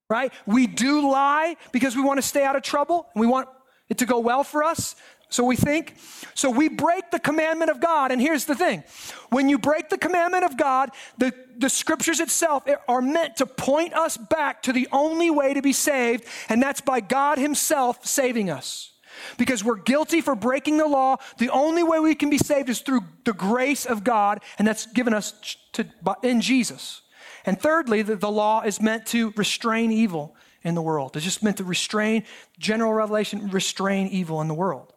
right? 0.09 0.31
We 0.45 0.67
do 0.67 1.09
lie 1.09 1.57
because 1.71 1.95
we 1.95 2.01
want 2.01 2.19
to 2.19 2.21
stay 2.21 2.43
out 2.43 2.55
of 2.55 2.61
trouble 2.61 3.07
and 3.13 3.21
we 3.21 3.27
want 3.27 3.49
it 3.89 3.97
to 3.99 4.05
go 4.05 4.19
well 4.19 4.43
for 4.43 4.63
us. 4.63 4.95
So 5.29 5.43
we 5.43 5.55
think. 5.55 5.95
So 6.35 6.49
we 6.49 6.69
break 6.69 7.11
the 7.11 7.19
commandment 7.19 7.71
of 7.71 7.81
God. 7.81 8.11
And 8.11 8.21
here's 8.21 8.45
the 8.45 8.55
thing 8.55 8.83
when 9.29 9.49
you 9.49 9.57
break 9.57 9.89
the 9.89 9.97
commandment 9.97 10.45
of 10.45 10.57
God, 10.57 10.91
the, 11.17 11.33
the 11.57 11.69
scriptures 11.69 12.19
itself 12.19 12.63
are 12.87 13.01
meant 13.01 13.37
to 13.37 13.45
point 13.45 13.93
us 13.93 14.17
back 14.17 14.61
to 14.63 14.73
the 14.73 14.87
only 14.91 15.29
way 15.31 15.53
to 15.53 15.61
be 15.61 15.73
saved, 15.73 16.25
and 16.47 16.61
that's 16.61 16.81
by 16.81 16.99
God 16.99 17.37
Himself 17.37 18.05
saving 18.05 18.49
us 18.49 18.91
because 19.37 19.63
we're 19.63 19.75
guilty 19.75 20.21
for 20.21 20.35
breaking 20.35 20.77
the 20.77 20.87
law. 20.87 21.17
The 21.37 21.49
only 21.49 21.83
way 21.83 21.99
we 21.99 22.15
can 22.15 22.29
be 22.29 22.37
saved 22.37 22.69
is 22.69 22.81
through 22.81 23.01
the 23.23 23.33
grace 23.33 23.85
of 23.85 24.03
God, 24.03 24.41
and 24.57 24.67
that's 24.67 24.85
given 24.87 25.13
us 25.13 25.57
to, 25.73 25.85
in 26.23 26.41
Jesus. 26.41 27.01
And 27.45 27.59
thirdly, 27.59 28.01
the, 28.01 28.15
the 28.15 28.31
law 28.31 28.61
is 28.61 28.81
meant 28.81 29.05
to 29.07 29.31
restrain 29.35 29.91
evil 29.91 30.35
in 30.63 30.75
the 30.75 30.81
world. 30.81 31.15
It's 31.15 31.23
just 31.23 31.43
meant 31.43 31.57
to 31.57 31.63
restrain, 31.63 32.23
general 32.57 32.91
revelation, 32.91 33.49
restrain 33.49 34.07
evil 34.07 34.41
in 34.41 34.47
the 34.47 34.53
world. 34.53 34.93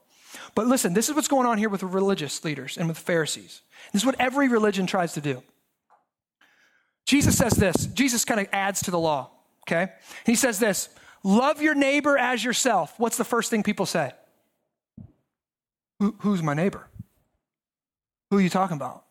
But 0.54 0.66
listen, 0.66 0.94
this 0.94 1.08
is 1.08 1.14
what's 1.14 1.28
going 1.28 1.46
on 1.46 1.58
here 1.58 1.68
with 1.68 1.82
religious 1.82 2.42
leaders 2.44 2.78
and 2.78 2.88
with 2.88 2.98
Pharisees. 2.98 3.60
This 3.92 4.02
is 4.02 4.06
what 4.06 4.16
every 4.18 4.48
religion 4.48 4.86
tries 4.86 5.12
to 5.14 5.20
do. 5.20 5.42
Jesus 7.06 7.38
says 7.38 7.52
this. 7.52 7.86
Jesus 7.86 8.24
kind 8.24 8.40
of 8.40 8.48
adds 8.52 8.82
to 8.82 8.90
the 8.90 8.98
law, 8.98 9.30
okay? 9.66 9.92
He 10.26 10.34
says 10.34 10.58
this 10.58 10.88
Love 11.28 11.60
your 11.60 11.74
neighbor 11.74 12.16
as 12.16 12.42
yourself. 12.42 12.94
What's 12.96 13.18
the 13.18 13.24
first 13.24 13.50
thing 13.50 13.62
people 13.62 13.84
say? 13.84 14.12
Who, 16.00 16.14
who's 16.20 16.42
my 16.42 16.54
neighbor? 16.54 16.88
Who 18.30 18.38
are 18.38 18.40
you 18.40 18.48
talking 18.48 18.78
about? 18.78 19.04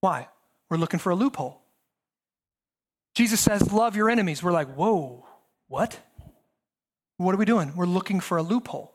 Why? 0.00 0.28
We're 0.70 0.76
looking 0.76 1.00
for 1.00 1.10
a 1.10 1.16
loophole. 1.16 1.60
Jesus 3.16 3.40
says, 3.40 3.72
Love 3.72 3.96
your 3.96 4.08
enemies. 4.08 4.44
We're 4.44 4.52
like, 4.52 4.72
Whoa, 4.76 5.26
what? 5.66 5.98
What 7.16 7.34
are 7.34 7.38
we 7.38 7.46
doing? 7.46 7.74
We're 7.74 7.86
looking 7.86 8.20
for 8.20 8.38
a 8.38 8.42
loophole. 8.42 8.94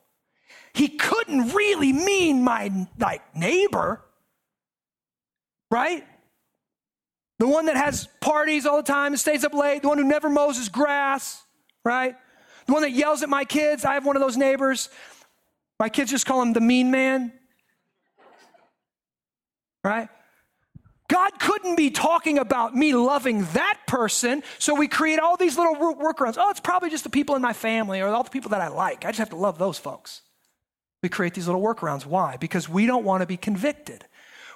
He 0.73 0.87
couldn't 0.87 1.49
really 1.49 1.91
mean 1.91 2.41
my 2.41 2.87
like 2.97 3.35
neighbor, 3.35 4.01
right? 5.69 6.05
The 7.39 7.49
one 7.49 7.65
that 7.65 7.75
has 7.75 8.07
parties 8.21 8.65
all 8.65 8.77
the 8.77 8.83
time 8.83 9.11
and 9.11 9.19
stays 9.19 9.43
up 9.43 9.53
late, 9.53 9.81
the 9.81 9.89
one 9.89 9.97
who 9.97 10.05
never 10.05 10.29
mows 10.29 10.55
his 10.55 10.69
grass, 10.69 11.43
right? 11.83 12.15
The 12.65 12.73
one 12.73 12.81
that 12.83 12.91
yells 12.91 13.23
at 13.23 13.29
my 13.29 13.45
kids. 13.45 13.85
I 13.85 13.95
have 13.95 14.05
one 14.05 14.15
of 14.15 14.21
those 14.21 14.37
neighbors. 14.37 14.89
My 15.79 15.89
kids 15.89 16.11
just 16.11 16.25
call 16.25 16.41
him 16.41 16.53
the 16.53 16.61
mean 16.61 16.91
man. 16.91 17.33
Right? 19.83 20.07
God 21.09 21.39
couldn't 21.39 21.75
be 21.75 21.91
talking 21.91 22.37
about 22.37 22.73
me 22.73 22.93
loving 22.93 23.45
that 23.53 23.79
person, 23.85 24.41
so 24.57 24.73
we 24.73 24.87
create 24.87 25.19
all 25.19 25.35
these 25.37 25.57
little 25.57 25.75
workarounds. 25.75 26.37
Oh, 26.39 26.49
it's 26.49 26.61
probably 26.61 26.89
just 26.89 27.03
the 27.03 27.09
people 27.09 27.35
in 27.35 27.41
my 27.41 27.53
family 27.53 28.01
or 28.01 28.07
all 28.07 28.23
the 28.23 28.29
people 28.29 28.49
that 28.51 28.61
I 28.61 28.69
like. 28.69 29.05
I 29.05 29.09
just 29.09 29.19
have 29.19 29.29
to 29.31 29.35
love 29.35 29.57
those 29.57 29.77
folks. 29.77 30.21
We 31.03 31.09
create 31.09 31.33
these 31.33 31.47
little 31.47 31.61
workarounds. 31.61 32.05
Why? 32.05 32.37
Because 32.37 32.69
we 32.69 32.85
don't 32.85 33.03
want 33.03 33.21
to 33.21 33.27
be 33.27 33.35
convicted. 33.37 34.05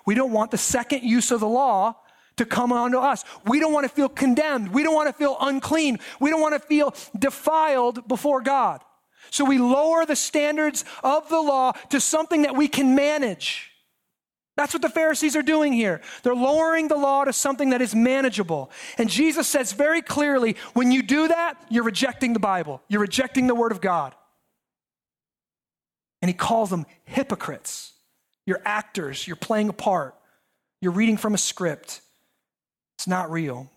We 0.06 0.16
don't 0.16 0.32
want 0.32 0.52
the 0.52 0.58
second 0.58 1.04
use 1.04 1.30
of 1.32 1.42
the 1.42 1.48
law 1.48 1.98
to 2.38 2.46
come 2.46 2.72
onto 2.72 2.98
us. 2.98 3.24
We 3.46 3.60
don't 3.60 3.74
want 3.74 3.86
to 3.86 3.90
feel 3.90 4.10
condemned. 4.10 4.74
We 4.74 4.84
don't 4.84 4.96
want 4.96 5.10
to 5.10 5.14
feel 5.14 5.38
unclean. 5.40 6.00
We 6.20 6.30
don't 6.30 6.42
want 6.42 6.54
to 6.54 6.60
feel 6.60 6.96
defiled 7.18 8.08
before 8.08 8.42
God. 8.42 8.82
So 9.30 9.46
we 9.46 9.58
lower 9.58 10.06
the 10.06 10.16
standards 10.16 10.86
of 11.04 11.28
the 11.30 11.42
law 11.42 11.74
to 11.90 12.00
something 12.00 12.44
that 12.44 12.56
we 12.56 12.68
can 12.68 12.96
manage. 12.96 13.72
That's 14.56 14.74
what 14.74 14.82
the 14.82 14.90
Pharisees 14.90 15.36
are 15.36 15.44
doing 15.44 15.72
here. 15.72 16.02
They're 16.24 16.34
lowering 16.34 16.88
the 16.88 16.96
law 16.96 17.24
to 17.26 17.32
something 17.32 17.70
that 17.70 17.82
is 17.82 17.94
manageable. 17.94 18.72
And 18.98 19.08
Jesus 19.08 19.48
says 19.48 19.74
very 19.74 20.02
clearly 20.02 20.56
when 20.74 20.92
you 20.92 21.04
do 21.04 21.28
that, 21.28 21.62
you're 21.70 21.84
rejecting 21.84 22.34
the 22.34 22.40
Bible, 22.40 22.82
you're 22.88 23.02
rejecting 23.02 23.46
the 23.46 23.56
Word 23.56 23.72
of 23.72 23.82
God. 23.82 24.16
And 26.24 26.30
he 26.30 26.34
calls 26.34 26.72
them 26.72 26.88
hypocrites. 27.06 27.94
You're 28.48 28.62
actors, 28.66 29.28
you're 29.28 29.36
playing 29.36 29.70
a 29.70 29.74
part, 29.74 30.16
you're 30.82 30.94
reading 30.94 31.18
from 31.18 31.36
a 31.36 31.38
script. 31.38 32.02
It's 32.98 33.08
not 33.08 33.32
real. 33.32 33.70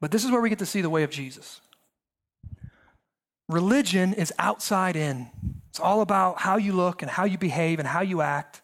But 0.00 0.10
this 0.10 0.24
is 0.24 0.30
where 0.30 0.40
we 0.40 0.48
get 0.48 0.58
to 0.60 0.66
see 0.66 0.80
the 0.80 0.90
way 0.90 1.02
of 1.02 1.10
Jesus. 1.10 1.60
Religion 3.48 4.14
is 4.14 4.32
outside 4.38 4.96
in. 4.96 5.28
It's 5.68 5.78
all 5.78 6.00
about 6.00 6.40
how 6.40 6.56
you 6.56 6.72
look 6.72 7.02
and 7.02 7.10
how 7.10 7.24
you 7.24 7.36
behave 7.36 7.78
and 7.78 7.86
how 7.86 8.00
you 8.00 8.22
act. 8.22 8.62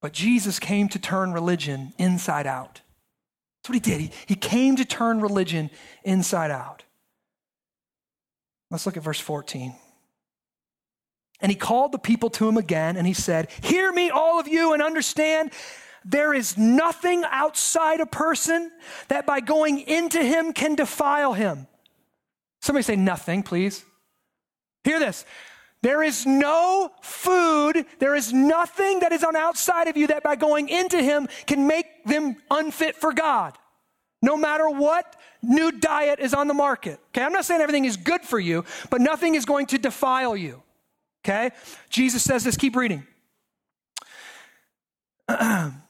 But 0.00 0.12
Jesus 0.12 0.58
came 0.58 0.88
to 0.88 0.98
turn 0.98 1.32
religion 1.32 1.92
inside 1.98 2.46
out. 2.46 2.80
That's 3.62 3.68
what 3.68 3.74
he 3.74 3.80
did. 3.80 4.00
He, 4.00 4.10
he 4.26 4.34
came 4.34 4.76
to 4.76 4.84
turn 4.84 5.20
religion 5.20 5.70
inside 6.04 6.50
out. 6.50 6.84
Let's 8.70 8.86
look 8.86 8.96
at 8.96 9.02
verse 9.02 9.20
14. 9.20 9.74
And 11.40 11.52
he 11.52 11.56
called 11.56 11.92
the 11.92 11.98
people 11.98 12.30
to 12.30 12.48
him 12.48 12.56
again 12.56 12.96
and 12.96 13.06
he 13.06 13.12
said, 13.12 13.50
Hear 13.62 13.92
me, 13.92 14.08
all 14.08 14.40
of 14.40 14.48
you, 14.48 14.72
and 14.72 14.82
understand 14.82 15.52
there 16.08 16.32
is 16.32 16.56
nothing 16.56 17.24
outside 17.30 18.00
a 18.00 18.06
person 18.06 18.70
that 19.08 19.26
by 19.26 19.40
going 19.40 19.80
into 19.80 20.22
him 20.22 20.52
can 20.52 20.76
defile 20.76 21.32
him. 21.32 21.66
Somebody 22.60 22.84
say 22.84 22.96
nothing, 22.96 23.42
please. 23.42 23.84
Hear 24.84 25.00
this. 25.00 25.26
There 25.82 26.02
is 26.02 26.24
no 26.24 26.90
food, 27.02 27.84
there 27.98 28.14
is 28.14 28.32
nothing 28.32 29.00
that 29.00 29.12
is 29.12 29.22
on 29.22 29.36
outside 29.36 29.88
of 29.88 29.96
you 29.96 30.06
that 30.06 30.22
by 30.22 30.36
going 30.36 30.68
into 30.68 31.02
him 31.02 31.28
can 31.46 31.66
make 31.66 32.04
them 32.04 32.36
unfit 32.50 32.96
for 32.96 33.12
God. 33.12 33.58
No 34.22 34.36
matter 34.36 34.70
what 34.70 35.16
new 35.42 35.70
diet 35.72 36.20
is 36.20 36.34
on 36.34 36.48
the 36.48 36.54
market. 36.54 37.00
Okay, 37.08 37.22
I'm 37.22 37.32
not 37.32 37.44
saying 37.44 37.60
everything 37.60 37.84
is 37.84 37.96
good 37.96 38.22
for 38.22 38.38
you, 38.38 38.64
but 38.90 39.00
nothing 39.00 39.34
is 39.34 39.44
going 39.44 39.66
to 39.66 39.78
defile 39.78 40.36
you. 40.36 40.62
Okay? 41.24 41.50
Jesus 41.90 42.22
says 42.22 42.44
this, 42.44 42.56
keep 42.56 42.76
reading. 42.76 43.06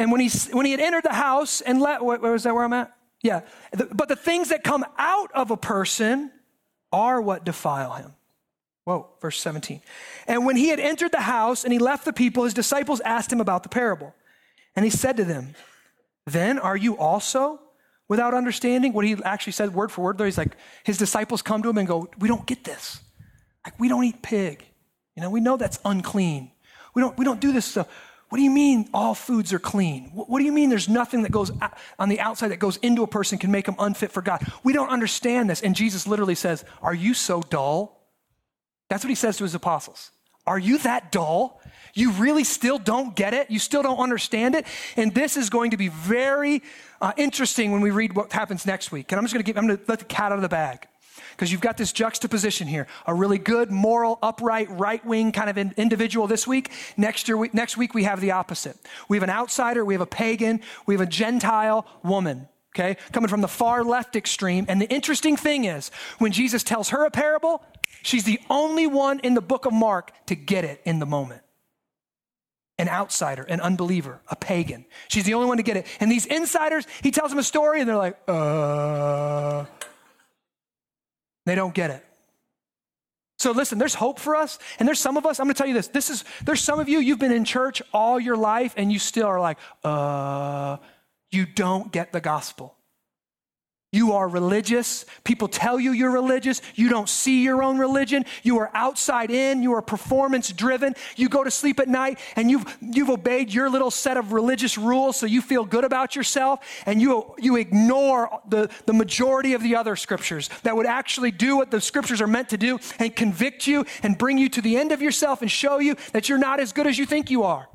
And 0.00 0.10
when 0.10 0.22
he, 0.22 0.30
when 0.52 0.64
he 0.64 0.72
had 0.72 0.80
entered 0.80 1.02
the 1.02 1.12
house 1.12 1.60
and 1.60 1.78
let, 1.78 2.02
where, 2.02 2.18
where 2.18 2.32
was 2.32 2.44
that 2.44 2.54
where 2.54 2.64
I'm 2.64 2.72
at? 2.72 2.90
Yeah, 3.22 3.42
but 3.92 4.08
the 4.08 4.16
things 4.16 4.48
that 4.48 4.64
come 4.64 4.82
out 4.96 5.30
of 5.34 5.50
a 5.50 5.58
person 5.58 6.32
are 6.90 7.20
what 7.20 7.44
defile 7.44 7.92
him. 7.92 8.14
Whoa, 8.84 9.10
verse 9.20 9.38
17. 9.38 9.82
And 10.26 10.46
when 10.46 10.56
he 10.56 10.68
had 10.68 10.80
entered 10.80 11.12
the 11.12 11.20
house 11.20 11.64
and 11.64 11.72
he 11.74 11.78
left 11.78 12.06
the 12.06 12.14
people, 12.14 12.44
his 12.44 12.54
disciples 12.54 13.00
asked 13.00 13.30
him 13.30 13.42
about 13.42 13.62
the 13.62 13.68
parable. 13.68 14.14
And 14.74 14.86
he 14.86 14.90
said 14.90 15.18
to 15.18 15.24
them, 15.24 15.54
Then 16.24 16.58
are 16.58 16.78
you 16.78 16.96
also 16.96 17.60
without 18.08 18.32
understanding? 18.32 18.94
What 18.94 19.04
he 19.04 19.18
actually 19.22 19.52
said 19.52 19.74
word 19.74 19.92
for 19.92 20.00
word 20.00 20.16
there, 20.16 20.26
he's 20.26 20.38
like, 20.38 20.56
his 20.82 20.96
disciples 20.96 21.42
come 21.42 21.62
to 21.62 21.68
him 21.68 21.76
and 21.76 21.86
go, 21.86 22.08
We 22.18 22.26
don't 22.26 22.46
get 22.46 22.64
this. 22.64 23.02
Like, 23.66 23.78
we 23.78 23.90
don't 23.90 24.04
eat 24.04 24.22
pig. 24.22 24.64
You 25.14 25.20
know, 25.20 25.28
we 25.28 25.40
know 25.40 25.58
that's 25.58 25.78
unclean. 25.84 26.52
We 26.94 27.02
don't, 27.02 27.18
we 27.18 27.26
don't 27.26 27.38
do 27.38 27.52
this 27.52 27.66
stuff. 27.66 27.86
What 28.30 28.38
do 28.38 28.44
you 28.44 28.50
mean 28.50 28.88
all 28.94 29.14
foods 29.14 29.52
are 29.52 29.58
clean? 29.58 30.12
What, 30.14 30.38
do 30.38 30.44
you 30.44 30.52
mean 30.52 30.70
there's 30.70 30.88
nothing 30.88 31.22
that 31.22 31.32
goes 31.32 31.50
on 31.98 32.08
the 32.08 32.20
outside 32.20 32.48
that 32.48 32.60
goes 32.60 32.76
into 32.76 33.02
a 33.02 33.06
person 33.08 33.38
can 33.38 33.50
make 33.50 33.66
them 33.66 33.74
unfit 33.78 34.12
for 34.12 34.22
God? 34.22 34.40
We 34.62 34.72
don't 34.72 34.88
understand 34.88 35.50
this. 35.50 35.60
And 35.60 35.74
Jesus 35.74 36.06
literally 36.06 36.36
says, 36.36 36.64
Are 36.80 36.94
you 36.94 37.12
so 37.12 37.42
dull? 37.42 38.06
That's 38.88 39.02
what 39.02 39.08
he 39.08 39.16
says 39.16 39.36
to 39.38 39.44
his 39.44 39.56
apostles. 39.56 40.12
Are 40.46 40.60
you 40.60 40.78
that 40.78 41.10
dull? 41.10 41.60
You 41.92 42.12
really 42.12 42.44
still 42.44 42.78
don't 42.78 43.16
get 43.16 43.34
it? 43.34 43.50
You 43.50 43.58
still 43.58 43.82
don't 43.82 43.98
understand 43.98 44.54
it? 44.54 44.64
And 44.96 45.12
this 45.12 45.36
is 45.36 45.50
going 45.50 45.72
to 45.72 45.76
be 45.76 45.88
very 45.88 46.62
uh, 47.00 47.12
interesting 47.16 47.72
when 47.72 47.80
we 47.80 47.90
read 47.90 48.14
what 48.14 48.32
happens 48.32 48.64
next 48.64 48.92
week. 48.92 49.10
And 49.10 49.18
I'm 49.18 49.24
just 49.24 49.34
going 49.34 49.44
to 49.44 49.58
I'm 49.58 49.66
going 49.66 49.76
to 49.76 49.84
let 49.88 49.98
the 49.98 50.04
cat 50.04 50.30
out 50.30 50.38
of 50.38 50.42
the 50.42 50.48
bag 50.48 50.86
because 51.40 51.50
you've 51.50 51.62
got 51.62 51.78
this 51.78 51.90
juxtaposition 51.90 52.68
here 52.68 52.86
a 53.06 53.14
really 53.14 53.38
good, 53.38 53.70
moral, 53.70 54.18
upright, 54.22 54.68
right 54.78 55.02
wing 55.06 55.32
kind 55.32 55.48
of 55.48 55.56
in, 55.56 55.72
individual 55.78 56.26
this 56.26 56.46
week. 56.46 56.70
Next, 56.98 57.28
year, 57.28 57.36
we, 57.38 57.48
next 57.54 57.78
week, 57.78 57.94
we 57.94 58.04
have 58.04 58.20
the 58.20 58.32
opposite. 58.32 58.76
We 59.08 59.16
have 59.16 59.22
an 59.22 59.30
outsider, 59.30 59.82
we 59.82 59.94
have 59.94 60.02
a 60.02 60.06
pagan, 60.06 60.60
we 60.84 60.92
have 60.92 61.00
a 61.00 61.06
Gentile 61.06 61.86
woman. 62.02 62.46
Okay, 62.76 62.98
coming 63.12 63.28
from 63.28 63.40
the 63.40 63.48
far 63.48 63.82
left 63.82 64.16
extreme. 64.16 64.66
And 64.68 64.82
the 64.82 64.88
interesting 64.90 65.38
thing 65.38 65.64
is, 65.64 65.90
when 66.18 66.30
Jesus 66.30 66.62
tells 66.62 66.90
her 66.90 67.06
a 67.06 67.10
parable, 67.10 67.64
she's 68.02 68.24
the 68.24 68.38
only 68.50 68.86
one 68.86 69.18
in 69.20 69.32
the 69.32 69.40
book 69.40 69.64
of 69.64 69.72
Mark 69.72 70.12
to 70.26 70.34
get 70.34 70.66
it 70.66 70.82
in 70.84 70.98
the 70.98 71.06
moment 71.06 71.40
an 72.78 72.88
outsider, 72.88 73.42
an 73.42 73.60
unbeliever, 73.60 74.20
a 74.28 74.36
pagan. 74.36 74.86
She's 75.08 75.24
the 75.24 75.34
only 75.34 75.48
one 75.48 75.58
to 75.58 75.62
get 75.62 75.76
it. 75.76 75.86
And 76.00 76.10
these 76.10 76.24
insiders, 76.24 76.86
he 77.02 77.10
tells 77.10 77.30
them 77.30 77.38
a 77.38 77.42
story 77.42 77.80
and 77.80 77.88
they're 77.88 77.96
like, 77.96 78.18
uh, 78.26 79.66
they 81.46 81.54
don't 81.54 81.74
get 81.74 81.90
it. 81.90 82.04
So 83.38 83.52
listen, 83.52 83.78
there's 83.78 83.94
hope 83.94 84.18
for 84.18 84.36
us. 84.36 84.58
And 84.78 84.86
there's 84.86 85.00
some 85.00 85.16
of 85.16 85.24
us, 85.24 85.40
I'm 85.40 85.46
going 85.46 85.54
to 85.54 85.58
tell 85.58 85.66
you 85.66 85.74
this. 85.74 85.88
This 85.88 86.10
is 86.10 86.24
there's 86.44 86.60
some 86.60 86.78
of 86.78 86.88
you 86.88 86.98
you've 86.98 87.18
been 87.18 87.32
in 87.32 87.44
church 87.44 87.80
all 87.92 88.20
your 88.20 88.36
life 88.36 88.74
and 88.76 88.92
you 88.92 88.98
still 88.98 89.26
are 89.26 89.40
like, 89.40 89.56
"Uh, 89.82 90.76
you 91.30 91.46
don't 91.46 91.90
get 91.90 92.12
the 92.12 92.20
gospel." 92.20 92.76
You 93.92 94.12
are 94.12 94.28
religious. 94.28 95.04
People 95.24 95.48
tell 95.48 95.80
you 95.80 95.90
you're 95.90 96.12
religious. 96.12 96.62
You 96.76 96.88
don't 96.88 97.08
see 97.08 97.42
your 97.42 97.60
own 97.60 97.76
religion. 97.76 98.24
You 98.44 98.58
are 98.58 98.70
outside 98.72 99.32
in. 99.32 99.64
You 99.64 99.72
are 99.72 99.82
performance 99.82 100.52
driven. 100.52 100.94
You 101.16 101.28
go 101.28 101.42
to 101.42 101.50
sleep 101.50 101.80
at 101.80 101.88
night 101.88 102.20
and 102.36 102.48
you've, 102.48 102.78
you've 102.80 103.10
obeyed 103.10 103.52
your 103.52 103.68
little 103.68 103.90
set 103.90 104.16
of 104.16 104.32
religious 104.32 104.78
rules 104.78 105.16
so 105.16 105.26
you 105.26 105.42
feel 105.42 105.64
good 105.64 105.82
about 105.82 106.14
yourself 106.14 106.64
and 106.86 107.02
you, 107.02 107.34
you 107.38 107.56
ignore 107.56 108.40
the, 108.48 108.70
the 108.86 108.92
majority 108.92 109.54
of 109.54 109.62
the 109.62 109.74
other 109.74 109.96
scriptures 109.96 110.50
that 110.62 110.76
would 110.76 110.86
actually 110.86 111.32
do 111.32 111.56
what 111.56 111.72
the 111.72 111.80
scriptures 111.80 112.20
are 112.20 112.28
meant 112.28 112.50
to 112.50 112.56
do 112.56 112.78
and 113.00 113.16
convict 113.16 113.66
you 113.66 113.84
and 114.04 114.16
bring 114.16 114.38
you 114.38 114.48
to 114.50 114.62
the 114.62 114.76
end 114.76 114.92
of 114.92 115.02
yourself 115.02 115.42
and 115.42 115.50
show 115.50 115.80
you 115.80 115.96
that 116.12 116.28
you're 116.28 116.38
not 116.38 116.60
as 116.60 116.72
good 116.72 116.86
as 116.86 116.96
you 116.96 117.06
think 117.06 117.28
you 117.28 117.42
are. 117.42 117.68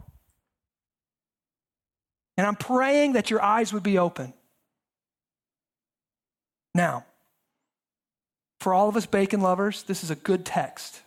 And 2.37 2.47
I'm 2.47 2.55
praying 2.55 3.13
that 3.13 3.29
your 3.29 3.41
eyes 3.41 3.73
would 3.73 3.83
be 3.83 3.97
open 3.97 4.33
now, 6.75 7.05
for 8.59 8.73
all 8.73 8.89
of 8.89 8.97
us 8.97 9.05
bacon 9.05 9.39
lovers, 9.39 9.83
this 9.83 10.03
is 10.03 10.11
a 10.11 10.15
good 10.15 10.45
text, 10.45 11.01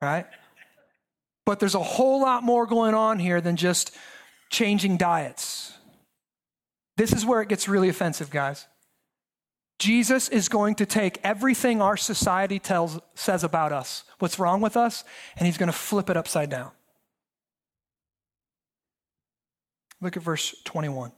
right? 0.00 0.26
But 1.44 1.60
there's 1.60 1.74
a 1.74 1.82
whole 1.82 2.22
lot 2.22 2.42
more 2.42 2.66
going 2.66 2.94
on 2.94 3.18
here 3.18 3.42
than 3.42 3.56
just 3.56 3.94
changing 4.48 4.96
diets. 4.96 5.74
This 6.96 7.12
is 7.12 7.26
where 7.26 7.42
it 7.42 7.50
gets 7.50 7.68
really 7.68 7.90
offensive, 7.90 8.30
guys. 8.30 8.66
Jesus 9.78 10.28
is 10.30 10.48
going 10.48 10.74
to 10.76 10.86
take 10.86 11.18
everything 11.22 11.82
our 11.82 11.98
society 11.98 12.58
tells, 12.58 12.98
says 13.14 13.44
about 13.44 13.72
us, 13.72 14.04
what's 14.20 14.38
wrong 14.38 14.62
with 14.62 14.76
us, 14.76 15.04
and 15.36 15.44
he's 15.44 15.58
going 15.58 15.70
to 15.70 15.76
flip 15.76 16.08
it 16.08 16.16
upside 16.16 16.48
down. 16.48 16.70
Look 20.00 20.16
at 20.16 20.22
verse 20.22 20.54
21. 20.64 21.12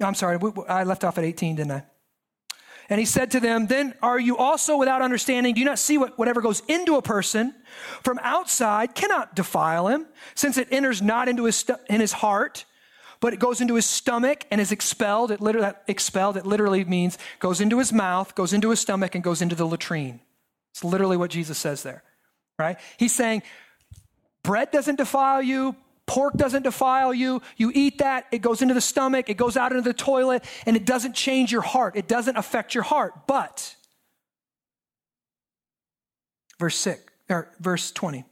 I'm 0.00 0.14
sorry, 0.14 0.38
I 0.68 0.84
left 0.84 1.04
off 1.04 1.18
at 1.18 1.24
18, 1.24 1.56
didn't 1.56 1.72
I? 1.72 1.84
And 2.90 2.98
he 2.98 3.06
said 3.06 3.30
to 3.30 3.40
them, 3.40 3.68
Then 3.68 3.94
are 4.02 4.18
you 4.18 4.36
also 4.36 4.76
without 4.76 5.00
understanding? 5.00 5.54
Do 5.54 5.60
you 5.60 5.66
not 5.66 5.78
see 5.78 5.96
what 5.96 6.18
whatever 6.18 6.40
goes 6.40 6.60
into 6.66 6.96
a 6.96 7.02
person 7.02 7.54
from 8.02 8.18
outside 8.20 8.96
cannot 8.96 9.36
defile 9.36 9.86
him, 9.86 10.06
since 10.34 10.58
it 10.58 10.66
enters 10.72 11.00
not 11.00 11.28
into 11.28 11.44
his 11.44 11.54
stu- 11.54 11.76
in 11.88 12.00
his 12.00 12.12
heart, 12.12 12.64
but 13.20 13.32
it 13.32 13.38
goes 13.38 13.60
into 13.60 13.76
his 13.76 13.86
stomach 13.86 14.44
and 14.50 14.60
is 14.60 14.72
expelled. 14.72 15.30
It 15.30 15.40
literally 15.40 15.72
expelled. 15.86 16.36
It 16.36 16.46
literally 16.46 16.84
means 16.84 17.16
goes 17.38 17.60
into 17.60 17.78
his 17.78 17.92
mouth, 17.92 18.34
goes 18.34 18.52
into 18.52 18.70
his 18.70 18.80
stomach, 18.80 19.14
and 19.14 19.22
goes 19.22 19.40
into 19.40 19.54
the 19.54 19.66
latrine. 19.66 20.20
It's 20.72 20.82
literally 20.82 21.16
what 21.16 21.30
Jesus 21.30 21.58
says 21.58 21.84
there, 21.84 22.02
right? 22.58 22.76
He's 22.96 23.14
saying 23.14 23.42
bread 24.42 24.72
doesn't 24.72 24.96
defile 24.96 25.42
you, 25.42 25.76
Pork 26.10 26.34
doesn't 26.34 26.64
defile 26.64 27.14
you. 27.14 27.40
You 27.56 27.70
eat 27.72 27.98
that, 27.98 28.26
it 28.32 28.38
goes 28.38 28.62
into 28.62 28.74
the 28.74 28.80
stomach, 28.80 29.30
it 29.30 29.36
goes 29.36 29.56
out 29.56 29.70
into 29.70 29.84
the 29.84 29.94
toilet, 29.94 30.44
and 30.66 30.76
it 30.76 30.84
doesn't 30.84 31.14
change 31.14 31.52
your 31.52 31.62
heart. 31.62 31.94
It 31.94 32.08
doesn't 32.08 32.36
affect 32.36 32.74
your 32.74 32.82
heart. 32.82 33.28
But, 33.28 33.76
verse 36.58 36.74
6, 36.74 37.00
or 37.28 37.48
verse 37.60 37.92
20. 37.92 38.24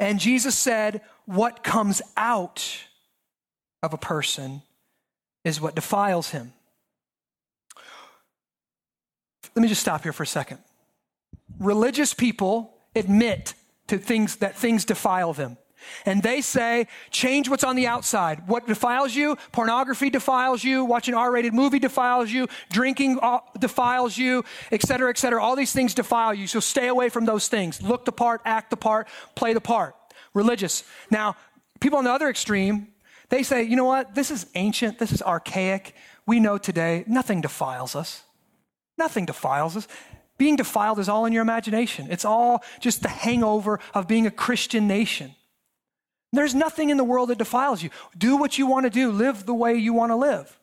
And 0.00 0.18
Jesus 0.18 0.58
said, 0.58 1.02
What 1.24 1.62
comes 1.62 2.02
out 2.16 2.78
of 3.80 3.92
a 3.92 3.98
person 3.98 4.62
is 5.44 5.60
what 5.60 5.76
defiles 5.76 6.30
him. 6.30 6.52
Let 9.54 9.62
me 9.62 9.68
just 9.68 9.82
stop 9.82 10.02
here 10.02 10.12
for 10.12 10.24
a 10.24 10.26
second. 10.26 10.58
Religious 11.60 12.12
people 12.12 12.74
admit 12.96 13.54
to 13.86 13.98
things 13.98 14.34
that 14.38 14.56
things 14.56 14.84
defile 14.84 15.32
them. 15.32 15.56
And 16.06 16.22
they 16.22 16.40
say, 16.40 16.86
change 17.10 17.48
what's 17.48 17.64
on 17.64 17.76
the 17.76 17.86
outside. 17.86 18.46
What 18.46 18.66
defiles 18.66 19.14
you? 19.14 19.36
Pornography 19.52 20.10
defiles 20.10 20.62
you. 20.64 20.84
Watching 20.84 21.14
R 21.14 21.30
rated 21.32 21.54
movie 21.54 21.78
defiles 21.78 22.30
you. 22.30 22.48
Drinking 22.70 23.18
uh, 23.20 23.40
defiles 23.58 24.16
you, 24.16 24.44
et 24.72 24.82
cetera, 24.82 25.10
et 25.10 25.18
cetera. 25.18 25.42
All 25.42 25.56
these 25.56 25.72
things 25.72 25.94
defile 25.94 26.34
you. 26.34 26.46
So 26.46 26.60
stay 26.60 26.88
away 26.88 27.08
from 27.08 27.24
those 27.24 27.48
things. 27.48 27.82
Look 27.82 28.04
the 28.04 28.12
part, 28.12 28.40
act 28.44 28.70
the 28.70 28.76
part, 28.76 29.08
play 29.34 29.52
the 29.52 29.60
part. 29.60 29.94
Religious. 30.34 30.84
Now, 31.10 31.36
people 31.80 31.98
on 31.98 32.04
the 32.04 32.12
other 32.12 32.28
extreme, 32.28 32.88
they 33.28 33.42
say, 33.42 33.62
you 33.62 33.76
know 33.76 33.84
what? 33.84 34.14
This 34.14 34.30
is 34.30 34.46
ancient. 34.54 34.98
This 34.98 35.12
is 35.12 35.22
archaic. 35.22 35.94
We 36.26 36.40
know 36.40 36.58
today 36.58 37.04
nothing 37.06 37.40
defiles 37.40 37.96
us. 37.96 38.22
Nothing 38.98 39.26
defiles 39.26 39.76
us. 39.76 39.88
Being 40.38 40.56
defiled 40.56 40.98
is 40.98 41.08
all 41.08 41.26
in 41.26 41.32
your 41.32 41.42
imagination. 41.42 42.08
It's 42.10 42.24
all 42.24 42.62
just 42.80 43.02
the 43.02 43.08
hangover 43.08 43.78
of 43.92 44.06
being 44.06 44.26
a 44.26 44.30
Christian 44.30 44.86
nation. 44.86 45.34
There's 46.32 46.54
nothing 46.54 46.90
in 46.90 46.96
the 46.96 47.04
world 47.04 47.30
that 47.30 47.38
defiles 47.38 47.82
you. 47.82 47.90
Do 48.16 48.36
what 48.36 48.56
you 48.58 48.66
want 48.66 48.84
to 48.84 48.90
do, 48.90 49.10
live 49.10 49.46
the 49.46 49.54
way 49.54 49.74
you 49.76 49.92
want 49.92 50.12
to 50.12 50.16
live. 50.16 50.58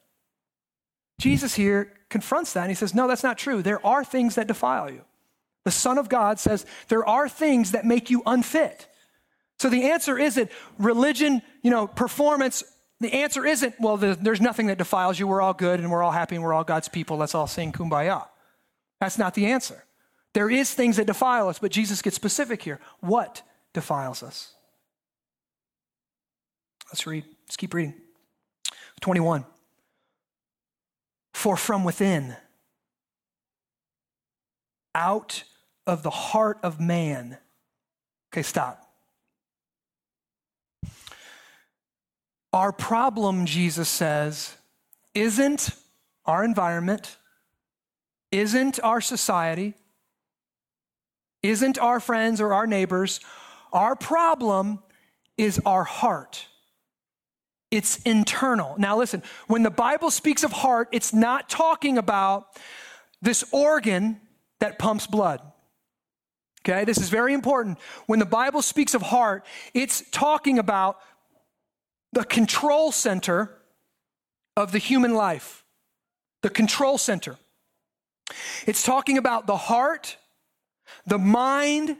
Jesus 1.20 1.56
here 1.56 1.92
confronts 2.10 2.54
that 2.54 2.62
and 2.62 2.70
he 2.70 2.76
says, 2.76 2.96
No, 2.96 3.08
that's 3.08 3.24
not 3.24 3.38
true. 3.38 3.62
There 3.62 3.86
are 3.86 4.04
things 4.04 4.36
that 4.36 4.48
defile 4.48 4.90
you. 4.90 5.02
The 5.68 5.72
Son 5.72 5.98
of 5.98 6.08
God 6.08 6.40
says 6.40 6.66
there 6.88 7.06
are 7.06 7.28
things 7.28 7.74
that 7.74 7.84
make 7.84 8.10
you 8.10 8.24
unfit. 8.26 8.88
So 9.60 9.70
the 9.70 9.92
answer 9.92 10.18
isn't 10.18 10.50
religion, 10.80 11.42
you 11.62 11.70
know, 11.70 11.88
performance. 11.88 12.64
The 13.02 13.12
answer 13.12 13.46
isn't, 13.46 13.76
well, 13.78 13.98
there's 13.98 14.40
nothing 14.40 14.68
that 14.68 14.78
defiles 14.78 15.20
you. 15.20 15.28
We're 15.28 15.42
all 15.42 15.54
good 15.54 15.82
and 15.82 15.92
we're 15.92 16.04
all 16.04 16.14
happy 16.14 16.36
and 16.36 16.44
we're 16.46 16.54
all 16.54 16.64
God's 16.64 16.88
people. 16.88 17.18
Let's 17.18 17.36
all 17.36 17.48
sing 17.48 17.74
kumbaya. 17.74 18.28
That's 19.02 19.18
not 19.18 19.34
the 19.34 19.48
answer. 19.48 19.84
There 20.34 20.50
is 20.50 20.74
things 20.74 20.96
that 20.96 21.06
defile 21.06 21.50
us, 21.50 21.60
but 21.60 21.72
Jesus 21.72 22.02
gets 22.02 22.16
specific 22.16 22.62
here. 22.62 22.80
What 23.02 23.42
defiles 23.74 24.24
us? 24.24 24.54
Let's 26.92 27.06
read. 27.06 27.26
Let's 27.46 27.58
keep 27.58 27.74
reading. 27.74 27.96
21. 29.02 29.46
For 31.34 31.56
from 31.56 31.84
within, 31.84 32.36
out 34.96 35.44
of 35.86 36.04
the 36.04 36.10
heart 36.10 36.58
of 36.64 36.80
man. 36.80 37.38
Okay, 38.34 38.42
stop. 38.42 38.84
Our 42.52 42.72
problem, 42.72 43.46
Jesus 43.46 43.88
says, 43.88 44.56
isn't 45.14 45.70
our 46.26 46.44
environment, 46.44 47.18
isn't 48.32 48.80
our 48.84 49.00
society, 49.00 49.76
isn't 51.44 51.78
our 51.78 52.00
friends 52.00 52.42
or 52.42 52.54
our 52.54 52.68
neighbors. 52.68 53.20
Our 53.72 53.96
problem 53.96 54.80
is 55.38 55.62
our 55.66 55.84
heart. 55.84 56.48
It's 57.70 57.98
internal. 58.04 58.76
Now, 58.78 58.98
listen, 58.98 59.24
when 59.48 59.64
the 59.64 59.70
Bible 59.70 60.12
speaks 60.12 60.44
of 60.44 60.52
heart, 60.52 60.90
it's 60.92 61.14
not 61.14 61.50
talking 61.50 61.98
about 61.98 62.48
this 63.22 63.44
organ 63.52 64.22
that 64.60 64.80
pumps 64.80 65.08
blood. 65.08 65.42
Okay, 66.68 66.86
this 66.86 66.98
is 66.98 67.10
very 67.10 67.34
important. 67.34 67.78
When 68.08 68.20
the 68.20 68.26
Bible 68.26 68.62
speaks 68.62 68.94
of 68.94 69.02
heart, 69.02 69.46
it's 69.74 70.04
talking 70.12 70.60
about 70.60 71.00
the 72.14 72.24
control 72.24 72.92
center 72.92 73.58
of 74.56 74.72
the 74.72 74.80
human 74.80 75.14
life. 75.14 75.64
The 76.42 76.50
control 76.50 76.98
center. 76.98 77.38
It's 78.66 78.84
talking 78.84 79.18
about 79.18 79.48
the 79.48 79.58
heart, 79.58 80.18
the 81.06 81.18
mind, 81.18 81.98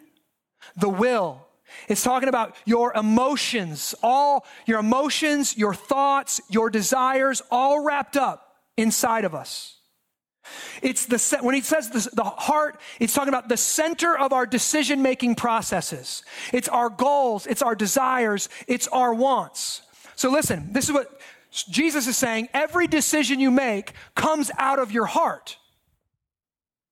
the 0.76 0.90
will. 0.90 1.47
It's 1.88 2.04
talking 2.04 2.30
about 2.30 2.56
your 2.66 2.94
emotions, 2.94 3.96
all 4.04 4.46
your 4.66 4.80
emotions, 4.80 5.58
your 5.58 5.74
thoughts, 5.74 6.42
your 6.50 6.70
desires, 6.70 7.42
all 7.52 7.84
wrapped 7.84 8.18
up 8.18 8.56
inside 8.78 9.26
of 9.26 9.34
us. 9.34 9.78
It's 10.82 11.06
the 11.06 11.40
when 11.42 11.56
he 11.56 11.62
says 11.62 11.90
the, 11.90 12.10
the 12.14 12.24
heart, 12.24 12.80
it's 13.00 13.14
talking 13.14 13.30
about 13.30 13.50
the 13.50 13.58
center 13.58 14.18
of 14.18 14.32
our 14.34 14.46
decision 14.46 15.02
making 15.02 15.36
processes. 15.36 16.24
It's 16.54 16.70
our 16.70 16.90
goals, 16.90 17.48
it's 17.48 17.62
our 17.62 17.76
desires, 17.76 18.50
it's 18.68 18.88
our 18.88 19.14
wants. 19.14 19.82
So 20.16 20.32
listen, 20.32 20.72
this 20.72 20.86
is 20.86 20.94
what 20.94 21.20
Jesus 21.52 22.08
is 22.08 22.18
saying. 22.18 22.50
Every 22.54 22.88
decision 22.88 23.40
you 23.40 23.52
make 23.52 23.94
comes 24.16 24.52
out 24.58 24.80
of 24.80 24.92
your 24.92 25.06
heart. 25.06 25.58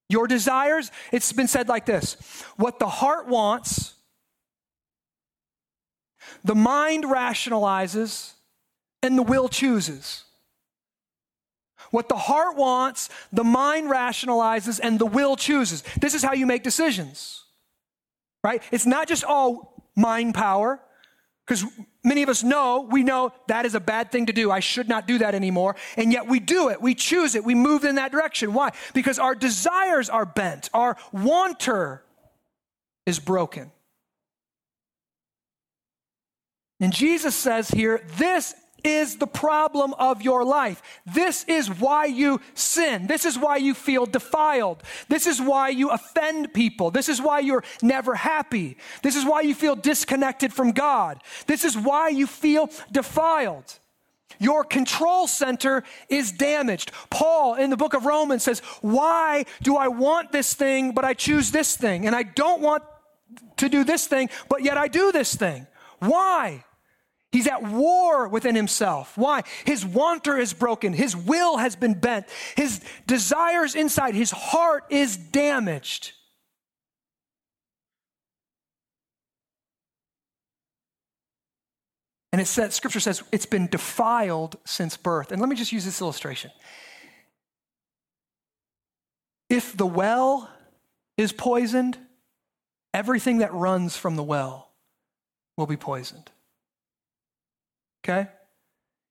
Your 0.09 0.27
desires, 0.27 0.91
it's 1.11 1.31
been 1.31 1.47
said 1.47 1.67
like 1.67 1.86
this 1.86 2.17
what 2.57 2.79
the 2.79 2.88
heart 2.88 3.27
wants 3.27 3.95
the 6.46 6.56
mind 6.56 7.04
rationalizes 7.04 8.34
and 9.04 9.18
the 9.18 9.24
will 9.24 9.50
chooses. 9.50 10.24
What 11.91 12.08
the 12.08 12.16
heart 12.16 12.56
wants, 12.56 13.10
the 13.34 13.43
mind 13.43 13.89
rationalizes 13.89 14.80
and 14.82 14.98
the 14.98 15.06
will 15.06 15.36
chooses. 15.36 15.84
This 16.00 16.14
is 16.14 16.24
how 16.24 16.34
you 16.34 16.46
make 16.46 16.64
decisions, 16.64 17.43
right? 18.43 18.62
It's 18.72 18.86
not 18.86 19.08
just 19.08 19.24
all 19.24 19.84
mind 19.96 20.34
power, 20.34 20.80
because 21.46 21.64
many 22.04 22.24
of 22.24 22.30
us 22.30 22.43
know, 22.43 22.88
we 22.89 23.04
know 23.04 23.32
that 23.48 23.66
is 23.66 23.76
a 23.76 23.80
bad 23.80 24.12
thing 24.12 24.26
to 24.26 24.34
do. 24.34 24.50
I 24.50 24.62
should 24.62 24.89
not 24.89 25.08
do 25.08 25.20
that 25.20 25.36
anymore. 25.36 25.76
And 25.96 26.12
yet 26.12 26.28
we 26.28 26.39
do 26.39 26.70
it. 26.70 26.82
We 26.82 26.96
choose 26.96 27.36
it. 27.36 27.43
We 27.43 27.54
move 27.54 27.84
in 27.84 27.96
that 27.96 28.12
direction. 28.12 28.54
Why? 28.54 28.72
Because 28.96 29.20
our 29.20 29.36
desires 29.36 30.10
are 30.10 30.26
bent. 30.26 30.70
Our 30.74 30.98
wanter 31.12 32.04
is 33.06 33.20
broken. 33.20 33.72
And 36.80 36.91
Jesus 36.91 37.36
says 37.36 37.69
here, 37.69 38.05
this 38.17 38.53
is 38.86 39.17
the 39.17 39.28
problem 39.28 39.93
of 39.97 40.21
your 40.21 40.43
life. 40.43 40.82
This 41.05 41.43
is 41.45 41.69
why 41.69 42.05
you 42.05 42.39
sin. 42.53 43.07
This 43.07 43.26
is 43.26 43.38
why 43.38 43.57
you 43.57 43.73
feel 43.73 44.05
defiled. 44.05 44.84
This 45.09 45.26
is 45.26 45.41
why 45.41 45.69
you 45.69 45.89
offend 45.89 46.53
people. 46.53 46.91
This 46.91 47.09
is 47.09 47.21
why 47.21 47.39
you're 47.39 47.63
never 47.82 48.15
happy. 48.15 48.78
This 49.01 49.15
is 49.15 49.26
why 49.26 49.41
you 49.41 49.55
feel 49.55 49.76
disconnected 49.76 50.53
from 50.53 50.71
God. 50.71 51.21
This 51.47 51.63
is 51.63 51.78
why 51.78 52.09
you 52.09 52.28
feel 52.28 52.69
defiled. 52.91 53.80
Your 54.38 54.63
control 54.63 55.28
center 55.28 55.84
is 56.09 56.32
damaged. 56.32 56.91
Paul 57.09 57.55
in 57.55 57.69
the 57.69 57.78
book 57.78 57.93
of 57.93 58.05
Romans 58.05 58.43
says, 58.43 58.59
Why 58.82 59.45
do 59.63 59.78
I 59.78 59.88
want 59.88 60.32
this 60.32 60.53
thing, 60.53 60.91
but 60.91 61.05
I 61.05 61.13
choose 61.13 61.51
this 61.51 61.78
thing? 61.78 62.05
And 62.05 62.15
I 62.15 62.23
don't 62.23 62.61
want 62.61 62.84
to 63.57 63.69
do 63.69 63.84
this 63.84 64.07
thing, 64.07 64.30
but 64.49 64.61
yet 64.61 64.78
I 64.78 64.89
do 64.89 65.11
this 65.11 65.36
thing. 65.36 65.67
Why? 66.00 66.64
He's 67.32 67.48
at 67.48 67.64
war 67.64 68.30
within 68.30 68.56
himself. 68.56 69.18
Why? 69.18 69.43
His 69.66 69.86
wanter 69.86 70.38
is 70.38 70.54
broken. 70.54 70.93
His 70.93 71.18
will 71.18 71.58
has 71.58 71.76
been 71.76 71.93
bent. 71.93 72.28
His 72.56 72.82
desires 73.08 73.76
inside, 73.76 74.16
his 74.16 74.32
heart 74.32 74.86
is 74.89 75.18
damaged. 75.18 76.14
And 82.32 82.41
it 82.41 82.48
says, 82.48 82.74
scripture 82.76 83.00
says, 83.00 83.24
it's 83.32 83.46
been 83.46 83.68
defiled 83.68 84.58
since 84.66 84.98
birth. 84.98 85.32
And 85.32 85.41
let 85.41 85.50
me 85.50 85.56
just 85.56 85.72
use 85.72 85.86
this 85.86 86.02
illustration. 86.02 86.52
If 89.50 89.76
the 89.76 89.86
well 89.86 90.50
is 91.18 91.32
poisoned, 91.32 91.98
everything 92.93 93.39
that 93.39 93.54
runs 93.54 93.98
from 93.98 94.16
the 94.16 94.24
well 94.24 94.72
will 95.58 95.68
be 95.68 95.78
poisoned. 95.78 96.32
Okay? 98.03 98.30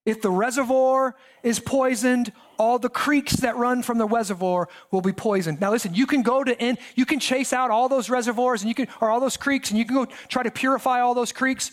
If 0.07 0.21
the 0.21 0.31
reservoir 0.31 1.17
is 1.43 1.59
poisoned, 1.59 2.31
all 2.59 2.79
the 2.79 2.91
creeks 2.91 3.37
that 3.37 3.57
run 3.57 3.83
from 3.83 3.99
the 3.99 4.07
reservoir 4.07 4.69
will 4.91 5.01
be 5.01 5.13
poisoned. 5.13 5.61
Now 5.61 5.71
listen, 5.71 5.95
you 5.95 6.07
can 6.07 6.23
go 6.23 6.45
to 6.45 6.59
in, 6.63 6.77
you 6.95 7.07
can 7.07 7.21
chase 7.21 7.53
out 7.53 7.71
all 7.71 7.89
those 7.89 8.11
reservoirs 8.11 8.63
and 8.63 8.69
you 8.69 8.75
can 8.75 8.87
or 9.01 9.11
all 9.11 9.21
those 9.21 9.37
creeks 9.37 9.71
and 9.71 9.79
you 9.79 9.87
can 9.87 9.95
go 9.95 10.07
try 10.29 10.43
to 10.43 10.51
purify 10.51 11.01
all 11.01 11.15
those 11.15 11.33
creeks 11.33 11.71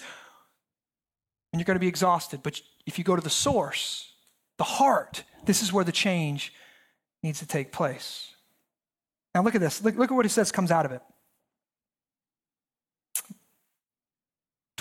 and 1.52 1.60
you're 1.60 1.66
going 1.66 1.76
to 1.76 1.82
be 1.82 1.88
exhausted. 1.88 2.42
But 2.42 2.62
if 2.86 2.98
you 2.98 3.04
go 3.04 3.18
to 3.18 3.22
the 3.22 3.30
source, 3.30 4.14
the 4.58 4.64
heart, 4.64 5.24
this 5.46 5.62
is 5.62 5.74
where 5.74 5.84
the 5.84 5.92
change 5.92 6.54
needs 7.22 7.40
to 7.40 7.46
take 7.46 7.74
place. 7.74 8.34
Now 9.36 9.44
look 9.44 9.56
at 9.56 9.62
this. 9.62 9.84
Look, 9.84 9.96
look 9.96 10.10
at 10.10 10.14
what 10.14 10.26
he 10.26 10.30
says 10.30 10.52
comes 10.52 10.72
out 10.72 10.86
of 10.86 10.94
it. 10.94 11.02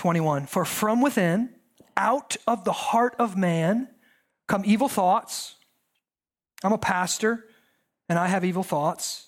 21. 0.01 0.47
For 0.47 0.65
from 0.65 0.99
within 0.99 1.51
out 1.95 2.35
of 2.47 2.65
the 2.65 2.71
heart 2.71 3.13
of 3.19 3.37
man 3.37 3.87
come 4.47 4.63
evil 4.65 4.89
thoughts. 4.89 5.53
I'm 6.63 6.73
a 6.73 6.79
pastor 6.79 7.45
and 8.09 8.17
I 8.17 8.25
have 8.25 8.43
evil 8.43 8.63
thoughts. 8.63 9.27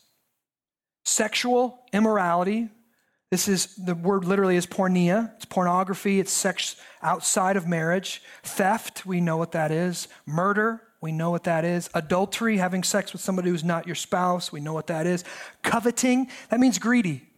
Sexual 1.06 1.80
immorality. 1.94 2.70
This 3.30 3.48
is 3.48 3.76
the 3.76 3.94
word 3.94 4.26
literally 4.26 4.56
is 4.56 4.66
porneia. 4.66 5.36
It's 5.36 5.46
pornography. 5.46 6.20
It's 6.20 6.32
sex 6.32 6.76
outside 7.04 7.56
of 7.56 7.68
marriage. 7.68 8.24
Theft, 8.42 9.06
we 9.06 9.22
know 9.22 9.38
what 9.38 9.52
that 9.52 9.70
is. 9.70 10.08
Murder, 10.26 10.82
we 11.02 11.12
know 11.12 11.30
what 11.30 11.44
that 11.44 11.66
is. 11.66 11.88
Adultery, 11.94 12.58
having 12.58 12.82
sex 12.82 13.14
with 13.14 13.22
somebody 13.22 13.52
who's 13.52 13.64
not 13.64 13.86
your 13.86 13.96
spouse, 13.96 14.52
we 14.52 14.60
know 14.60 14.74
what 14.74 14.88
that 14.88 15.06
is. 15.06 15.24
Coveting, 15.62 16.30
that 16.50 16.60
means 16.60 16.80
greedy. 16.80 17.30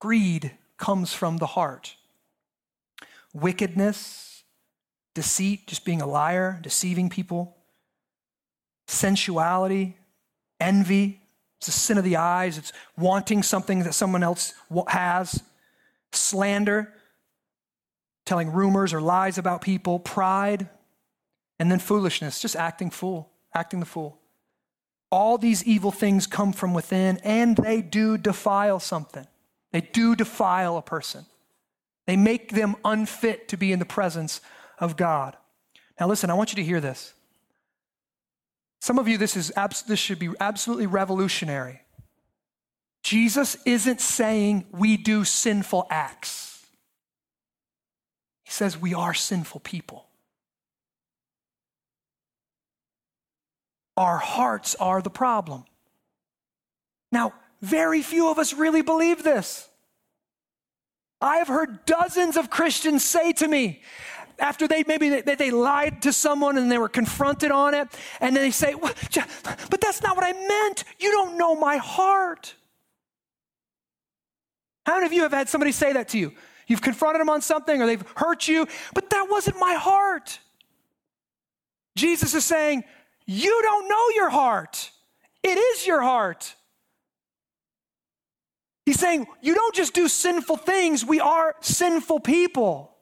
Greed 0.00 0.52
comes 0.78 1.12
from 1.12 1.36
the 1.36 1.46
heart 1.46 1.96
wickedness, 3.34 4.42
deceit, 5.14 5.66
just 5.66 5.84
being 5.84 6.00
a 6.00 6.06
liar, 6.06 6.58
deceiving 6.62 7.10
people, 7.10 7.56
sensuality, 8.86 9.96
envy. 10.60 11.20
It's 11.58 11.68
a 11.68 11.72
sin 11.72 11.98
of 11.98 12.04
the 12.04 12.16
eyes. 12.16 12.56
It's 12.58 12.72
wanting 12.96 13.42
something 13.42 13.80
that 13.80 13.94
someone 13.94 14.22
else 14.22 14.54
has. 14.88 15.42
Slander, 16.12 16.92
telling 18.24 18.52
rumors 18.52 18.92
or 18.92 19.00
lies 19.00 19.38
about 19.38 19.60
people. 19.60 19.98
Pride. 19.98 20.68
And 21.58 21.70
then 21.70 21.80
foolishness, 21.80 22.40
just 22.40 22.56
acting 22.56 22.90
fool, 22.90 23.30
acting 23.54 23.80
the 23.80 23.86
fool. 23.86 24.18
All 25.10 25.38
these 25.38 25.64
evil 25.64 25.90
things 25.90 26.26
come 26.26 26.52
from 26.52 26.74
within 26.74 27.18
and 27.24 27.56
they 27.56 27.82
do 27.82 28.16
defile 28.16 28.78
something. 28.78 29.26
They 29.72 29.80
do 29.80 30.16
defile 30.16 30.76
a 30.76 30.82
person. 30.82 31.26
They 32.06 32.16
make 32.16 32.52
them 32.52 32.76
unfit 32.84 33.48
to 33.48 33.56
be 33.56 33.72
in 33.72 33.78
the 33.78 33.84
presence 33.84 34.40
of 34.78 34.96
God. 34.96 35.36
Now, 36.00 36.06
listen, 36.06 36.30
I 36.30 36.34
want 36.34 36.52
you 36.52 36.56
to 36.56 36.64
hear 36.64 36.80
this. 36.80 37.12
Some 38.80 38.98
of 38.98 39.08
you, 39.08 39.18
this, 39.18 39.36
is 39.36 39.52
abs- 39.56 39.82
this 39.82 39.98
should 39.98 40.18
be 40.18 40.30
absolutely 40.40 40.86
revolutionary. 40.86 41.82
Jesus 43.02 43.56
isn't 43.66 44.00
saying 44.00 44.66
we 44.72 44.96
do 44.96 45.24
sinful 45.24 45.86
acts, 45.90 46.66
He 48.44 48.52
says 48.52 48.78
we 48.78 48.94
are 48.94 49.14
sinful 49.14 49.60
people. 49.60 50.06
Our 53.96 54.18
hearts 54.18 54.76
are 54.76 55.02
the 55.02 55.10
problem. 55.10 55.64
Now, 57.10 57.32
very 57.60 58.02
few 58.02 58.30
of 58.30 58.38
us 58.38 58.54
really 58.54 58.82
believe 58.82 59.22
this. 59.22 59.68
I 61.20 61.38
have 61.38 61.48
heard 61.48 61.84
dozens 61.84 62.36
of 62.36 62.50
Christians 62.50 63.04
say 63.04 63.32
to 63.34 63.48
me, 63.48 63.82
after 64.38 64.68
they 64.68 64.84
maybe 64.86 65.08
they, 65.08 65.34
they, 65.34 65.50
lied 65.50 66.02
to 66.02 66.12
someone 66.12 66.58
and 66.58 66.70
they 66.70 66.78
were 66.78 66.88
confronted 66.88 67.50
on 67.50 67.74
it, 67.74 67.88
and 68.20 68.36
then 68.36 68.44
they 68.44 68.52
say, 68.52 68.74
But 68.74 69.80
that's 69.80 70.00
not 70.02 70.16
what 70.16 70.24
I 70.24 70.32
meant. 70.32 70.84
You 71.00 71.10
don't 71.10 71.36
know 71.36 71.56
my 71.56 71.76
heart. 71.78 72.54
How 74.86 74.94
many 74.94 75.06
of 75.06 75.12
you 75.12 75.22
have 75.22 75.32
had 75.32 75.48
somebody 75.48 75.72
say 75.72 75.92
that 75.92 76.08
to 76.10 76.18
you? 76.18 76.32
You've 76.68 76.82
confronted 76.82 77.20
them 77.20 77.30
on 77.30 77.42
something 77.42 77.82
or 77.82 77.86
they've 77.86 78.04
hurt 78.14 78.46
you, 78.46 78.66
but 78.94 79.10
that 79.10 79.26
wasn't 79.28 79.58
my 79.58 79.74
heart. 79.74 80.38
Jesus 81.96 82.34
is 82.34 82.44
saying, 82.44 82.84
You 83.26 83.60
don't 83.62 83.88
know 83.88 84.08
your 84.14 84.30
heart, 84.30 84.90
it 85.42 85.58
is 85.58 85.86
your 85.86 86.00
heart. 86.00 86.54
He's 88.88 88.98
saying, 88.98 89.26
you 89.42 89.54
don't 89.54 89.74
just 89.74 89.92
do 89.92 90.08
sinful 90.08 90.56
things, 90.56 91.04
we 91.04 91.20
are 91.20 91.54
sinful 91.60 92.20
people. 92.20 92.96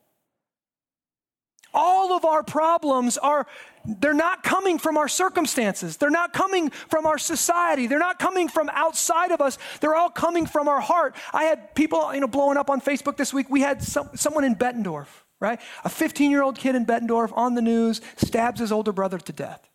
all 1.72 2.12
of 2.12 2.24
our 2.24 2.42
problems 2.42 3.16
are 3.18 3.46
they're 3.84 4.12
not 4.12 4.42
coming 4.42 4.78
from 4.80 4.96
our 4.96 5.06
circumstances. 5.06 5.96
They're 5.96 6.10
not 6.10 6.32
coming 6.32 6.70
from 6.70 7.06
our 7.06 7.18
society. 7.18 7.86
They're 7.86 8.00
not 8.00 8.18
coming 8.18 8.48
from 8.48 8.68
outside 8.70 9.30
of 9.30 9.40
us. 9.40 9.58
They're 9.80 9.94
all 9.94 10.10
coming 10.10 10.44
from 10.46 10.66
our 10.66 10.80
heart. 10.80 11.14
I 11.32 11.44
had 11.44 11.72
people, 11.76 12.12
you 12.12 12.20
know, 12.20 12.26
blowing 12.26 12.56
up 12.56 12.68
on 12.68 12.80
Facebook 12.80 13.16
this 13.16 13.32
week. 13.32 13.48
We 13.48 13.60
had 13.60 13.80
some, 13.80 14.10
someone 14.16 14.42
in 14.42 14.56
Bettendorf, 14.56 15.06
right? 15.38 15.60
A 15.84 15.88
15 15.88 16.32
year 16.32 16.42
old 16.42 16.58
kid 16.58 16.74
in 16.74 16.84
Bettendorf 16.84 17.30
on 17.36 17.54
the 17.54 17.62
news 17.62 18.00
stabs 18.16 18.58
his 18.58 18.72
older 18.72 18.90
brother 18.90 19.18
to 19.18 19.32
death. 19.32 19.70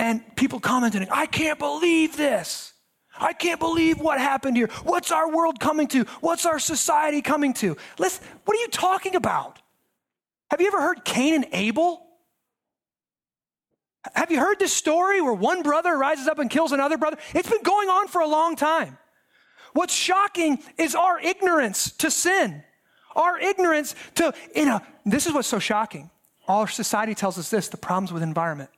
And 0.00 0.20
people 0.34 0.58
commenting, 0.58 1.06
I 1.12 1.26
can't 1.26 1.60
believe 1.60 2.16
this. 2.16 2.72
I 3.20 3.32
can't 3.34 3.60
believe 3.60 4.00
what 4.00 4.18
happened 4.18 4.56
here. 4.56 4.68
What's 4.82 5.12
our 5.12 5.30
world 5.30 5.60
coming 5.60 5.86
to? 5.88 6.04
What's 6.20 6.46
our 6.46 6.58
society 6.58 7.20
coming 7.22 7.52
to? 7.54 7.76
Listen, 7.98 8.24
what 8.44 8.56
are 8.56 8.60
you 8.60 8.68
talking 8.68 9.14
about? 9.14 9.60
Have 10.50 10.60
you 10.60 10.66
ever 10.66 10.80
heard 10.80 11.04
Cain 11.04 11.34
and 11.34 11.46
Abel? 11.52 12.06
Have 14.14 14.30
you 14.30 14.40
heard 14.40 14.58
this 14.58 14.72
story 14.72 15.20
where 15.20 15.34
one 15.34 15.62
brother 15.62 15.96
rises 15.96 16.26
up 16.26 16.38
and 16.38 16.48
kills 16.48 16.72
another 16.72 16.96
brother? 16.96 17.18
It's 17.34 17.48
been 17.48 17.62
going 17.62 17.88
on 17.88 18.08
for 18.08 18.22
a 18.22 18.26
long 18.26 18.56
time. 18.56 18.96
What's 19.74 19.94
shocking 19.94 20.58
is 20.78 20.94
our 20.94 21.20
ignorance 21.20 21.92
to 21.98 22.10
sin. 22.10 22.64
Our 23.14 23.38
ignorance 23.38 23.94
to, 24.16 24.32
you 24.54 24.64
know, 24.64 24.80
this 25.04 25.26
is 25.26 25.32
what's 25.32 25.48
so 25.48 25.58
shocking. 25.58 26.10
Our 26.48 26.66
society 26.66 27.14
tells 27.14 27.38
us 27.38 27.50
this 27.50 27.68
the 27.68 27.76
problems 27.76 28.12
with 28.12 28.22
environment. 28.22 28.70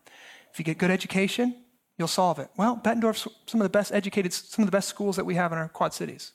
If 0.53 0.59
you 0.59 0.65
get 0.65 0.77
good 0.77 0.91
education, 0.91 1.62
you'll 1.99 2.09
solve 2.09 2.39
it. 2.39 2.49
Well, 2.57 2.81
Bettendorf's 2.83 3.29
some 3.47 3.61
of 3.61 3.65
the 3.65 3.71
best 3.71 3.93
educated, 3.93 4.33
some 4.33 4.63
of 4.63 4.67
the 4.67 4.77
best 4.77 4.89
schools 4.89 5.17
that 5.17 5.25
we 5.25 5.35
have 5.35 5.53
in 5.53 5.59
our 5.59 5.69
quad 5.69 5.95
cities. 5.95 6.33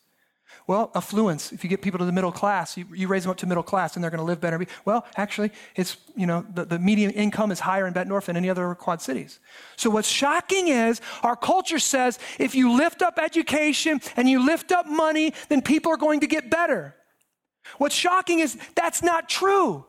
Well, 0.65 0.91
affluence, 0.95 1.51
if 1.51 1.63
you 1.63 1.69
get 1.69 1.81
people 1.81 1.99
to 1.99 2.05
the 2.05 2.11
middle 2.11 2.31
class, 2.31 2.77
you, 2.77 2.85
you 2.93 3.07
raise 3.07 3.23
them 3.23 3.31
up 3.31 3.37
to 3.37 3.47
middle 3.47 3.63
class 3.63 3.95
and 3.95 4.03
they're 4.03 4.11
going 4.11 4.19
to 4.19 4.25
live 4.25 4.41
better. 4.41 4.65
Well, 4.85 5.05
actually, 5.15 5.51
it's, 5.75 5.97
you 6.15 6.25
know, 6.25 6.45
the, 6.53 6.65
the 6.65 6.79
median 6.79 7.11
income 7.11 7.51
is 7.51 7.59
higher 7.59 7.87
in 7.87 7.93
Bettendorf 7.93 8.25
than 8.25 8.37
any 8.37 8.49
other 8.49 8.73
quad 8.75 9.01
cities. 9.01 9.39
So 9.75 9.89
what's 9.89 10.09
shocking 10.09 10.67
is 10.67 11.01
our 11.23 11.35
culture 11.35 11.79
says 11.79 12.19
if 12.37 12.55
you 12.55 12.75
lift 12.75 13.01
up 13.01 13.17
education 13.17 14.01
and 14.15 14.29
you 14.29 14.45
lift 14.45 14.71
up 14.71 14.87
money, 14.87 15.33
then 15.49 15.61
people 15.61 15.91
are 15.91 15.97
going 15.97 16.21
to 16.21 16.27
get 16.27 16.49
better. 16.49 16.95
What's 17.77 17.95
shocking 17.95 18.39
is 18.39 18.57
that's 18.75 19.03
not 19.03 19.29
true. 19.29 19.85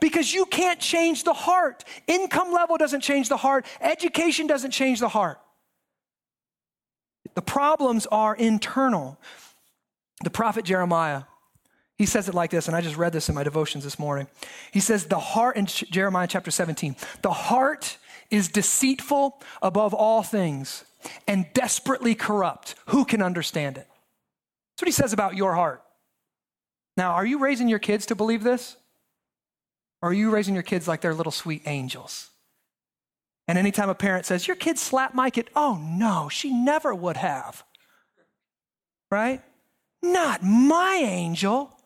Because 0.00 0.32
you 0.32 0.46
can't 0.46 0.80
change 0.80 1.24
the 1.24 1.32
heart. 1.32 1.84
Income 2.06 2.52
level 2.52 2.76
doesn't 2.76 3.00
change 3.00 3.28
the 3.28 3.36
heart. 3.36 3.66
Education 3.80 4.46
doesn't 4.46 4.70
change 4.70 5.00
the 5.00 5.08
heart. 5.08 5.40
The 7.34 7.42
problems 7.42 8.06
are 8.06 8.34
internal. 8.34 9.18
The 10.22 10.30
prophet 10.30 10.64
Jeremiah, 10.64 11.22
he 11.96 12.06
says 12.06 12.28
it 12.28 12.34
like 12.34 12.50
this, 12.50 12.66
and 12.66 12.76
I 12.76 12.80
just 12.80 12.96
read 12.96 13.12
this 13.12 13.28
in 13.28 13.34
my 13.34 13.42
devotions 13.42 13.84
this 13.84 13.98
morning. 13.98 14.26
He 14.72 14.80
says, 14.80 15.06
The 15.06 15.18
heart, 15.18 15.56
in 15.56 15.66
Jeremiah 15.66 16.26
chapter 16.26 16.50
17, 16.50 16.96
the 17.22 17.32
heart 17.32 17.98
is 18.30 18.48
deceitful 18.48 19.40
above 19.62 19.92
all 19.94 20.22
things 20.22 20.84
and 21.26 21.46
desperately 21.52 22.14
corrupt. 22.14 22.74
Who 22.86 23.04
can 23.04 23.22
understand 23.22 23.76
it? 23.76 23.86
That's 23.86 24.82
what 24.82 24.88
he 24.88 24.92
says 24.92 25.12
about 25.12 25.36
your 25.36 25.54
heart. 25.54 25.82
Now, 26.96 27.12
are 27.12 27.26
you 27.26 27.38
raising 27.38 27.68
your 27.68 27.78
kids 27.78 28.06
to 28.06 28.14
believe 28.14 28.42
this? 28.42 28.76
Or 30.02 30.10
are 30.10 30.14
you 30.14 30.30
raising 30.30 30.54
your 30.54 30.62
kids 30.62 30.88
like 30.88 31.00
they're 31.00 31.14
little 31.14 31.32
sweet 31.32 31.62
angels? 31.66 32.30
And 33.46 33.58
anytime 33.58 33.88
a 33.88 33.94
parent 33.94 34.26
says, 34.26 34.46
Your 34.46 34.56
kid 34.56 34.78
slapped 34.78 35.14
my 35.14 35.28
kid, 35.28 35.50
oh 35.56 35.78
no, 35.82 36.28
she 36.28 36.52
never 36.52 36.94
would 36.94 37.16
have. 37.16 37.64
Right? 39.10 39.42
Not 40.02 40.42
my 40.42 41.00
angel. 41.02 41.76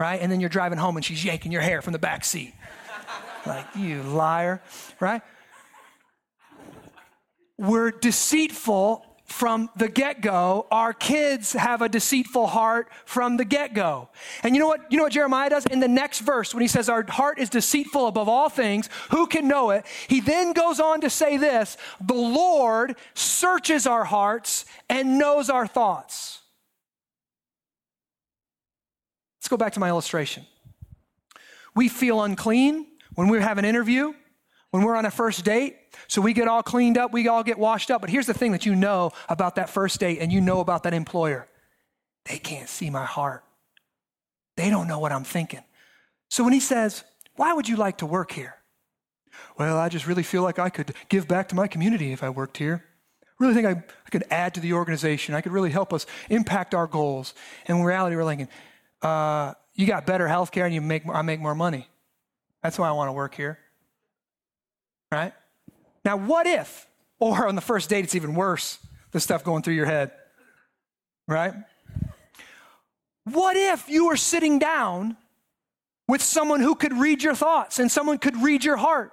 Right? 0.00 0.20
And 0.20 0.30
then 0.30 0.40
you're 0.40 0.50
driving 0.50 0.78
home 0.78 0.96
and 0.96 1.04
she's 1.04 1.24
yanking 1.24 1.52
your 1.52 1.62
hair 1.62 1.82
from 1.82 1.92
the 1.92 2.00
back 2.00 2.24
seat. 2.24 2.52
like, 3.46 3.64
you 3.76 4.02
liar. 4.02 4.60
Right? 4.98 5.22
We're 7.56 7.92
deceitful 7.92 9.06
from 9.24 9.70
the 9.76 9.88
get 9.88 10.20
go. 10.20 10.66
Our 10.70 10.92
kids 10.92 11.54
have 11.54 11.82
a 11.82 11.88
deceitful 11.88 12.46
heart 12.46 12.88
from 13.04 13.36
the 13.36 13.44
get 13.44 13.74
go. 13.74 14.10
And 14.42 14.54
you 14.54 14.60
know 14.60 14.68
what? 14.68 14.90
You 14.90 14.98
know 14.98 15.04
what 15.04 15.12
Jeremiah 15.12 15.50
does 15.50 15.66
in 15.66 15.80
the 15.80 15.88
next 15.88 16.20
verse 16.20 16.54
when 16.54 16.60
he 16.60 16.68
says, 16.68 16.88
Our 16.88 17.04
heart 17.08 17.38
is 17.38 17.48
deceitful 17.48 18.06
above 18.06 18.28
all 18.28 18.48
things. 18.48 18.88
Who 19.10 19.26
can 19.26 19.48
know 19.48 19.70
it? 19.70 19.86
He 20.08 20.20
then 20.20 20.52
goes 20.52 20.78
on 20.78 21.00
to 21.00 21.10
say 21.10 21.36
this 21.36 21.76
The 22.00 22.14
Lord 22.14 22.96
searches 23.14 23.86
our 23.86 24.04
hearts 24.04 24.66
and 24.88 25.18
knows 25.18 25.48
our 25.48 25.66
thoughts. 25.66 26.42
Let's 29.40 29.48
go 29.48 29.56
back 29.56 29.72
to 29.74 29.80
my 29.80 29.88
illustration. 29.88 30.46
We 31.74 31.88
feel 31.88 32.22
unclean 32.22 32.86
when 33.14 33.28
we 33.28 33.40
have 33.40 33.58
an 33.58 33.64
interview, 33.64 34.14
when 34.74 34.82
we're 34.82 34.96
on 34.96 35.06
a 35.06 35.10
first 35.10 35.44
date. 35.44 35.76
So 36.08 36.20
we 36.20 36.32
get 36.32 36.48
all 36.48 36.60
cleaned 36.60 36.98
up, 36.98 37.12
we 37.12 37.28
all 37.28 37.44
get 37.44 37.60
washed 37.60 37.92
up. 37.92 38.00
But 38.00 38.10
here's 38.10 38.26
the 38.26 38.34
thing 38.34 38.50
that 38.50 38.66
you 38.66 38.74
know 38.74 39.12
about 39.28 39.54
that 39.54 39.70
first 39.70 40.00
date 40.00 40.18
and 40.18 40.32
you 40.32 40.40
know 40.40 40.58
about 40.58 40.82
that 40.82 40.92
employer 40.92 41.46
they 42.24 42.38
can't 42.38 42.68
see 42.68 42.90
my 42.90 43.04
heart, 43.04 43.44
they 44.56 44.70
don't 44.70 44.88
know 44.88 44.98
what 44.98 45.12
I'm 45.12 45.22
thinking. 45.22 45.62
So 46.28 46.42
when 46.42 46.52
he 46.52 46.58
says, 46.58 47.04
Why 47.36 47.52
would 47.52 47.68
you 47.68 47.76
like 47.76 47.98
to 47.98 48.06
work 48.06 48.32
here? 48.32 48.56
Well, 49.56 49.78
I 49.78 49.88
just 49.88 50.08
really 50.08 50.24
feel 50.24 50.42
like 50.42 50.58
I 50.58 50.70
could 50.70 50.92
give 51.08 51.28
back 51.28 51.50
to 51.50 51.54
my 51.54 51.68
community 51.68 52.10
if 52.10 52.24
I 52.24 52.30
worked 52.30 52.56
here. 52.56 52.84
I 53.22 53.26
really 53.38 53.54
think 53.54 53.68
I, 53.68 53.70
I 53.70 54.10
could 54.10 54.24
add 54.28 54.54
to 54.54 54.60
the 54.60 54.72
organization. 54.72 55.36
I 55.36 55.40
could 55.40 55.52
really 55.52 55.70
help 55.70 55.92
us 55.92 56.04
impact 56.30 56.74
our 56.74 56.88
goals. 56.88 57.34
And 57.66 57.78
in 57.78 57.84
reality, 57.84 58.16
we're 58.16 58.26
thinking, 58.26 58.48
uh, 59.02 59.54
you 59.74 59.86
got 59.86 60.04
better 60.04 60.26
health 60.26 60.50
care 60.50 60.64
and 60.64 60.74
you 60.74 60.80
make 60.80 61.06
I 61.06 61.22
make 61.22 61.38
more 61.38 61.54
money. 61.54 61.86
That's 62.60 62.76
why 62.76 62.88
I 62.88 62.92
want 62.92 63.06
to 63.06 63.12
work 63.12 63.36
here. 63.36 63.60
Right? 65.14 65.32
Now, 66.04 66.16
what 66.16 66.48
if, 66.48 66.88
or 67.20 67.46
on 67.46 67.54
the 67.54 67.60
first 67.60 67.88
date, 67.88 68.02
it's 68.04 68.16
even 68.16 68.34
worse, 68.34 68.78
the 69.12 69.20
stuff 69.20 69.44
going 69.44 69.62
through 69.62 69.74
your 69.74 69.86
head, 69.86 70.10
right? 71.28 71.54
What 73.22 73.56
if 73.56 73.88
you 73.88 74.08
were 74.08 74.16
sitting 74.16 74.58
down 74.58 75.16
with 76.08 76.20
someone 76.20 76.58
who 76.58 76.74
could 76.74 76.92
read 76.92 77.22
your 77.22 77.36
thoughts 77.36 77.78
and 77.78 77.92
someone 77.92 78.18
could 78.18 78.36
read 78.38 78.64
your 78.64 78.76
heart? 78.76 79.12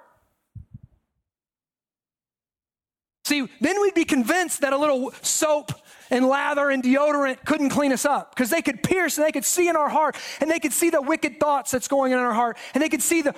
See, 3.24 3.48
then 3.60 3.80
we'd 3.80 3.94
be 3.94 4.04
convinced 4.04 4.62
that 4.62 4.72
a 4.72 4.76
little 4.76 5.12
soap 5.22 5.70
and 6.10 6.26
lather 6.26 6.68
and 6.68 6.82
deodorant 6.82 7.44
couldn't 7.44 7.70
clean 7.70 7.92
us 7.92 8.04
up 8.04 8.34
because 8.34 8.50
they 8.50 8.60
could 8.60 8.82
pierce 8.82 9.18
and 9.18 9.24
they 9.24 9.30
could 9.30 9.44
see 9.44 9.68
in 9.68 9.76
our 9.76 9.88
heart 9.88 10.16
and 10.40 10.50
they 10.50 10.58
could 10.58 10.72
see 10.72 10.90
the 10.90 11.00
wicked 11.00 11.38
thoughts 11.38 11.70
that's 11.70 11.86
going 11.86 12.10
in 12.10 12.18
our 12.18 12.34
heart 12.34 12.58
and 12.74 12.82
they 12.82 12.88
could 12.88 13.02
see 13.02 13.22
the 13.22 13.36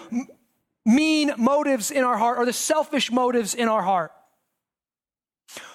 mean 0.85 1.33
motives 1.37 1.91
in 1.91 2.05
our 2.05 2.17
heart 2.17 2.39
or 2.39 2.47
the 2.47 2.53
selfish 2.53 3.11
motives 3.11 3.55
in 3.55 3.69
our 3.69 3.83
heart. 3.83 4.13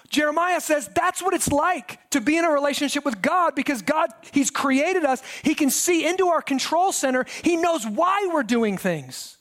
Jeremiah 0.09 0.59
says 0.59 0.89
that's 0.95 1.21
what 1.21 1.33
it's 1.33 1.51
like 1.51 1.99
to 2.09 2.19
be 2.19 2.37
in 2.37 2.43
a 2.43 2.49
relationship 2.49 3.05
with 3.05 3.21
God 3.21 3.53
because 3.53 3.81
God, 3.81 4.09
He's 4.31 4.49
created 4.49 5.05
us. 5.05 5.21
He 5.43 5.53
can 5.53 5.69
see 5.69 6.07
into 6.07 6.27
our 6.27 6.41
control 6.41 6.91
center. 6.91 7.25
He 7.43 7.55
knows 7.55 7.85
why 7.85 8.29
we're 8.33 8.43
doing 8.43 8.77
things. 8.77 9.37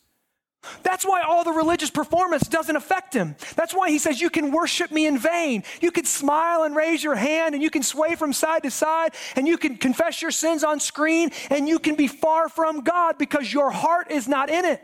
That's 0.82 1.04
why 1.04 1.22
all 1.22 1.44
the 1.44 1.52
religious 1.52 1.88
performance 1.88 2.46
doesn't 2.48 2.74
affect 2.74 3.14
him. 3.14 3.36
That's 3.54 3.72
why 3.72 3.90
he 3.90 3.98
says, 3.98 4.20
You 4.20 4.28
can 4.28 4.50
worship 4.50 4.90
me 4.90 5.06
in 5.06 5.16
vain. 5.16 5.62
You 5.80 5.90
can 5.90 6.04
smile 6.04 6.64
and 6.64 6.74
raise 6.74 7.02
your 7.02 7.14
hand, 7.14 7.54
and 7.54 7.62
you 7.62 7.70
can 7.70 7.82
sway 7.82 8.16
from 8.16 8.32
side 8.32 8.64
to 8.64 8.70
side, 8.70 9.14
and 9.36 9.46
you 9.46 9.56
can 9.56 9.76
confess 9.76 10.20
your 10.20 10.32
sins 10.32 10.64
on 10.64 10.80
screen, 10.80 11.30
and 11.48 11.68
you 11.68 11.78
can 11.78 11.94
be 11.94 12.08
far 12.08 12.48
from 12.48 12.82
God 12.82 13.18
because 13.18 13.52
your 13.52 13.70
heart 13.70 14.10
is 14.10 14.28
not 14.28 14.50
in 14.50 14.64
it. 14.64 14.82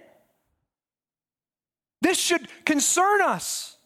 This 2.05 2.19
should 2.19 2.47
concern 2.67 3.23
us. 3.23 3.79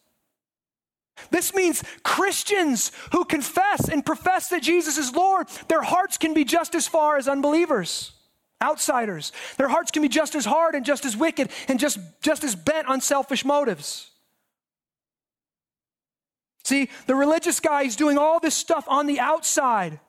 This 1.31 1.55
means 1.55 1.85
Christians 2.03 2.91
who 3.13 3.23
confess 3.23 3.87
and 3.87 4.05
profess 4.05 4.49
that 4.49 4.61
Jesus 4.61 4.97
is 4.97 5.15
Lord, 5.15 5.47
their 5.69 5.81
hearts 5.81 6.17
can 6.17 6.33
be 6.33 6.43
just 6.43 6.75
as 6.75 6.85
far 6.85 7.15
as 7.15 7.29
unbelievers, 7.29 8.11
outsiders. 8.61 9.31
Their 9.57 9.69
hearts 9.69 9.91
can 9.91 10.01
be 10.01 10.09
just 10.09 10.35
as 10.35 10.43
hard 10.43 10.75
and 10.75 10.85
just 10.85 11.05
as 11.05 11.15
wicked 11.15 11.49
and 11.69 11.79
just, 11.79 11.97
just 12.21 12.43
as 12.43 12.57
bent 12.57 12.87
on 12.87 12.99
selfish 12.99 13.45
motives. 13.45 14.11
See, 16.65 16.89
the 17.07 17.15
religious 17.15 17.61
guy 17.61 17.83
is 17.83 17.95
doing 17.95 18.17
all 18.17 18.41
this 18.41 18.53
stuff 18.53 18.83
on 18.89 19.07
the 19.07 19.21
outside. 19.21 20.01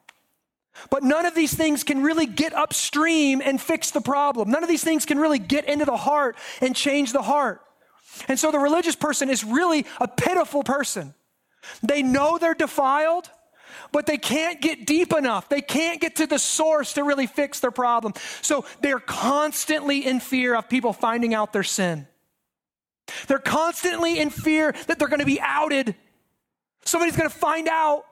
But 0.91 1.05
none 1.05 1.27
of 1.27 1.37
these 1.37 1.55
things 1.55 1.85
can 1.85 2.03
really 2.03 2.27
get 2.27 2.55
upstream 2.55 3.41
and 3.41 3.61
fix 3.61 3.93
the 3.93 4.01
problem. 4.01 4.51
None 4.51 4.65
of 4.65 4.69
these 4.69 4.83
things 4.83 5.07
can 5.07 5.21
really 5.21 5.39
get 5.39 5.65
into 5.67 5.85
the 5.85 5.97
heart 5.97 6.37
and 6.61 6.75
change 6.75 7.13
the 7.13 7.23
heart. 7.23 7.63
And 8.29 8.39
so 8.39 8.51
the 8.51 8.59
religious 8.59 8.97
person 8.97 9.31
is 9.31 9.45
really 9.45 9.87
a 10.01 10.09
pitiful 10.09 10.63
person. 10.63 11.15
They 11.83 12.03
know 12.03 12.39
they're 12.39 12.55
defiled, 12.55 13.31
but 13.93 14.07
they 14.07 14.19
can't 14.19 14.61
get 14.61 14.87
deep 14.87 15.13
enough. 15.13 15.49
They 15.49 15.61
can't 15.61 16.01
get 16.01 16.17
to 16.17 16.27
the 16.27 16.39
source 16.39 16.95
to 16.95 17.05
really 17.05 17.27
fix 17.27 17.61
their 17.61 17.71
problem. 17.71 18.15
So 18.43 18.65
they're 18.81 19.01
constantly 19.01 20.07
in 20.07 20.21
fear 20.21 20.55
of 20.55 20.69
people 20.69 20.93
finding 20.93 21.35
out 21.35 21.53
their 21.53 21.63
sin. 21.63 22.07
They're 23.27 23.39
constantly 23.39 24.19
in 24.19 24.31
fear 24.31 24.73
that 24.87 24.99
they're 24.99 25.09
going 25.09 25.21
to 25.21 25.27
be 25.27 25.41
outed. 25.41 25.95
Somebody's 26.85 27.17
going 27.17 27.29
to 27.29 27.35
find 27.35 27.69
out. 27.69 28.05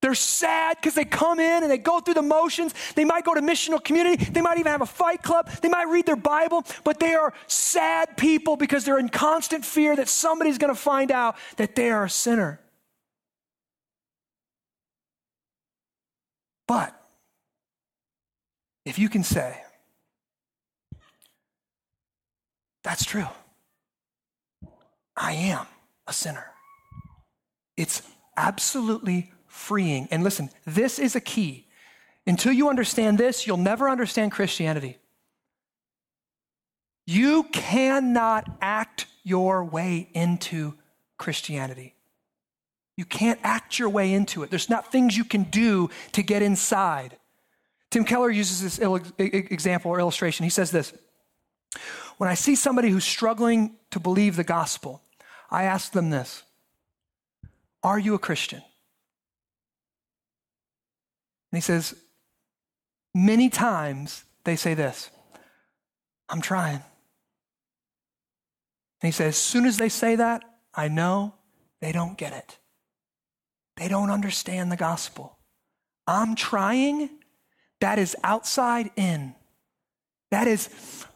They're 0.00 0.14
sad 0.14 0.76
because 0.76 0.94
they 0.94 1.04
come 1.04 1.40
in 1.40 1.62
and 1.64 1.70
they 1.70 1.78
go 1.78 1.98
through 1.98 2.14
the 2.14 2.22
motions. 2.22 2.72
They 2.94 3.04
might 3.04 3.24
go 3.24 3.34
to 3.34 3.40
missional 3.40 3.82
community. 3.82 4.24
They 4.24 4.40
might 4.40 4.58
even 4.58 4.70
have 4.70 4.80
a 4.80 4.86
fight 4.86 5.22
club. 5.22 5.50
They 5.60 5.68
might 5.68 5.88
read 5.88 6.06
their 6.06 6.16
Bible, 6.16 6.64
but 6.84 7.00
they 7.00 7.14
are 7.14 7.34
sad 7.48 8.16
people 8.16 8.56
because 8.56 8.84
they're 8.84 8.98
in 8.98 9.08
constant 9.08 9.64
fear 9.64 9.96
that 9.96 10.08
somebody's 10.08 10.56
going 10.56 10.72
to 10.72 10.80
find 10.80 11.10
out 11.10 11.36
that 11.56 11.74
they 11.74 11.90
are 11.90 12.04
a 12.04 12.10
sinner. 12.10 12.60
But 16.68 16.94
if 18.84 18.98
you 18.98 19.08
can 19.08 19.24
say, 19.24 19.60
that's 22.84 23.04
true, 23.04 23.26
I 25.16 25.32
am 25.32 25.66
a 26.06 26.12
sinner, 26.12 26.52
it's 27.76 28.02
absolutely 28.36 29.32
freeing. 29.58 30.08
And 30.10 30.22
listen, 30.22 30.50
this 30.64 30.98
is 30.98 31.16
a 31.16 31.20
key. 31.20 31.66
Until 32.26 32.52
you 32.52 32.68
understand 32.68 33.18
this, 33.18 33.46
you'll 33.46 33.56
never 33.56 33.88
understand 33.88 34.32
Christianity. 34.32 34.98
You 37.06 37.44
cannot 37.44 38.50
act 38.60 39.06
your 39.24 39.64
way 39.64 40.08
into 40.14 40.74
Christianity. 41.16 41.94
You 42.96 43.04
can't 43.04 43.40
act 43.42 43.78
your 43.78 43.88
way 43.88 44.12
into 44.12 44.42
it. 44.42 44.50
There's 44.50 44.68
not 44.68 44.92
things 44.92 45.16
you 45.16 45.24
can 45.24 45.44
do 45.44 45.88
to 46.12 46.22
get 46.22 46.42
inside. 46.42 47.16
Tim 47.90 48.04
Keller 48.04 48.30
uses 48.30 48.78
this 48.78 49.08
example 49.18 49.90
or 49.90 49.98
illustration. 49.98 50.44
He 50.44 50.50
says 50.50 50.70
this 50.70 50.92
When 52.18 52.28
I 52.28 52.34
see 52.34 52.54
somebody 52.54 52.90
who's 52.90 53.04
struggling 53.04 53.76
to 53.90 54.00
believe 54.00 54.36
the 54.36 54.44
gospel, 54.44 55.02
I 55.50 55.64
ask 55.64 55.92
them 55.92 56.10
this 56.10 56.42
Are 57.82 57.98
you 57.98 58.14
a 58.14 58.18
Christian? 58.18 58.62
And 61.50 61.56
he 61.56 61.60
says, 61.60 61.94
Many 63.14 63.48
times 63.48 64.24
they 64.44 64.56
say 64.56 64.74
this 64.74 65.10
I'm 66.28 66.40
trying. 66.40 66.82
And 69.00 69.08
he 69.08 69.10
says, 69.10 69.28
As 69.28 69.36
soon 69.36 69.64
as 69.64 69.78
they 69.78 69.88
say 69.88 70.16
that, 70.16 70.42
I 70.74 70.88
know 70.88 71.34
they 71.80 71.92
don't 71.92 72.18
get 72.18 72.32
it. 72.32 72.58
They 73.76 73.88
don't 73.88 74.10
understand 74.10 74.72
the 74.72 74.76
gospel. 74.76 75.38
I'm 76.06 76.34
trying, 76.34 77.10
that 77.80 77.98
is 77.98 78.16
outside 78.24 78.90
in. 78.96 79.34
That 80.30 80.48
is, 80.48 81.06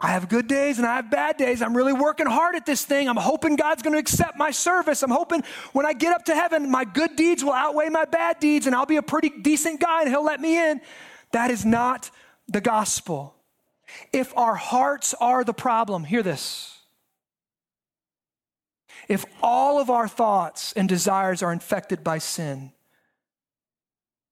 I 0.00 0.08
have 0.08 0.28
good 0.28 0.48
days 0.48 0.78
and 0.78 0.86
I 0.86 0.96
have 0.96 1.10
bad 1.10 1.36
days. 1.36 1.62
I'm 1.62 1.76
really 1.76 1.92
working 1.92 2.26
hard 2.26 2.56
at 2.56 2.66
this 2.66 2.84
thing. 2.84 3.08
I'm 3.08 3.16
hoping 3.16 3.56
God's 3.56 3.82
going 3.82 3.94
to 3.94 3.98
accept 3.98 4.36
my 4.36 4.50
service. 4.50 5.02
I'm 5.02 5.10
hoping 5.10 5.42
when 5.72 5.86
I 5.86 5.92
get 5.92 6.14
up 6.14 6.24
to 6.26 6.34
heaven, 6.34 6.70
my 6.70 6.84
good 6.84 7.16
deeds 7.16 7.42
will 7.42 7.52
outweigh 7.52 7.88
my 7.88 8.04
bad 8.04 8.38
deeds 8.40 8.66
and 8.66 8.74
I'll 8.74 8.86
be 8.86 8.96
a 8.96 9.02
pretty 9.02 9.30
decent 9.30 9.80
guy 9.80 10.02
and 10.02 10.10
He'll 10.10 10.24
let 10.24 10.40
me 10.40 10.58
in. 10.58 10.80
That 11.32 11.50
is 11.50 11.64
not 11.64 12.10
the 12.48 12.60
gospel. 12.60 13.34
If 14.12 14.36
our 14.36 14.54
hearts 14.54 15.14
are 15.20 15.44
the 15.44 15.54
problem, 15.54 16.04
hear 16.04 16.22
this. 16.22 16.78
If 19.08 19.24
all 19.42 19.80
of 19.80 19.90
our 19.90 20.08
thoughts 20.08 20.72
and 20.72 20.88
desires 20.88 21.42
are 21.42 21.52
infected 21.52 22.02
by 22.02 22.18
sin, 22.18 22.72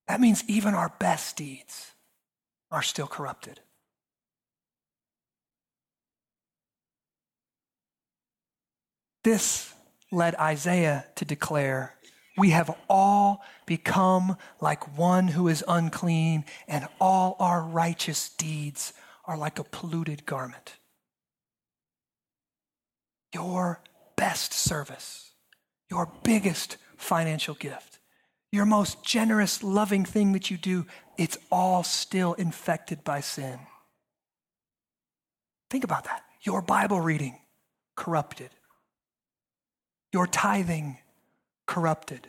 that 0.09 0.21
means 0.21 0.45
even 0.49 0.75
our 0.75 0.93
best 0.99 1.37
deeds 1.37 1.93
are 2.71 2.83
still 2.83 3.07
corrupted. 3.07 3.61
This 9.25 9.73
led 10.11 10.35
Isaiah 10.37 11.07
to 11.17 11.25
declare, 11.25 11.95
We 12.37 12.51
have 12.51 12.75
all 12.89 13.43
become 13.67 14.37
like 14.61 14.97
one 14.99 15.29
who 15.29 15.49
is 15.49 15.65
unclean, 15.69 16.45
and 16.67 16.89
all 17.01 17.37
our 17.39 17.63
righteous 17.63 18.31
deeds 18.31 18.93
are 19.25 19.37
like 19.37 19.59
a 19.59 19.65
polluted 19.65 20.27
garment. 20.27 20.77
Your 23.33 23.81
best 24.17 24.53
service, 24.53 25.31
your 25.91 26.11
biggest 26.23 26.77
financial 26.97 27.55
gift, 27.55 27.99
your 28.51 28.67
most 28.67 29.05
generous, 29.05 29.63
loving 29.63 30.05
thing 30.05 30.33
that 30.33 30.51
you 30.51 30.57
do, 30.57 30.87
it's 31.17 31.39
all 31.51 31.83
still 31.83 32.35
infected 32.35 33.05
by 33.05 33.21
sin. 33.21 33.59
Think 35.71 35.85
about 35.85 36.05
that. 36.05 36.23
Your 36.43 36.61
Bible 36.61 37.01
reading, 37.01 37.39
corrupted. 37.97 38.51
Your 40.13 40.27
tithing, 40.27 40.99
corrupted. 41.67 42.29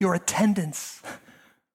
Your 0.00 0.14
attendance, 0.14 1.02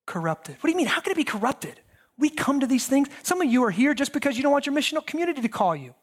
corrupted. 0.05 0.55
What 0.55 0.67
do 0.67 0.71
you 0.71 0.77
mean? 0.77 0.87
How 0.87 1.01
can 1.01 1.11
it 1.11 1.17
be 1.17 1.23
corrupted? 1.23 1.79
We 2.17 2.29
come 2.29 2.59
to 2.59 2.67
these 2.67 2.87
things. 2.87 3.09
Some 3.23 3.41
of 3.41 3.51
you 3.51 3.63
are 3.63 3.71
here 3.71 3.93
just 3.93 4.13
because 4.13 4.37
you 4.37 4.43
don't 4.43 4.51
want 4.51 4.65
your 4.65 4.75
missional 4.75 5.05
community 5.05 5.41
to 5.41 5.49
call 5.49 5.75
you. 5.75 5.93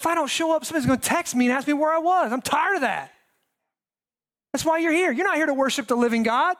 If 0.00 0.06
I 0.06 0.14
don't 0.14 0.28
show 0.28 0.54
up, 0.54 0.64
somebody's 0.64 0.86
going 0.86 1.00
to 1.00 1.08
text 1.08 1.34
me 1.34 1.46
and 1.46 1.54
ask 1.54 1.66
me 1.66 1.74
where 1.74 1.92
I 1.92 1.98
was. 1.98 2.32
I'm 2.32 2.40
tired 2.40 2.76
of 2.76 2.80
that. 2.82 3.12
That's 4.52 4.64
why 4.64 4.78
you're 4.78 4.92
here. 4.92 5.12
You're 5.12 5.26
not 5.26 5.36
here 5.36 5.46
to 5.46 5.54
worship 5.54 5.88
the 5.88 5.96
living 5.96 6.22
God. 6.22 6.56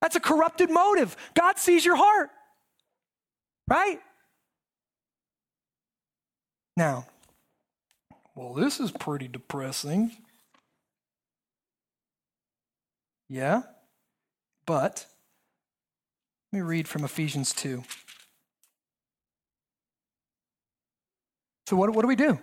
That's 0.00 0.16
a 0.16 0.20
corrupted 0.20 0.70
motive. 0.70 1.16
God 1.34 1.58
sees 1.58 1.84
your 1.84 1.96
heart, 1.96 2.30
right? 3.68 4.00
Now, 6.76 7.06
well, 8.34 8.54
this 8.54 8.80
is 8.80 8.90
pretty 8.90 9.28
depressing. 9.28 10.12
Yeah, 13.28 13.62
but 14.66 15.06
let 16.52 16.58
me 16.58 16.62
read 16.62 16.88
from 16.88 17.04
Ephesians 17.04 17.52
2. 17.52 17.84
So, 21.68 21.76
what, 21.76 21.90
what 21.90 22.02
do 22.02 22.08
we 22.08 22.16
do? 22.16 22.40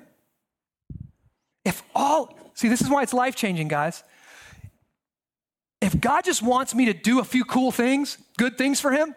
If 1.65 1.83
all, 1.93 2.39
see, 2.53 2.69
this 2.69 2.79
is 2.79 2.89
why 2.89 3.03
it's 3.03 3.13
life 3.13 3.35
changing, 3.35 3.67
guys. 3.67 4.03
If 5.81 5.99
God 5.99 6.23
just 6.23 6.41
wants 6.41 6.73
me 6.73 6.85
to 6.85 6.93
do 6.93 7.19
a 7.19 7.25
few 7.25 7.43
cool 7.43 7.73
things, 7.73 8.17
good 8.37 8.57
things 8.57 8.79
for 8.79 8.91
Him, 8.91 9.13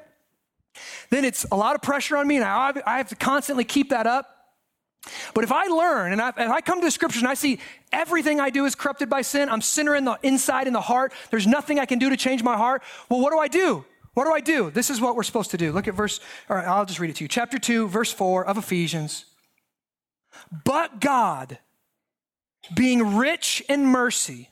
then 1.10 1.24
it's 1.24 1.46
a 1.52 1.56
lot 1.56 1.76
of 1.76 1.82
pressure 1.82 2.16
on 2.16 2.26
me, 2.26 2.36
and 2.36 2.44
I, 2.44 2.72
I 2.84 2.98
have 2.98 3.08
to 3.10 3.14
constantly 3.14 3.64
keep 3.64 3.90
that 3.90 4.08
up. 4.08 4.39
But 5.34 5.44
if 5.44 5.52
I 5.52 5.66
learn 5.66 6.12
and 6.12 6.20
I, 6.20 6.28
if 6.28 6.38
I 6.38 6.60
come 6.60 6.80
to 6.80 6.86
the 6.86 6.90
scriptures 6.90 7.22
and 7.22 7.30
I 7.30 7.34
see 7.34 7.58
everything 7.92 8.38
I 8.38 8.50
do 8.50 8.66
is 8.66 8.74
corrupted 8.74 9.08
by 9.08 9.22
sin, 9.22 9.48
I'm 9.48 9.62
sinner 9.62 9.96
in 9.96 10.04
the 10.04 10.18
inside, 10.22 10.66
in 10.66 10.72
the 10.72 10.80
heart, 10.80 11.12
there's 11.30 11.46
nothing 11.46 11.78
I 11.78 11.86
can 11.86 11.98
do 11.98 12.10
to 12.10 12.16
change 12.16 12.42
my 12.42 12.56
heart, 12.56 12.82
well, 13.08 13.20
what 13.20 13.32
do 13.32 13.38
I 13.38 13.48
do? 13.48 13.84
What 14.14 14.24
do 14.24 14.32
I 14.32 14.40
do? 14.40 14.70
This 14.70 14.90
is 14.90 15.00
what 15.00 15.16
we're 15.16 15.22
supposed 15.22 15.52
to 15.52 15.56
do. 15.56 15.72
Look 15.72 15.88
at 15.88 15.94
verse, 15.94 16.20
all 16.48 16.56
right, 16.56 16.66
I'll 16.66 16.84
just 16.84 17.00
read 17.00 17.10
it 17.10 17.16
to 17.16 17.24
you. 17.24 17.28
Chapter 17.28 17.58
2, 17.58 17.88
verse 17.88 18.12
4 18.12 18.44
of 18.44 18.58
Ephesians. 18.58 19.24
But 20.64 21.00
God, 21.00 21.58
being 22.74 23.16
rich 23.16 23.62
in 23.68 23.86
mercy, 23.86 24.50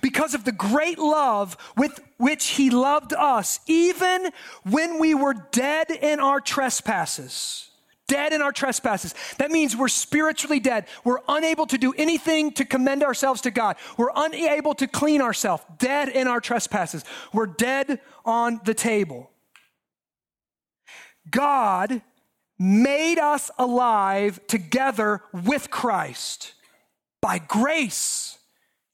because 0.00 0.34
of 0.34 0.44
the 0.44 0.52
great 0.52 0.98
love 0.98 1.56
with 1.76 2.00
which 2.16 2.48
he 2.48 2.70
loved 2.70 3.12
us, 3.12 3.60
even 3.66 4.30
when 4.62 4.98
we 4.98 5.14
were 5.14 5.34
dead 5.34 5.90
in 5.90 6.20
our 6.20 6.40
trespasses. 6.40 7.70
Dead 8.08 8.32
in 8.32 8.40
our 8.40 8.52
trespasses. 8.52 9.14
That 9.38 9.50
means 9.50 9.76
we're 9.76 9.88
spiritually 9.88 10.60
dead. 10.60 10.86
We're 11.02 11.20
unable 11.28 11.66
to 11.66 11.78
do 11.78 11.92
anything 11.96 12.52
to 12.52 12.64
commend 12.64 13.02
ourselves 13.02 13.40
to 13.42 13.50
God. 13.50 13.76
We're 13.96 14.12
unable 14.14 14.74
to 14.74 14.86
clean 14.86 15.20
ourselves. 15.20 15.64
Dead 15.78 16.08
in 16.08 16.28
our 16.28 16.40
trespasses. 16.40 17.04
We're 17.32 17.46
dead 17.46 18.00
on 18.24 18.60
the 18.64 18.74
table. 18.74 19.30
God 21.30 22.02
made 22.58 23.18
us 23.18 23.50
alive 23.58 24.40
together 24.46 25.22
with 25.32 25.70
Christ. 25.70 26.54
By 27.20 27.38
grace, 27.38 28.35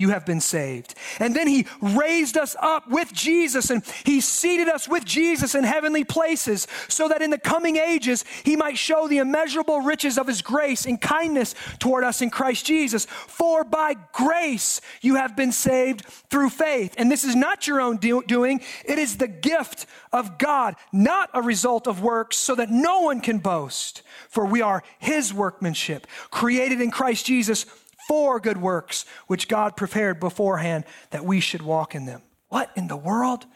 you 0.02 0.10
have 0.10 0.26
been 0.26 0.40
saved. 0.40 0.94
And 1.20 1.34
then 1.34 1.46
he 1.46 1.66
raised 1.80 2.36
us 2.36 2.56
up 2.60 2.90
with 2.90 3.12
Jesus 3.12 3.70
and 3.70 3.82
he 4.04 4.20
seated 4.20 4.68
us 4.68 4.88
with 4.88 5.04
Jesus 5.04 5.54
in 5.54 5.62
heavenly 5.62 6.02
places 6.02 6.66
so 6.88 7.08
that 7.08 7.22
in 7.22 7.30
the 7.30 7.38
coming 7.38 7.76
ages 7.76 8.24
he 8.44 8.56
might 8.56 8.76
show 8.76 9.06
the 9.06 9.18
immeasurable 9.18 9.80
riches 9.80 10.18
of 10.18 10.26
his 10.26 10.42
grace 10.42 10.84
and 10.84 11.00
kindness 11.00 11.54
toward 11.78 12.02
us 12.02 12.20
in 12.20 12.30
Christ 12.30 12.66
Jesus. 12.66 13.06
For 13.06 13.62
by 13.62 13.94
grace 14.12 14.80
you 15.00 15.14
have 15.14 15.36
been 15.36 15.52
saved 15.52 16.04
through 16.04 16.50
faith. 16.50 16.94
And 16.98 17.10
this 17.10 17.22
is 17.22 17.36
not 17.36 17.68
your 17.68 17.80
own 17.80 17.96
do- 17.98 18.24
doing, 18.24 18.60
it 18.84 18.98
is 18.98 19.16
the 19.16 19.28
gift 19.28 19.86
of 20.12 20.36
God, 20.36 20.74
not 20.92 21.30
a 21.32 21.40
result 21.40 21.86
of 21.86 22.02
works, 22.02 22.36
so 22.36 22.56
that 22.56 22.70
no 22.70 23.02
one 23.02 23.20
can 23.20 23.38
boast. 23.38 24.02
For 24.28 24.44
we 24.44 24.62
are 24.62 24.82
his 24.98 25.32
workmanship, 25.32 26.08
created 26.30 26.80
in 26.80 26.90
Christ 26.90 27.24
Jesus 27.24 27.66
for 28.12 28.38
good 28.38 28.60
works, 28.60 29.06
which 29.26 29.48
God 29.48 29.74
prepared 29.74 30.20
beforehand 30.20 30.84
that 31.12 31.24
we 31.24 31.40
should 31.40 31.62
walk 31.62 31.94
in 31.94 32.04
them. 32.04 32.20
What 32.48 32.70
in 32.76 32.86
the 32.86 32.94
world? 32.94 33.46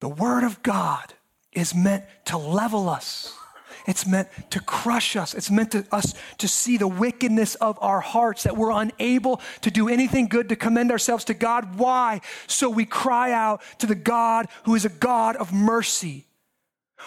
The 0.00 0.08
Word 0.08 0.42
of 0.42 0.60
God 0.64 1.14
is 1.52 1.72
meant 1.72 2.02
to 2.24 2.36
level 2.36 2.88
us 2.88 3.32
It's 3.86 4.06
meant 4.06 4.28
to 4.50 4.60
crush 4.60 5.16
us. 5.16 5.34
It's 5.34 5.50
meant 5.50 5.72
to 5.72 5.86
us 5.92 6.14
to 6.38 6.48
see 6.48 6.78
the 6.78 6.88
wickedness 6.88 7.54
of 7.56 7.78
our 7.80 8.00
hearts, 8.00 8.44
that 8.44 8.56
we're 8.56 8.70
unable 8.70 9.40
to 9.60 9.70
do 9.70 9.88
anything 9.88 10.26
good 10.26 10.48
to 10.48 10.56
commend 10.56 10.90
ourselves 10.90 11.24
to 11.24 11.34
God. 11.34 11.76
Why? 11.76 12.20
So 12.46 12.70
we 12.70 12.86
cry 12.86 13.32
out 13.32 13.62
to 13.78 13.86
the 13.86 13.94
God 13.94 14.48
who 14.64 14.74
is 14.74 14.84
a 14.84 14.90
God 14.90 15.36
of 15.36 15.52
mercy, 15.52 16.26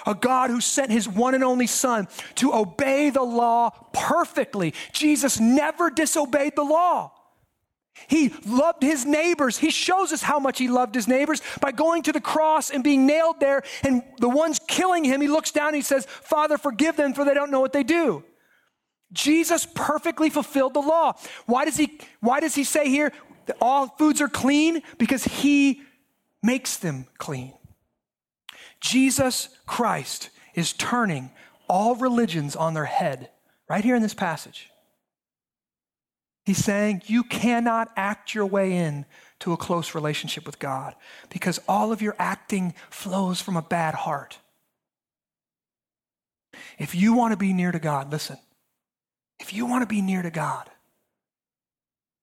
a 0.06 0.14
God 0.14 0.50
who 0.50 0.62
sent 0.62 0.91
his 0.91 1.08
one 1.08 1.36
and 1.36 1.43
only 1.43 1.68
Son 1.68 2.08
to 2.36 2.54
obey 2.54 3.10
the 3.10 3.24
law 3.24 3.72
perfectly. 3.93 4.74
Jesus 4.93 5.39
never 5.39 5.89
disobeyed 5.89 6.56
the 6.56 6.64
law. 6.64 7.12
He 8.08 8.32
loved 8.45 8.84
his 8.84 9.06
neighbors. 9.06 9.58
He 9.58 9.72
shows 9.72 10.14
us 10.14 10.22
how 10.22 10.39
much 10.39 10.60
he 10.60 10.68
loved 10.68 10.93
his 10.93 11.08
neighbors 11.08 11.41
by 11.60 11.72
going 11.72 12.04
to 12.04 12.12
the 12.12 12.22
cross 12.22 12.70
and 12.70 12.84
being 12.84 13.08
nailed 13.08 13.39
there. 13.39 13.64
And 13.84 14.04
the 14.20 14.30
ones 14.30 14.60
killing 14.68 15.04
him, 15.04 15.20
he 15.20 15.28
looks 15.28 15.52
down 15.52 15.70
and 15.70 15.76
he 15.76 15.82
says, 15.82 16.06
Father, 16.06 16.58
forgive 16.58 16.95
them, 16.95 17.14
for 17.14 17.26
they 17.26 17.34
don't 17.34 17.50
know 17.50 17.60
what 17.60 17.74
they 17.74 17.84
do. 17.84 18.24
Jesus 19.12 19.66
perfectly 19.74 20.30
fulfilled 20.30 20.74
the 20.74 20.82
law. 20.82 21.14
Why 21.45 21.66
does 21.66 21.78
he, 21.78 22.00
why 22.20 22.39
does 22.39 22.54
he 22.54 22.64
say 22.64 22.89
here 22.89 23.12
that 23.48 23.58
all 23.62 23.88
foods 23.88 24.22
are 24.22 24.28
clean? 24.28 24.84
Because 24.98 25.24
he 25.24 25.82
makes 26.43 26.78
them 26.78 27.08
clean. 27.18 27.54
Jesus 28.80 29.49
Christ 29.65 30.30
is 30.53 30.73
turning 30.73 31.32
all 31.67 31.95
religions 31.95 32.55
on 32.55 32.73
their 32.73 32.86
head 32.86 33.30
right 33.69 33.84
here 33.84 33.95
in 33.95 34.01
this 34.01 34.13
passage. 34.13 34.69
He's 36.45 36.63
saying 36.63 37.01
you 37.07 37.23
cannot 37.23 37.91
act 37.97 38.34
your 38.34 38.45
way 38.45 38.73
in 38.73 39.05
to 39.39 39.51
a 39.51 39.57
close 39.57 39.93
relationship 39.93 40.45
with 40.45 40.59
God 40.59 40.95
because 41.30 41.59
all 41.67 41.91
of 41.91 42.01
your 42.01 42.15
acting 42.17 42.73
flows 42.89 43.41
from 43.41 43.57
a 43.57 43.61
bad 43.61 43.93
heart. 43.93 44.39
If 46.80 46.95
you 46.95 47.13
want 47.13 47.34
to 47.34 47.38
be 47.38 47.53
near 47.53 47.71
to 47.71 47.80
God, 47.80 48.11
listen. 48.11 48.38
If 49.39 49.53
you 49.53 49.65
want 49.65 49.84
to 49.84 49.88
be 49.88 50.01
near 50.01 50.21
to 50.21 50.32
God, 50.32 50.69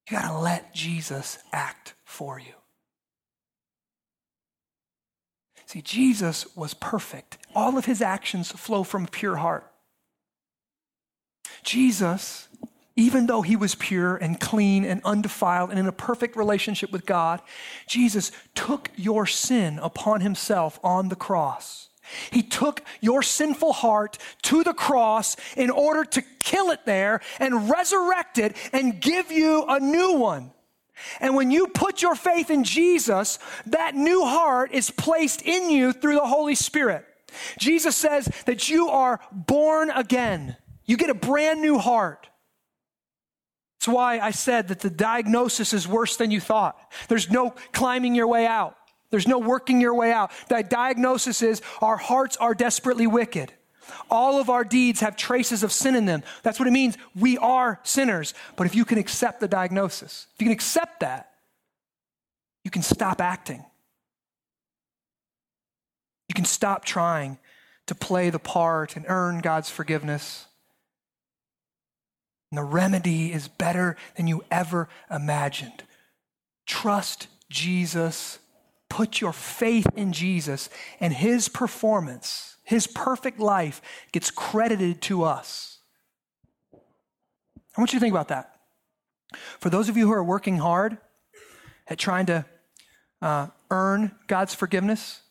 you 0.08 0.16
got 0.16 0.28
to 0.28 0.38
let 0.38 0.74
Jesus 0.74 1.38
act 1.52 1.94
for 2.04 2.38
you. 2.38 2.54
See, 5.74 5.82
Jesus 5.82 6.46
was 6.54 6.72
perfect. 6.72 7.36
All 7.52 7.76
of 7.76 7.84
his 7.84 8.00
actions 8.00 8.52
flow 8.52 8.84
from 8.84 9.06
a 9.06 9.08
pure 9.08 9.36
heart. 9.36 9.68
Jesus 11.64 12.48
even 12.96 13.26
though 13.26 13.42
he 13.42 13.56
was 13.56 13.74
pure 13.74 14.14
and 14.14 14.38
clean 14.38 14.84
and 14.84 15.00
undefiled 15.04 15.70
and 15.70 15.80
in 15.80 15.88
a 15.88 15.92
perfect 15.92 16.36
relationship 16.36 16.92
with 16.92 17.04
God, 17.04 17.42
Jesus 17.88 18.30
took 18.54 18.88
your 18.94 19.26
sin 19.26 19.80
upon 19.80 20.20
himself 20.20 20.78
on 20.84 21.08
the 21.08 21.16
cross. 21.16 21.88
He 22.30 22.40
took 22.40 22.84
your 23.00 23.20
sinful 23.20 23.72
heart 23.72 24.16
to 24.42 24.62
the 24.62 24.74
cross 24.74 25.34
in 25.56 25.70
order 25.70 26.04
to 26.04 26.22
kill 26.38 26.70
it 26.70 26.86
there 26.86 27.20
and 27.40 27.68
resurrect 27.68 28.38
it 28.38 28.56
and 28.72 29.00
give 29.00 29.32
you 29.32 29.64
a 29.68 29.80
new 29.80 30.12
one. 30.12 30.52
And 31.20 31.34
when 31.34 31.50
you 31.50 31.66
put 31.68 32.02
your 32.02 32.14
faith 32.14 32.50
in 32.50 32.64
Jesus, 32.64 33.38
that 33.66 33.94
new 33.94 34.24
heart 34.24 34.72
is 34.72 34.90
placed 34.90 35.42
in 35.42 35.70
you 35.70 35.92
through 35.92 36.14
the 36.14 36.26
Holy 36.26 36.54
Spirit. 36.54 37.04
Jesus 37.58 37.96
says 37.96 38.26
that 38.46 38.68
you 38.68 38.88
are 38.88 39.20
born 39.32 39.90
again. 39.90 40.56
You 40.84 40.96
get 40.96 41.10
a 41.10 41.14
brand 41.14 41.60
new 41.60 41.78
heart. 41.78 42.28
That's 43.78 43.88
why 43.88 44.18
I 44.18 44.30
said 44.30 44.68
that 44.68 44.80
the 44.80 44.90
diagnosis 44.90 45.72
is 45.72 45.86
worse 45.86 46.16
than 46.16 46.30
you 46.30 46.40
thought. 46.40 46.78
There's 47.08 47.30
no 47.30 47.50
climbing 47.72 48.14
your 48.14 48.28
way 48.28 48.46
out. 48.46 48.76
There's 49.10 49.28
no 49.28 49.38
working 49.38 49.80
your 49.80 49.94
way 49.94 50.10
out. 50.10 50.32
The 50.48 50.62
diagnosis 50.62 51.42
is 51.42 51.60
our 51.82 51.96
hearts 51.96 52.36
are 52.36 52.54
desperately 52.54 53.06
wicked. 53.06 53.52
All 54.10 54.40
of 54.40 54.50
our 54.50 54.64
deeds 54.64 55.00
have 55.00 55.16
traces 55.16 55.62
of 55.62 55.72
sin 55.72 55.94
in 55.94 56.04
them. 56.04 56.22
That's 56.42 56.58
what 56.58 56.68
it 56.68 56.72
means. 56.72 56.96
We 57.14 57.38
are 57.38 57.80
sinners. 57.82 58.34
But 58.56 58.66
if 58.66 58.74
you 58.74 58.84
can 58.84 58.98
accept 58.98 59.40
the 59.40 59.48
diagnosis, 59.48 60.26
if 60.34 60.42
you 60.42 60.46
can 60.46 60.52
accept 60.52 61.00
that, 61.00 61.30
you 62.64 62.70
can 62.70 62.82
stop 62.82 63.20
acting. 63.20 63.64
You 66.28 66.34
can 66.34 66.44
stop 66.44 66.84
trying 66.84 67.38
to 67.86 67.94
play 67.94 68.30
the 68.30 68.38
part 68.38 68.96
and 68.96 69.04
earn 69.08 69.40
God's 69.40 69.70
forgiveness. 69.70 70.46
And 72.50 72.58
the 72.58 72.64
remedy 72.64 73.32
is 73.32 73.48
better 73.48 73.96
than 74.16 74.26
you 74.26 74.44
ever 74.50 74.88
imagined. 75.10 75.84
Trust 76.66 77.28
Jesus. 77.50 78.38
Put 78.88 79.20
your 79.20 79.32
faith 79.32 79.88
in 79.96 80.12
Jesus, 80.12 80.70
and 81.00 81.12
his 81.12 81.48
performance, 81.48 82.53
his 82.64 82.86
perfect 82.86 83.38
life, 83.38 83.80
gets 84.12 84.30
credited 84.30 85.00
to 85.02 85.22
us. 85.22 85.78
I 87.76 87.80
want 87.80 87.92
you 87.92 87.98
to 87.98 88.00
think 88.00 88.12
about 88.12 88.28
that. 88.28 88.56
For 89.60 89.70
those 89.70 89.88
of 89.88 89.96
you 89.96 90.06
who 90.06 90.12
are 90.12 90.24
working 90.24 90.58
hard 90.58 90.98
at 91.86 91.98
trying 91.98 92.26
to 92.26 92.44
uh, 93.20 93.48
earn 93.70 94.12
God's 94.26 94.54
forgiveness, 94.54 95.22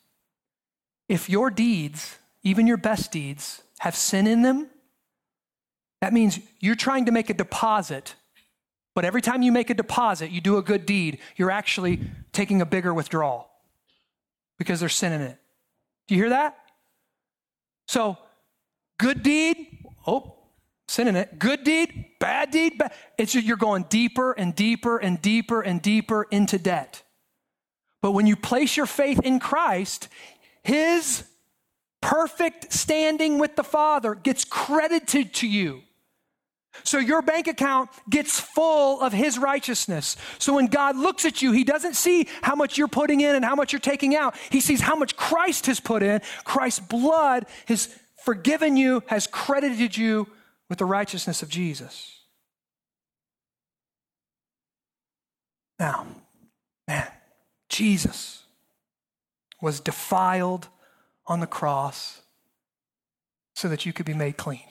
if 1.10 1.30
your 1.30 1.50
deeds, 1.50 2.18
even 2.44 2.68
your 2.68 2.78
best 2.78 3.12
deeds, 3.12 3.64
have 3.80 3.96
sin 3.96 4.28
in 4.28 4.42
them, 4.42 4.70
that 6.02 6.14
means 6.14 6.40
you're 6.60 6.76
trying 6.76 7.06
to 7.06 7.12
make 7.12 7.30
a 7.30 7.34
deposit, 7.34 8.16
but 8.94 9.06
every 9.06 9.22
time 9.22 9.42
you 9.42 9.52
make 9.52 9.70
a 9.70 9.74
deposit, 9.74 10.32
you 10.32 10.42
do 10.42 10.58
a 10.58 10.62
good 10.62 10.86
deed, 10.86 11.20
you're 11.38 11.52
actually 11.52 12.02
taking 12.34 12.62
a 12.62 12.66
bigger 12.66 12.94
withdrawal 12.94 13.50
because 14.58 14.80
there's 14.80 14.96
sin 14.96 15.14
in 15.14 15.22
it. 15.22 15.38
Do 16.08 16.16
you 16.16 16.22
hear 16.22 16.30
that? 16.30 16.58
So, 17.88 18.18
good 18.98 19.24
deed, 19.24 19.86
oh, 20.08 20.36
sin 20.88 21.08
in 21.08 21.16
it. 21.16 21.40
Good 21.40 21.64
deed, 21.64 22.06
bad 22.20 22.52
deed, 22.52 22.78
bad. 22.78 22.94
It's 23.18 23.36
you're 23.36 23.58
going 23.58 23.84
deeper 23.90 24.32
and 24.32 24.56
deeper 24.56 24.98
and 24.98 25.22
deeper 25.22 25.62
and 25.62 25.82
deeper 25.82 26.24
into 26.24 26.58
debt. 26.58 27.04
But 28.02 28.12
when 28.12 28.28
you 28.28 28.36
place 28.36 28.76
your 28.76 28.86
faith 28.86 29.20
in 29.24 29.40
Christ, 29.40 30.08
His 30.64 31.24
perfect 32.02 32.74
standing 32.74 33.40
with 33.40 33.56
the 33.56 33.64
Father 33.64 34.14
gets 34.14 34.44
credited 34.44 35.34
to 35.36 35.48
you. 35.48 35.84
So 36.84 36.98
your 36.98 37.22
bank 37.22 37.48
account 37.48 37.90
gets 38.10 38.40
full 38.40 39.00
of 39.02 39.14
his 39.14 39.38
righteousness. 39.38 40.18
So 40.40 40.56
when 40.56 40.68
God 40.68 40.98
looks 40.98 41.24
at 41.24 41.42
you, 41.42 41.52
he 41.52 41.64
doesn't 41.64 41.96
see 41.96 42.28
how 42.42 42.56
much 42.56 42.78
you're 42.78 42.88
putting 42.88 43.22
in 43.22 43.36
and 43.36 43.46
how 43.46 43.56
much 43.56 43.72
you're 43.72 43.80
taking 43.80 44.16
out. 44.16 44.36
He 44.50 44.60
sees 44.60 44.82
how 44.82 44.96
much 44.96 45.16
Christ 45.16 45.68
has 45.68 45.80
put 45.80 46.02
in. 46.02 46.22
Christ's 46.44 46.80
blood 46.80 47.46
has 47.68 47.96
forgiven 48.24 48.76
you, 48.76 49.04
has 49.08 49.28
credited 49.28 49.96
you 49.96 50.28
with 50.68 50.80
the 50.80 50.86
righteousness 50.86 51.44
of 51.44 51.50
Jesus. 51.50 52.20
Now, 55.80 56.08
man, 56.88 57.08
Jesus 57.70 58.44
was 59.62 59.80
defiled 59.80 60.68
on 61.28 61.40
the 61.40 61.48
cross 61.48 62.22
so 63.56 63.70
that 63.70 63.86
you 63.86 63.94
could 63.94 64.06
be 64.06 64.14
made 64.14 64.38
clean. 64.38 64.64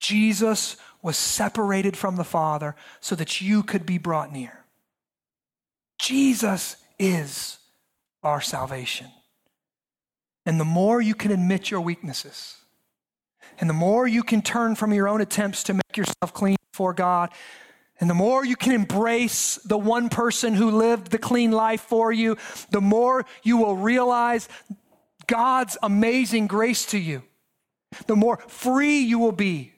Jesus 0.00 0.76
was 1.02 1.16
separated 1.16 1.96
from 1.96 2.16
the 2.16 2.24
Father 2.24 2.74
so 3.00 3.14
that 3.14 3.40
you 3.40 3.62
could 3.62 3.86
be 3.86 3.98
brought 3.98 4.32
near. 4.32 4.64
Jesus 5.98 6.76
is 6.98 7.58
our 8.22 8.40
salvation. 8.40 9.08
And 10.46 10.58
the 10.58 10.64
more 10.64 11.00
you 11.00 11.14
can 11.14 11.30
admit 11.30 11.70
your 11.70 11.80
weaknesses, 11.80 12.56
and 13.58 13.68
the 13.68 13.74
more 13.74 14.06
you 14.06 14.22
can 14.22 14.40
turn 14.40 14.74
from 14.74 14.92
your 14.92 15.06
own 15.06 15.20
attempts 15.20 15.62
to 15.64 15.74
make 15.74 15.96
yourself 15.96 16.32
clean 16.32 16.56
before 16.72 16.94
God, 16.94 17.30
and 18.00 18.08
the 18.08 18.14
more 18.14 18.42
you 18.44 18.56
can 18.56 18.72
embrace 18.72 19.56
the 19.56 19.76
one 19.76 20.08
person 20.08 20.54
who 20.54 20.70
lived 20.70 21.10
the 21.10 21.18
clean 21.18 21.52
life 21.52 21.82
for 21.82 22.10
you, 22.10 22.38
the 22.70 22.80
more 22.80 23.26
you 23.42 23.58
will 23.58 23.76
realize 23.76 24.48
God's 25.26 25.76
amazing 25.82 26.46
grace 26.46 26.86
to 26.86 26.98
you. 26.98 27.22
The 28.06 28.16
more 28.16 28.38
free 28.48 29.00
you 29.00 29.18
will 29.18 29.32
be 29.32 29.74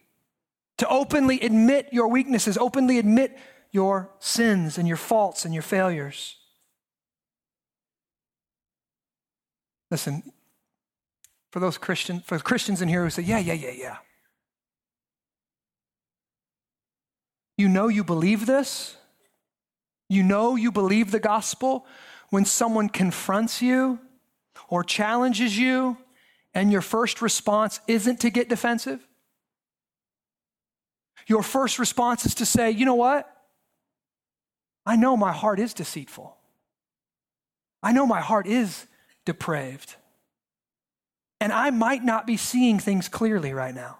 to 0.83 0.89
openly 0.89 1.39
admit 1.41 1.89
your 1.93 2.09
weaknesses, 2.09 2.59
openly 2.59 2.99
admit 2.99 3.39
your 3.71 4.11
sins 4.19 4.79
and 4.79 4.89
your 4.89 4.97
faults 4.97 5.45
and 5.45 5.55
your 5.55 5.63
failures. 5.63 6.39
Listen, 9.93 10.25
for 11.53 11.61
those 11.61 11.79
Christian, 11.79 12.19
for 12.19 12.37
Christians 12.41 12.83
in 12.83 12.89
here 12.89 13.05
who 13.05 13.11
say, 13.11 13.23
yeah, 13.23 13.39
yeah, 13.39 13.53
yeah, 13.53 13.71
yeah. 13.71 13.97
You 17.57 17.69
know 17.69 17.87
you 17.87 18.03
believe 18.03 18.47
this. 18.47 18.97
You 20.09 20.25
know 20.25 20.57
you 20.57 20.73
believe 20.73 21.13
the 21.13 21.21
gospel 21.21 21.87
when 22.31 22.45
someone 22.45 22.89
confronts 22.89 23.63
you 23.63 24.01
or 24.69 24.83
challenges 24.83 25.57
you, 25.57 25.97
and 26.55 26.73
your 26.73 26.83
first 26.83 27.23
response 27.23 27.79
isn't 27.87 28.19
to 28.21 28.31
get 28.31 28.49
defensive. 28.49 29.07
Your 31.27 31.43
first 31.43 31.79
response 31.79 32.27
is 32.27 32.35
to 32.37 32.47
say, 32.47 32.71
you 32.71 32.85
know 32.85 32.95
what? 32.95 33.29
I 34.85 34.97
know 34.97 35.17
my 35.17 35.33
heart 35.33 35.59
is 35.61 35.75
deceitful. 35.75 36.37
I 37.83 37.93
know 37.93 38.07
my 38.07 38.21
heart 38.21 38.47
is 38.47 38.87
depraved. 39.25 39.97
and 41.43 41.53
I 41.53 41.71
might 41.71 42.05
not 42.05 42.25
be 42.25 42.37
seeing 42.37 42.79
things 42.79 43.09
clearly 43.09 43.53
right 43.53 43.75
now. 43.75 43.99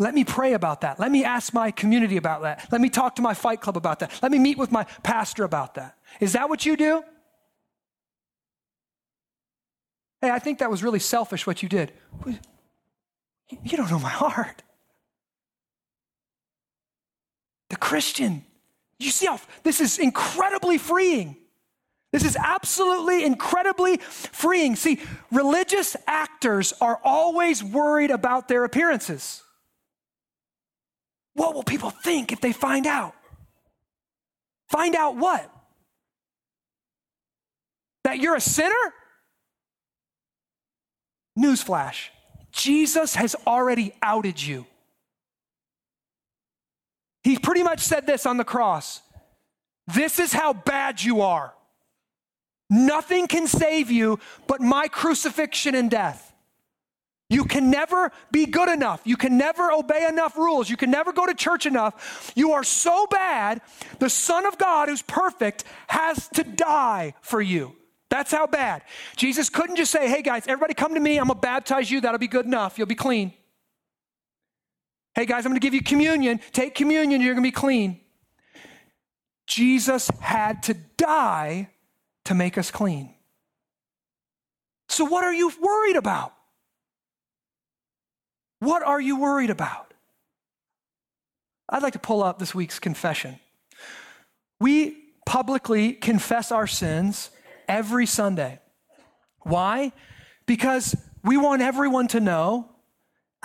Let 0.00 0.14
me 0.14 0.24
pray 0.24 0.52
about 0.52 0.80
that. 0.80 0.98
Let 0.98 1.12
me 1.12 1.22
ask 1.22 1.54
my 1.54 1.70
community 1.70 2.16
about 2.16 2.42
that. 2.42 2.66
Let 2.72 2.80
me 2.80 2.90
talk 2.90 3.14
to 3.16 3.22
my 3.22 3.34
fight 3.34 3.60
club 3.60 3.76
about 3.76 4.00
that. 4.00 4.10
Let 4.20 4.32
me 4.32 4.40
meet 4.40 4.58
with 4.58 4.72
my 4.72 4.82
pastor 5.04 5.44
about 5.44 5.76
that. 5.76 5.96
Is 6.18 6.32
that 6.32 6.48
what 6.48 6.66
you 6.66 6.76
do? 6.76 7.04
Hey, 10.20 10.30
I 10.30 10.40
think 10.40 10.58
that 10.58 10.68
was 10.68 10.82
really 10.82 10.98
selfish 10.98 11.46
what 11.46 11.62
you 11.62 11.68
did. 11.68 11.92
You 12.26 13.76
don't 13.76 13.88
know 13.88 14.00
my 14.00 14.10
heart. 14.10 14.64
The 17.70 17.76
Christian, 17.76 18.44
you 18.98 19.10
see 19.10 19.26
how 19.26 19.40
this 19.62 19.80
is 19.80 19.98
incredibly 19.98 20.78
freeing. 20.78 21.36
This 22.12 22.24
is 22.24 22.36
absolutely 22.36 23.24
incredibly 23.24 23.98
freeing. 23.98 24.76
See, 24.76 25.00
religious 25.32 25.96
actors 26.06 26.72
are 26.80 27.00
always 27.04 27.62
worried 27.62 28.10
about 28.10 28.48
their 28.48 28.64
appearances. 28.64 29.42
What 31.34 31.54
will 31.54 31.64
people 31.64 31.90
think 31.90 32.32
if 32.32 32.40
they 32.40 32.52
find 32.52 32.86
out? 32.86 33.14
Find 34.70 34.94
out 34.94 35.16
what? 35.16 35.50
That 38.04 38.18
you're 38.18 38.36
a 38.36 38.40
sinner? 38.40 38.74
Newsflash 41.38 42.08
Jesus 42.52 43.14
has 43.16 43.36
already 43.46 43.92
outed 44.00 44.42
you. 44.42 44.66
He 47.26 47.36
pretty 47.36 47.64
much 47.64 47.80
said 47.80 48.06
this 48.06 48.24
on 48.24 48.36
the 48.36 48.44
cross 48.44 49.02
This 49.88 50.20
is 50.20 50.32
how 50.32 50.52
bad 50.52 51.02
you 51.02 51.22
are. 51.22 51.52
Nothing 52.70 53.26
can 53.26 53.48
save 53.48 53.90
you 53.90 54.20
but 54.46 54.60
my 54.60 54.86
crucifixion 54.86 55.74
and 55.74 55.90
death. 55.90 56.32
You 57.28 57.44
can 57.44 57.68
never 57.68 58.12
be 58.30 58.46
good 58.46 58.68
enough. 58.68 59.00
You 59.04 59.16
can 59.16 59.36
never 59.36 59.72
obey 59.72 60.06
enough 60.06 60.36
rules. 60.36 60.70
You 60.70 60.76
can 60.76 60.92
never 60.92 61.12
go 61.12 61.26
to 61.26 61.34
church 61.34 61.66
enough. 61.66 62.32
You 62.36 62.52
are 62.52 62.62
so 62.62 63.08
bad, 63.08 63.60
the 63.98 64.08
Son 64.08 64.46
of 64.46 64.56
God, 64.56 64.88
who's 64.88 65.02
perfect, 65.02 65.64
has 65.88 66.28
to 66.34 66.44
die 66.44 67.14
for 67.22 67.42
you. 67.42 67.74
That's 68.08 68.30
how 68.30 68.46
bad. 68.46 68.82
Jesus 69.16 69.48
couldn't 69.48 69.74
just 69.74 69.90
say, 69.90 70.08
hey 70.08 70.22
guys, 70.22 70.44
everybody 70.46 70.74
come 70.74 70.94
to 70.94 71.00
me. 71.00 71.18
I'm 71.18 71.26
going 71.26 71.40
to 71.40 71.40
baptize 71.40 71.90
you. 71.90 72.00
That'll 72.00 72.20
be 72.20 72.28
good 72.28 72.46
enough. 72.46 72.78
You'll 72.78 72.86
be 72.86 72.94
clean. 72.94 73.32
Hey 75.16 75.24
guys, 75.24 75.46
I'm 75.46 75.50
going 75.52 75.58
to 75.58 75.64
give 75.64 75.72
you 75.72 75.82
communion. 75.82 76.40
Take 76.52 76.74
communion. 76.74 77.22
You're 77.22 77.32
going 77.32 77.42
to 77.42 77.48
be 77.48 77.50
clean. 77.50 78.00
Jesus 79.46 80.10
had 80.20 80.62
to 80.64 80.74
die 80.98 81.70
to 82.26 82.34
make 82.34 82.58
us 82.58 82.70
clean. 82.70 83.14
So, 84.90 85.06
what 85.06 85.24
are 85.24 85.32
you 85.32 85.50
worried 85.58 85.96
about? 85.96 86.34
What 88.58 88.82
are 88.82 89.00
you 89.00 89.18
worried 89.18 89.48
about? 89.48 89.94
I'd 91.66 91.82
like 91.82 91.94
to 91.94 91.98
pull 91.98 92.22
up 92.22 92.38
this 92.38 92.54
week's 92.54 92.78
confession. 92.78 93.38
We 94.60 94.98
publicly 95.24 95.94
confess 95.94 96.52
our 96.52 96.66
sins 96.66 97.30
every 97.66 98.04
Sunday. 98.04 98.60
Why? 99.40 99.92
Because 100.44 100.94
we 101.24 101.38
want 101.38 101.62
everyone 101.62 102.06
to 102.08 102.20
know, 102.20 102.75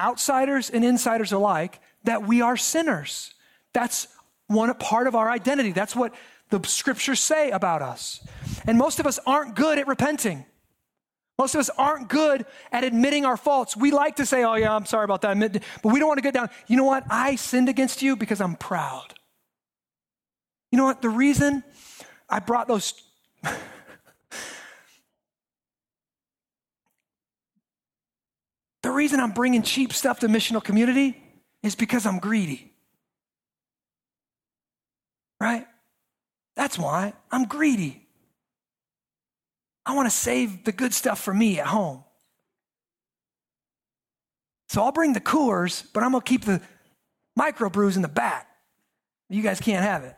outsiders 0.01 0.69
and 0.69 0.83
insiders 0.83 1.31
alike, 1.31 1.79
that 2.03 2.27
we 2.27 2.41
are 2.41 2.57
sinners. 2.57 3.33
That's 3.73 4.07
one 4.47 4.73
part 4.75 5.07
of 5.07 5.15
our 5.15 5.29
identity. 5.29 5.71
That's 5.71 5.95
what 5.95 6.13
the 6.49 6.61
scriptures 6.67 7.19
say 7.19 7.51
about 7.51 7.81
us. 7.81 8.25
And 8.65 8.77
most 8.77 8.99
of 8.99 9.07
us 9.07 9.19
aren't 9.25 9.55
good 9.55 9.79
at 9.79 9.87
repenting. 9.87 10.45
Most 11.37 11.55
of 11.55 11.59
us 11.59 11.69
aren't 11.77 12.09
good 12.09 12.45
at 12.71 12.83
admitting 12.83 13.25
our 13.25 13.37
faults. 13.37 13.75
We 13.75 13.91
like 13.91 14.17
to 14.17 14.25
say, 14.25 14.43
oh, 14.43 14.55
yeah, 14.55 14.75
I'm 14.75 14.85
sorry 14.85 15.05
about 15.05 15.21
that, 15.21 15.37
but 15.81 15.91
we 15.91 15.99
don't 15.99 16.07
want 16.07 16.17
to 16.17 16.23
get 16.23 16.33
down. 16.33 16.49
You 16.67 16.77
know 16.77 16.83
what? 16.83 17.03
I 17.09 17.35
sinned 17.35 17.69
against 17.69 18.01
you 18.01 18.15
because 18.15 18.41
I'm 18.41 18.55
proud. 18.55 19.13
You 20.71 20.77
know 20.77 20.85
what? 20.85 21.01
The 21.01 21.09
reason 21.09 21.63
I 22.29 22.39
brought 22.39 22.67
those. 22.67 22.93
the 28.91 28.97
reason 28.97 29.21
I'm 29.21 29.31
bringing 29.31 29.61
cheap 29.61 29.93
stuff 29.93 30.19
to 30.19 30.27
missional 30.27 30.61
community 30.61 31.15
is 31.63 31.75
because 31.75 32.05
I'm 32.05 32.19
greedy. 32.19 32.73
Right? 35.39 35.65
That's 36.57 36.77
why 36.77 37.13
I'm 37.31 37.45
greedy. 37.45 38.05
I 39.85 39.95
want 39.95 40.07
to 40.07 40.15
save 40.15 40.65
the 40.65 40.73
good 40.73 40.93
stuff 40.93 41.21
for 41.21 41.33
me 41.33 41.57
at 41.57 41.67
home. 41.67 42.03
So 44.67 44.83
I'll 44.83 44.91
bring 44.91 45.13
the 45.13 45.21
Coors, 45.21 45.85
but 45.93 46.03
I'm 46.03 46.11
going 46.11 46.21
to 46.21 46.27
keep 46.27 46.43
the 46.43 46.61
microbrews 47.39 47.95
in 47.95 48.01
the 48.01 48.09
back. 48.09 48.47
You 49.29 49.41
guys 49.41 49.61
can't 49.61 49.85
have 49.85 50.03
it. 50.03 50.17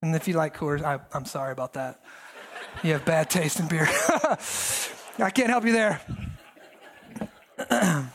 And 0.00 0.16
if 0.16 0.26
you 0.26 0.34
like 0.34 0.56
Coors, 0.56 0.82
I, 0.82 1.00
am 1.14 1.26
sorry 1.26 1.52
about 1.52 1.74
that. 1.74 2.00
You 2.82 2.94
have 2.94 3.04
bad 3.04 3.28
taste 3.28 3.60
in 3.60 3.68
beer. 3.68 3.86
I 5.18 5.30
can't 5.30 5.50
help 5.50 5.66
you 5.66 5.72
there. 5.72 6.00
now, 7.70 8.10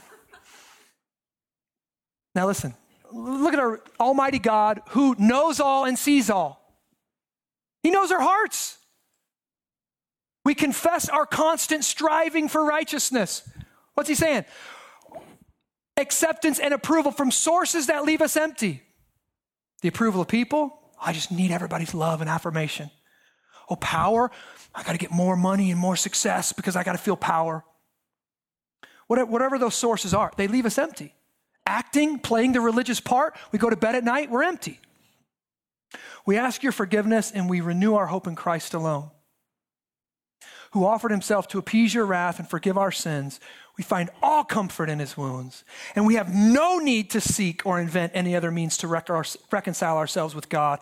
listen. 2.35 2.73
Look 3.11 3.53
at 3.53 3.59
our 3.59 3.81
Almighty 3.99 4.39
God 4.39 4.81
who 4.89 5.15
knows 5.17 5.59
all 5.59 5.85
and 5.85 5.97
sees 5.97 6.29
all. 6.29 6.61
He 7.83 7.89
knows 7.89 8.11
our 8.11 8.19
hearts. 8.19 8.77
We 10.43 10.55
confess 10.55 11.09
our 11.09 11.25
constant 11.25 11.83
striving 11.83 12.47
for 12.47 12.63
righteousness. 12.63 13.49
What's 13.93 14.09
he 14.09 14.15
saying? 14.15 14.45
Acceptance 15.97 16.59
and 16.59 16.73
approval 16.73 17.11
from 17.11 17.31
sources 17.31 17.87
that 17.87 18.05
leave 18.05 18.21
us 18.21 18.37
empty. 18.37 18.81
The 19.81 19.89
approval 19.89 20.21
of 20.21 20.27
people, 20.27 20.79
I 21.01 21.13
just 21.13 21.31
need 21.31 21.51
everybody's 21.51 21.93
love 21.93 22.21
and 22.21 22.29
affirmation. 22.29 22.91
Oh, 23.69 23.75
power, 23.75 24.31
I 24.73 24.83
got 24.83 24.93
to 24.93 24.97
get 24.97 25.11
more 25.11 25.35
money 25.35 25.71
and 25.71 25.79
more 25.79 25.95
success 25.95 26.53
because 26.53 26.75
I 26.75 26.83
got 26.83 26.93
to 26.93 26.97
feel 26.97 27.17
power. 27.17 27.63
Whatever 29.07 29.57
those 29.57 29.75
sources 29.75 30.13
are, 30.13 30.31
they 30.37 30.47
leave 30.47 30.65
us 30.65 30.77
empty. 30.77 31.13
Acting, 31.65 32.19
playing 32.19 32.53
the 32.53 32.61
religious 32.61 32.99
part, 32.99 33.35
we 33.51 33.59
go 33.59 33.69
to 33.69 33.75
bed 33.75 33.95
at 33.95 34.03
night, 34.03 34.29
we're 34.29 34.43
empty. 34.43 34.79
We 36.25 36.37
ask 36.37 36.63
your 36.63 36.71
forgiveness 36.71 37.31
and 37.31 37.49
we 37.49 37.61
renew 37.61 37.95
our 37.95 38.07
hope 38.07 38.27
in 38.27 38.35
Christ 38.35 38.73
alone, 38.73 39.11
who 40.71 40.85
offered 40.85 41.11
himself 41.11 41.47
to 41.49 41.57
appease 41.57 41.93
your 41.93 42.05
wrath 42.05 42.39
and 42.39 42.49
forgive 42.49 42.77
our 42.77 42.91
sins. 42.91 43.39
We 43.77 43.83
find 43.83 44.09
all 44.21 44.43
comfort 44.43 44.89
in 44.89 44.99
his 44.99 45.15
wounds, 45.15 45.63
and 45.95 46.05
we 46.05 46.15
have 46.15 46.33
no 46.33 46.79
need 46.79 47.11
to 47.11 47.21
seek 47.21 47.65
or 47.65 47.79
invent 47.79 48.11
any 48.15 48.35
other 48.35 48.51
means 48.51 48.75
to 48.77 48.87
reconcile 48.87 49.97
ourselves 49.97 50.33
with 50.33 50.49
God 50.49 50.79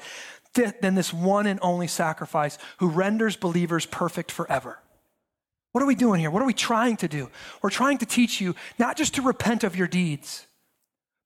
than 0.53 0.95
this 0.95 1.13
one 1.13 1.45
and 1.45 1.59
only 1.61 1.87
sacrifice 1.87 2.57
who 2.77 2.87
renders 2.87 3.35
believers 3.35 3.85
perfect 3.85 4.31
forever. 4.31 4.79
What 5.75 5.83
are 5.83 5.87
we 5.87 5.95
doing 5.95 6.21
here? 6.21 6.31
What 6.31 6.41
are 6.41 6.45
we 6.45 6.53
trying 6.53 6.95
to 6.97 7.09
do? 7.09 7.29
We're 7.61 7.69
trying 7.69 7.97
to 7.97 8.05
teach 8.05 8.39
you 8.39 8.55
not 8.79 8.95
just 8.95 9.15
to 9.15 9.21
repent 9.21 9.65
of 9.65 9.75
your 9.75 9.89
deeds, 9.89 10.47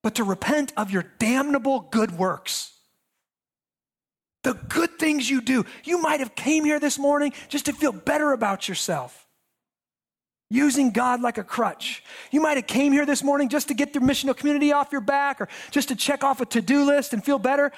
but 0.01 0.15
to 0.15 0.23
repent 0.23 0.73
of 0.75 0.89
your 0.89 1.03
damnable 1.19 1.81
good 1.91 2.17
works 2.17 2.73
the 4.43 4.53
good 4.53 4.97
things 4.97 5.29
you 5.29 5.41
do. 5.41 5.65
You 5.83 6.01
might 6.01 6.19
have 6.19 6.33
came 6.33 6.63
here 6.63 6.79
this 6.79 6.97
morning 6.97 7.33
just 7.49 7.65
to 7.65 7.73
feel 7.73 7.91
better 7.91 8.31
about 8.31 8.67
yourself. 8.67 9.27
Using 10.49 10.89
God 10.89 11.21
like 11.21 11.37
a 11.37 11.43
crutch. 11.43 12.03
You 12.31 12.41
might 12.41 12.57
have 12.57 12.65
came 12.65 12.91
here 12.91 13.05
this 13.05 13.23
morning 13.23 13.49
just 13.49 13.67
to 13.67 13.75
get 13.75 13.93
the 13.93 13.99
missional 13.99 14.35
community 14.35 14.71
off 14.71 14.91
your 14.91 15.01
back 15.01 15.41
or 15.41 15.47
just 15.69 15.89
to 15.89 15.95
check 15.95 16.23
off 16.23 16.41
a 16.41 16.45
to-do 16.45 16.85
list 16.85 17.13
and 17.13 17.23
feel 17.23 17.37
better. 17.37 17.71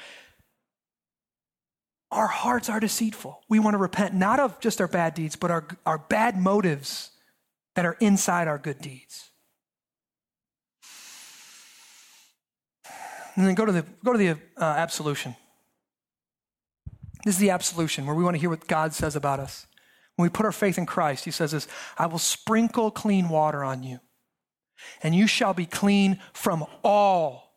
Our 2.12 2.28
hearts 2.28 2.70
are 2.70 2.80
deceitful. 2.80 3.42
We 3.48 3.60
want 3.60 3.74
to 3.74 3.78
repent 3.78 4.14
not 4.14 4.40
of 4.40 4.60
just 4.60 4.82
our 4.82 4.88
bad 4.88 5.14
deeds, 5.14 5.36
but 5.36 5.50
our, 5.50 5.66
our 5.86 5.98
bad 5.98 6.38
motives 6.38 7.12
that 7.76 7.86
are 7.86 7.96
inside 8.02 8.48
our 8.48 8.58
good 8.58 8.82
deeds. 8.82 9.30
And 13.36 13.48
then 13.48 13.56
go 13.56 13.66
to 13.66 13.72
the, 13.72 13.86
go 14.04 14.12
to 14.12 14.18
the 14.18 14.32
uh, 14.32 14.36
absolution. 14.58 15.38
This 17.24 17.36
is 17.36 17.40
the 17.40 17.52
absolution 17.52 18.06
where 18.06 18.16
we 18.16 18.24
want 18.24 18.36
to 18.36 18.40
hear 18.40 18.50
what 18.50 18.68
God 18.68 18.94
says 18.94 19.16
about 19.16 19.40
us. 19.40 19.68
When 20.16 20.26
we 20.26 20.30
put 20.30 20.46
our 20.46 20.52
faith 20.52 20.78
in 20.78 20.86
Christ, 20.86 21.24
He 21.24 21.32
says 21.32 21.52
this 21.52 21.68
I 21.98 22.08
will 22.08 22.20
sprinkle 22.20 22.92
clean 22.92 23.30
water 23.30 23.64
on 23.64 23.84
you, 23.84 24.00
and 25.02 25.16
you 25.16 25.28
shall 25.28 25.54
be 25.54 25.66
clean 25.66 26.20
from 26.34 26.66
all. 26.84 27.56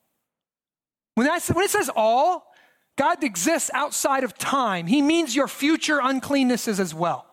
When, 1.16 1.26
that, 1.26 1.42
when 1.52 1.64
it 1.64 1.70
says 1.70 1.90
all, 1.94 2.53
God 2.96 3.24
exists 3.24 3.70
outside 3.74 4.24
of 4.24 4.38
time. 4.38 4.86
He 4.86 5.02
means 5.02 5.34
your 5.34 5.48
future 5.48 5.98
uncleannesses 5.98 6.78
as 6.78 6.94
well. 6.94 7.26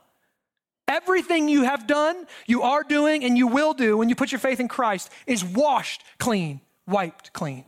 Everything 0.87 1.47
you 1.47 1.63
have 1.63 1.87
done, 1.87 2.25
you 2.47 2.63
are 2.63 2.83
doing, 2.83 3.23
and 3.23 3.37
you 3.37 3.47
will 3.47 3.73
do 3.73 3.97
when 3.97 4.09
you 4.09 4.15
put 4.15 4.31
your 4.31 4.39
faith 4.39 4.59
in 4.59 4.67
Christ 4.67 5.09
is 5.27 5.43
washed 5.43 6.03
clean, 6.19 6.61
wiped 6.87 7.31
clean. 7.31 7.65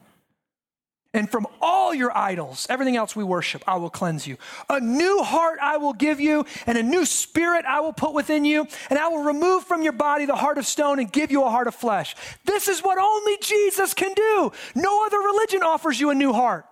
And 1.16 1.30
from 1.30 1.46
all 1.62 1.94
your 1.94 2.16
idols, 2.18 2.66
everything 2.72 2.98
else 2.98 3.16
we 3.16 3.24
worship, 3.24 3.64
I 3.68 3.76
will 3.76 3.92
cleanse 3.92 4.26
you. 4.26 4.38
A 4.68 4.80
new 4.80 5.22
heart 5.22 5.60
I 5.62 5.78
will 5.78 5.94
give 5.94 6.20
you, 6.20 6.44
and 6.66 6.76
a 6.76 6.84
new 6.84 7.06
spirit 7.06 7.66
I 7.66 7.82
will 7.82 7.94
put 7.94 8.14
within 8.14 8.46
you, 8.46 8.68
and 8.90 8.98
I 8.98 9.08
will 9.10 9.24
remove 9.24 9.64
from 9.66 9.84
your 9.84 9.94
body 9.94 10.26
the 10.26 10.36
heart 10.36 10.58
of 10.58 10.66
stone 10.66 10.98
and 10.98 11.12
give 11.12 11.32
you 11.32 11.44
a 11.44 11.52
heart 11.52 11.68
of 11.68 11.76
flesh. 11.76 12.16
This 12.46 12.68
is 12.68 12.82
what 12.82 12.98
only 12.98 13.38
Jesus 13.42 13.94
can 13.94 14.14
do. 14.16 14.52
No 14.74 15.06
other 15.06 15.20
religion 15.20 15.62
offers 15.62 16.00
you 16.00 16.10
a 16.10 16.16
new 16.16 16.34
heart. 16.34 16.66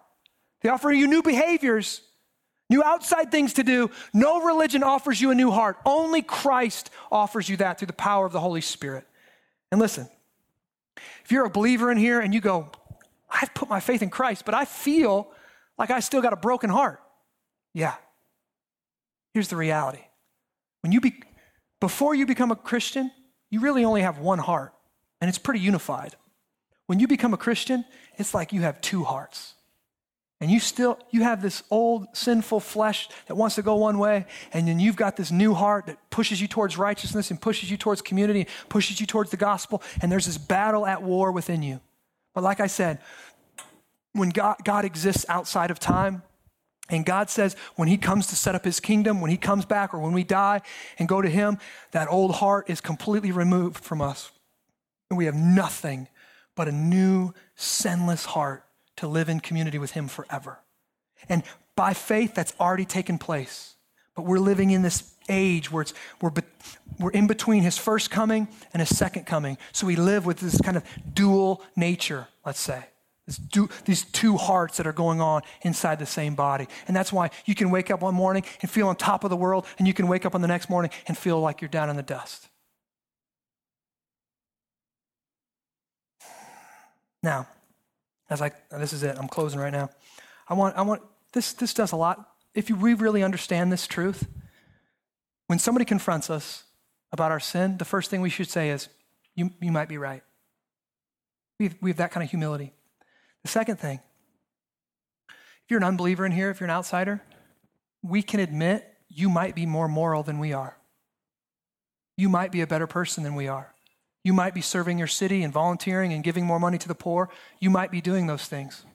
They 0.62 0.70
offer 0.70 0.92
you 0.92 1.08
new 1.08 1.24
behaviors, 1.24 2.02
new 2.70 2.84
outside 2.84 3.32
things 3.32 3.54
to 3.54 3.64
do. 3.64 3.90
No 4.14 4.42
religion 4.42 4.84
offers 4.84 5.20
you 5.20 5.32
a 5.32 5.36
new 5.36 5.52
heart. 5.52 5.78
Only 5.86 6.22
Christ 6.22 6.90
offers 7.12 7.50
you 7.50 7.58
that 7.58 7.80
through 7.80 7.88
the 7.88 7.94
power 7.94 8.26
of 8.26 8.32
the 8.32 8.40
Holy 8.40 8.62
Spirit. 8.62 9.06
And 9.72 9.80
listen, 9.80 10.10
if 11.24 11.32
you're 11.32 11.46
a 11.46 11.50
believer 11.50 11.92
in 11.92 11.98
here 11.98 12.20
and 12.20 12.34
you 12.34 12.42
go, 12.42 12.70
I've 13.30 13.54
put 13.54 13.70
my 13.70 13.80
faith 13.80 14.02
in 14.02 14.10
Christ, 14.10 14.46
but 14.46 14.54
I 14.54 14.66
feel 14.66 15.32
like 15.78 15.90
I 15.90 16.00
still 16.00 16.22
got 16.22 16.34
a 16.34 16.38
broken 16.38 16.70
heart. 16.70 17.02
Yeah. 17.74 17.96
Here's 19.34 19.48
the 19.48 19.56
reality. 19.56 20.04
When 20.82 20.92
you 20.92 21.00
be, 21.00 21.14
before 21.80 22.14
you 22.14 22.26
become 22.26 22.52
a 22.52 22.56
Christian, 22.56 23.12
you 23.50 23.62
really 23.62 23.86
only 23.86 24.02
have 24.02 24.18
one 24.20 24.40
heart, 24.40 24.74
and 25.20 25.30
it's 25.30 25.38
pretty 25.38 25.62
unified. 25.62 26.16
When 26.88 27.00
you 27.00 27.08
become 27.08 27.34
a 27.34 27.38
Christian, 27.38 27.86
it's 28.18 28.34
like 28.34 28.52
you 28.52 28.62
have 28.62 28.82
two 28.82 29.04
hearts. 29.04 29.54
And 30.42 30.50
you 30.50 30.60
still 30.60 30.98
you 31.12 31.22
have 31.22 31.44
this 31.44 31.62
old 31.70 32.08
sinful 32.14 32.62
flesh 32.62 33.08
that 33.28 33.36
wants 33.36 33.56
to 33.56 33.62
go 33.62 33.76
one 33.76 34.00
way, 34.00 34.26
and 34.52 34.68
then 34.68 34.80
you've 34.80 34.96
got 34.96 35.16
this 35.16 35.32
new 35.32 35.54
heart 35.54 35.86
that 35.86 35.98
pushes 36.10 36.42
you 36.42 36.48
towards 36.48 36.80
righteousness 36.80 37.30
and 37.30 37.40
pushes 37.40 37.70
you 37.70 37.78
towards 37.78 38.02
community, 38.02 38.48
pushes 38.68 39.00
you 39.00 39.06
towards 39.06 39.30
the 39.30 39.38
gospel, 39.38 39.84
and 40.02 40.12
there's 40.12 40.26
this 40.26 40.40
battle 40.40 40.88
at 40.88 41.04
war 41.04 41.32
within 41.32 41.62
you. 41.62 41.80
But 42.34 42.44
like 42.44 42.60
I 42.60 42.66
said, 42.66 42.98
when 44.14 44.30
God, 44.30 44.58
God 44.64 44.84
exists 44.84 45.28
outside 45.30 45.70
of 45.70 45.80
time, 45.80 46.24
and 46.90 47.06
God 47.06 47.30
says 47.30 47.56
when 47.76 47.88
He 47.88 47.98
comes 47.98 48.26
to 48.28 48.36
set 48.36 48.56
up 48.56 48.66
His 48.66 48.80
kingdom, 48.80 49.22
when 49.22 49.30
He 49.30 49.38
comes 49.38 49.66
back, 49.66 49.94
or 49.94 50.00
when 50.00 50.12
we 50.12 50.24
die 50.24 50.62
and 50.98 51.08
go 51.08 51.22
to 51.22 51.30
Him, 51.30 51.60
that 51.92 52.08
old 52.10 52.34
heart 52.34 52.68
is 52.68 52.82
completely 52.82 53.32
removed 53.32 53.78
from 53.78 54.02
us. 54.02 54.32
And 55.12 55.20
we 55.20 55.26
have 55.26 55.36
nothing 55.36 56.08
but 56.56 56.68
a 56.68 56.72
new, 56.72 57.36
sinless 57.56 58.26
heart 58.26 58.66
to 58.98 59.08
live 59.08 59.30
in 59.30 59.40
community 59.40 59.78
with 59.78 59.92
Him 59.92 60.08
forever. 60.08 60.60
And 61.30 61.44
by 61.76 61.94
faith, 61.94 62.34
that's 62.34 62.54
already 62.60 62.86
taken 62.86 63.18
place. 63.18 63.76
But 64.16 64.26
we're 64.26 64.40
living 64.40 64.72
in 64.72 64.82
this 64.82 65.14
age 65.30 65.72
where 65.72 65.84
it's, 65.84 65.94
we're, 66.22 66.32
we're 67.00 67.12
in 67.12 67.28
between 67.28 67.64
His 67.64 67.78
first 67.78 68.12
coming 68.12 68.48
and 68.74 68.82
His 68.82 68.96
second 68.96 69.26
coming. 69.26 69.58
So 69.72 69.88
we 69.88 69.96
live 69.96 70.26
with 70.26 70.40
this 70.40 70.60
kind 70.62 70.78
of 70.78 70.84
dual 71.14 71.64
nature, 71.76 72.28
let's 72.46 72.60
say 72.60 72.86
these 73.86 74.06
two 74.06 74.38
hearts 74.38 74.78
that 74.78 74.88
are 74.88 74.94
going 74.94 75.22
on 75.22 75.42
inside 75.62 76.00
the 76.00 76.06
same 76.06 76.36
body. 76.36 76.68
And 76.88 76.96
that's 76.96 77.14
why 77.14 77.30
you 77.46 77.56
can 77.56 77.70
wake 77.70 77.92
up 77.92 78.02
one 78.02 78.16
morning 78.16 78.44
and 78.62 78.70
feel 78.70 78.88
on 78.88 78.96
top 78.96 79.24
of 79.24 79.30
the 79.30 79.36
world, 79.36 79.66
and 79.78 79.88
you 79.88 79.94
can 79.94 80.08
wake 80.08 80.26
up 80.26 80.36
on 80.36 80.42
the 80.42 80.48
next 80.48 80.70
morning 80.70 80.92
and 81.08 81.18
feel 81.18 81.40
like 81.40 81.62
you're 81.62 81.70
down 81.70 81.90
in 81.90 81.96
the 81.96 82.04
dust. 82.04 82.48
Now, 87.24 87.48
I 88.40 88.52
this 88.78 88.94
is 88.94 89.02
it, 89.02 89.18
I'm 89.18 89.28
closing 89.28 89.60
right 89.60 89.74
now. 89.74 89.90
I 90.48 90.54
want 90.54 90.78
I 90.78 90.84
want 90.84 91.02
this 91.34 91.54
this 91.54 91.74
does 91.74 91.92
a 91.92 91.96
lot. 91.98 92.28
If 92.54 92.70
you, 92.70 92.76
we 92.76 92.94
really 92.94 93.24
understand 93.24 93.72
this 93.72 93.88
truth, 93.88 94.28
when 95.48 95.58
somebody 95.60 95.86
confronts 95.86 96.30
us 96.30 96.66
about 97.12 97.32
our 97.32 97.40
sin, 97.40 97.78
the 97.78 97.86
first 97.86 98.10
thing 98.10 98.22
we 98.22 98.30
should 98.30 98.50
say 98.50 98.70
is, 98.70 98.90
You, 99.36 99.52
you 99.60 99.72
might 99.72 99.90
be 99.90 99.98
right. 99.98 100.24
We 101.60 101.68
have, 101.68 101.76
we 101.82 101.90
have 101.90 101.98
that 101.98 102.12
kind 102.12 102.24
of 102.24 102.30
humility. 102.30 102.74
The 103.44 103.50
second 103.50 103.78
thing, 103.78 104.00
if 105.30 105.70
you're 105.70 105.80
an 105.80 105.84
unbeliever 105.84 106.26
in 106.26 106.32
here, 106.32 106.50
if 106.52 106.60
you're 106.60 106.70
an 106.70 106.76
outsider, 106.76 107.22
we 108.02 108.22
can 108.22 108.40
admit 108.40 108.88
you 109.10 109.30
might 109.30 109.56
be 109.56 109.66
more 109.66 109.88
moral 109.88 110.24
than 110.24 110.40
we 110.40 110.54
are. 110.54 110.78
You 112.18 112.30
might 112.30 112.52
be 112.52 112.62
a 112.62 112.68
better 112.68 112.88
person 112.88 113.24
than 113.24 113.36
we 113.36 113.48
are. 113.48 113.74
You 114.24 114.34
might 114.34 114.54
be 114.54 114.62
serving 114.62 114.98
your 114.98 115.08
city 115.08 115.44
and 115.44 115.52
volunteering 115.52 116.14
and 116.14 116.24
giving 116.24 116.46
more 116.46 116.60
money 116.60 116.78
to 116.78 116.88
the 116.88 116.96
poor. 116.96 117.30
You 117.60 117.70
might 117.70 117.92
be 117.92 118.02
doing 118.02 118.28
those 118.28 118.46
things. 118.46 118.86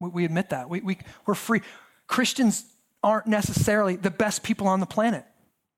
We, 0.00 0.08
we 0.08 0.24
admit 0.24 0.50
that. 0.50 0.68
We, 0.68 0.80
we, 0.80 0.98
we're 1.26 1.34
free. 1.34 1.62
Christians 2.06 2.64
aren't 3.02 3.26
necessarily 3.26 3.96
the 3.96 4.10
best 4.10 4.42
people 4.42 4.66
on 4.66 4.80
the 4.80 4.86
planet. 4.86 5.24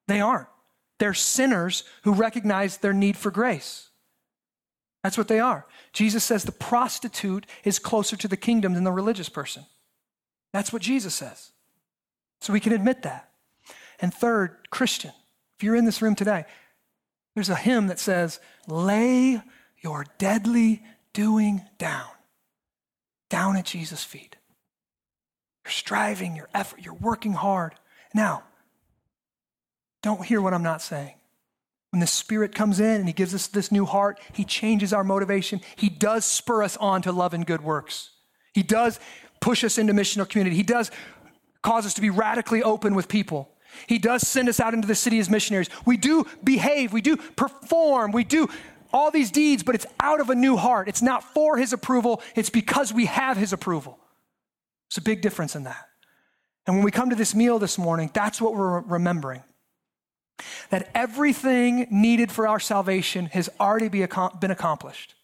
They 0.09 0.21
aren't. 0.21 0.49
They're 0.99 1.15
sinners 1.15 1.85
who 2.05 2.15
recognize 2.15 2.79
their 2.79 2.95
need 2.95 3.17
for 3.17 3.31
grace. 3.31 3.91
That's 5.03 5.19
what 5.19 5.29
they 5.29 5.41
are. 5.41 5.67
Jesus 5.93 6.25
says 6.25 6.45
the 6.45 6.53
prostitute 6.53 7.47
is 7.65 7.79
closer 7.79 8.17
to 8.17 8.29
the 8.29 8.37
kingdom 8.37 8.75
than 8.75 8.85
the 8.85 8.93
religious 8.93 9.29
person. 9.29 9.67
That's 10.53 10.73
what 10.73 10.83
Jesus 10.83 11.15
says. 11.15 11.53
So 12.41 12.53
we 12.53 12.61
can 12.61 12.73
admit 12.73 13.03
that. 13.03 13.31
And 14.01 14.13
third, 14.13 14.57
Christian, 14.71 15.13
if 15.57 15.63
you're 15.63 15.77
in 15.77 15.85
this 15.85 16.03
room 16.03 16.15
today, 16.15 16.45
there's 17.37 17.51
a 17.51 17.55
hymn 17.55 17.89
that 17.89 18.01
says, 18.01 18.41
Lay 18.67 19.43
your 19.83 20.07
deadly 20.17 20.83
doing 21.13 21.61
down, 21.77 22.09
down 23.29 23.57
at 23.57 23.67
Jesus' 23.67 24.03
feet. 24.03 24.37
You're 25.63 25.71
striving, 25.71 26.35
your 26.35 26.49
effort, 26.55 26.81
you're 26.81 26.95
working 26.95 27.35
hard. 27.35 27.75
Now, 28.15 28.43
don't 30.03 30.25
hear 30.25 30.41
what 30.41 30.55
I'm 30.55 30.63
not 30.63 30.81
saying. 30.81 31.13
When 31.91 32.01
the 32.01 32.07
Spirit 32.07 32.55
comes 32.55 32.81
in 32.81 33.01
and 33.01 33.07
He 33.07 33.13
gives 33.13 33.35
us 33.35 33.49
this 33.49 33.71
new 33.71 33.85
heart, 33.85 34.19
He 34.33 34.45
changes 34.45 34.95
our 34.95 35.05
motivation. 35.05 35.61
He 35.77 35.91
does 35.91 36.25
spur 36.25 36.63
us 36.63 36.79
on 36.79 37.03
to 37.03 37.13
love 37.13 37.35
and 37.35 37.45
good 37.45 37.63
works. 37.63 38.13
He 38.55 38.63
does 38.63 38.99
push 39.43 39.63
us 39.63 39.77
into 39.77 39.93
missional 39.93 40.27
community. 40.27 40.57
He 40.57 40.63
does 40.63 40.91
cause 41.63 41.85
us 41.85 41.93
to 41.95 42.01
be 42.01 42.09
radically 42.09 42.63
open 42.63 42.95
with 42.95 43.09
people. 43.09 43.51
He 43.87 43.99
does 43.99 44.27
send 44.27 44.49
us 44.49 44.61
out 44.61 44.75
into 44.75 44.89
the 44.89 44.95
city 44.95 45.19
as 45.19 45.31
missionaries. 45.31 45.71
We 45.85 45.97
do 45.97 46.27
behave, 46.43 46.93
we 46.93 47.01
do 47.01 47.17
perform, 47.17 48.13
we 48.13 48.25
do 48.25 48.49
all 48.93 49.11
these 49.11 49.31
deeds, 49.31 49.63
but 49.63 49.75
it's 49.75 49.87
out 50.01 50.21
of 50.21 50.31
a 50.31 50.35
new 50.35 50.57
heart. 50.57 50.89
It's 50.89 51.03
not 51.03 51.23
for 51.23 51.57
His 51.57 51.73
approval, 51.73 52.23
it's 52.35 52.51
because 52.51 52.93
we 52.93 53.07
have 53.07 53.37
His 53.37 53.53
approval. 53.53 53.99
It's 54.89 54.99
a 54.99 55.03
big 55.03 55.21
difference 55.21 55.57
in 55.57 55.65
that. 55.65 55.89
And 56.67 56.77
when 56.77 56.85
we 56.85 56.91
come 56.91 57.11
to 57.11 57.17
this 57.17 57.35
meal 57.35 57.59
this 57.59 57.79
morning, 57.79 58.11
that's 58.13 58.41
what 58.41 58.55
we're 58.55 58.81
remembering 58.81 59.43
that 60.71 60.91
everything 60.95 61.87
needed 61.91 62.31
for 62.31 62.47
our 62.47 62.61
salvation 62.61 63.27
has 63.27 63.49
already 63.59 63.89
be, 63.89 64.07
been 64.41 64.51
accomplished. 64.51 65.16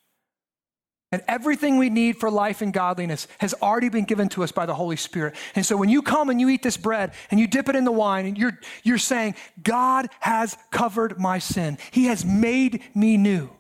And 1.13 1.23
everything 1.29 1.77
we 1.77 1.91
need 1.91 2.17
for 2.17 2.31
life 2.31 2.63
and 2.63 2.73
godliness 2.73 3.29
has 3.39 3.53
already 3.61 3.91
been 3.91 4.05
given 4.05 4.31
to 4.31 4.43
us 4.43 4.51
by 4.51 4.65
the 4.65 4.75
Holy 4.75 4.97
Spirit. 4.97 5.35
And 5.55 5.65
so 5.65 5.77
when 5.77 5.91
you 5.91 6.01
come 6.01 6.31
and 6.31 6.41
you 6.41 6.49
eat 6.49 6.63
this 6.63 6.79
bread 6.79 7.13
and 7.31 7.39
you 7.39 7.47
dip 7.47 7.69
it 7.69 7.77
in 7.77 7.85
the 7.85 7.93
wine, 7.93 8.25
and 8.25 8.39
you're, 8.39 8.59
you're 8.83 8.97
saying, 8.97 9.35
God 9.63 10.09
has 10.21 10.57
covered 10.71 11.21
my 11.21 11.39
sin. 11.39 11.77
He 11.91 12.07
has 12.07 12.25
made 12.25 12.83
me 12.95 13.19
new. 13.19 13.51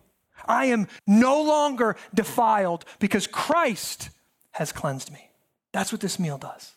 I 0.49 0.66
am 0.66 0.89
no 1.07 1.43
longer 1.43 1.97
defiled 2.15 2.87
because 2.99 3.27
Christ 3.27 4.09
has 4.53 4.73
cleansed 4.73 5.12
me. 5.12 5.31
That's 5.73 5.93
what 5.93 6.01
this 6.01 6.19
meal 6.19 6.39
does. 6.39 6.73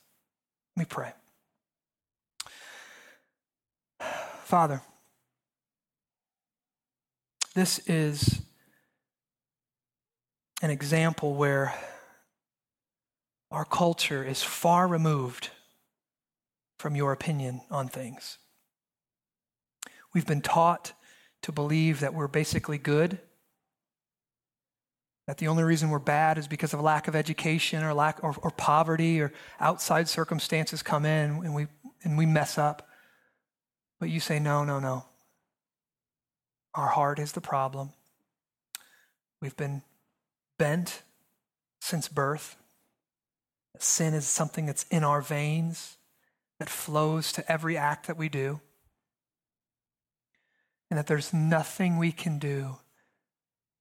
Let 0.75 0.81
me 0.81 0.87
pray. 0.89 1.13
Father, 4.43 4.81
this 7.53 7.79
is 7.87 8.41
an 10.61 10.69
example 10.69 11.35
where 11.35 11.73
our 13.51 13.65
culture 13.65 14.23
is 14.23 14.41
far 14.41 14.87
removed 14.87 15.49
from 16.79 16.95
your 16.95 17.11
opinion 17.11 17.61
on 17.69 17.87
things. 17.87 18.37
We've 20.13 20.25
been 20.25 20.41
taught 20.41 20.93
to 21.41 21.51
believe 21.51 21.99
that 21.99 22.13
we're 22.13 22.27
basically 22.27 22.77
good, 22.77 23.19
that 25.27 25.37
the 25.37 25.47
only 25.47 25.63
reason 25.63 25.89
we're 25.89 25.99
bad 25.99 26.37
is 26.37 26.47
because 26.47 26.73
of 26.73 26.81
lack 26.81 27.07
of 27.07 27.15
education 27.15 27.83
or 27.83 27.93
lack 27.93 28.23
or, 28.23 28.35
or 28.41 28.51
poverty 28.51 29.19
or 29.21 29.33
outside 29.59 30.07
circumstances 30.07 30.81
come 30.81 31.05
in 31.05 31.43
and 31.43 31.53
we 31.53 31.67
and 32.03 32.17
we 32.17 32.25
mess 32.25 32.57
up. 32.57 32.87
But 33.99 34.09
you 34.09 34.19
say, 34.19 34.39
no, 34.39 34.63
no, 34.63 34.79
no. 34.79 35.05
Our 36.75 36.87
heart 36.87 37.19
is 37.19 37.31
the 37.31 37.41
problem. 37.41 37.91
We've 39.41 39.55
been 39.57 39.81
bent 40.57 41.03
since 41.79 42.07
birth. 42.07 42.55
Sin 43.77 44.13
is 44.13 44.25
something 44.25 44.65
that's 44.65 44.85
in 44.89 45.03
our 45.03 45.21
veins, 45.21 45.97
that 46.59 46.69
flows 46.69 47.31
to 47.33 47.51
every 47.51 47.77
act 47.77 48.07
that 48.07 48.17
we 48.17 48.29
do. 48.29 48.61
And 50.89 50.97
that 50.97 51.07
there's 51.07 51.33
nothing 51.33 51.97
we 51.97 52.11
can 52.11 52.39
do 52.39 52.77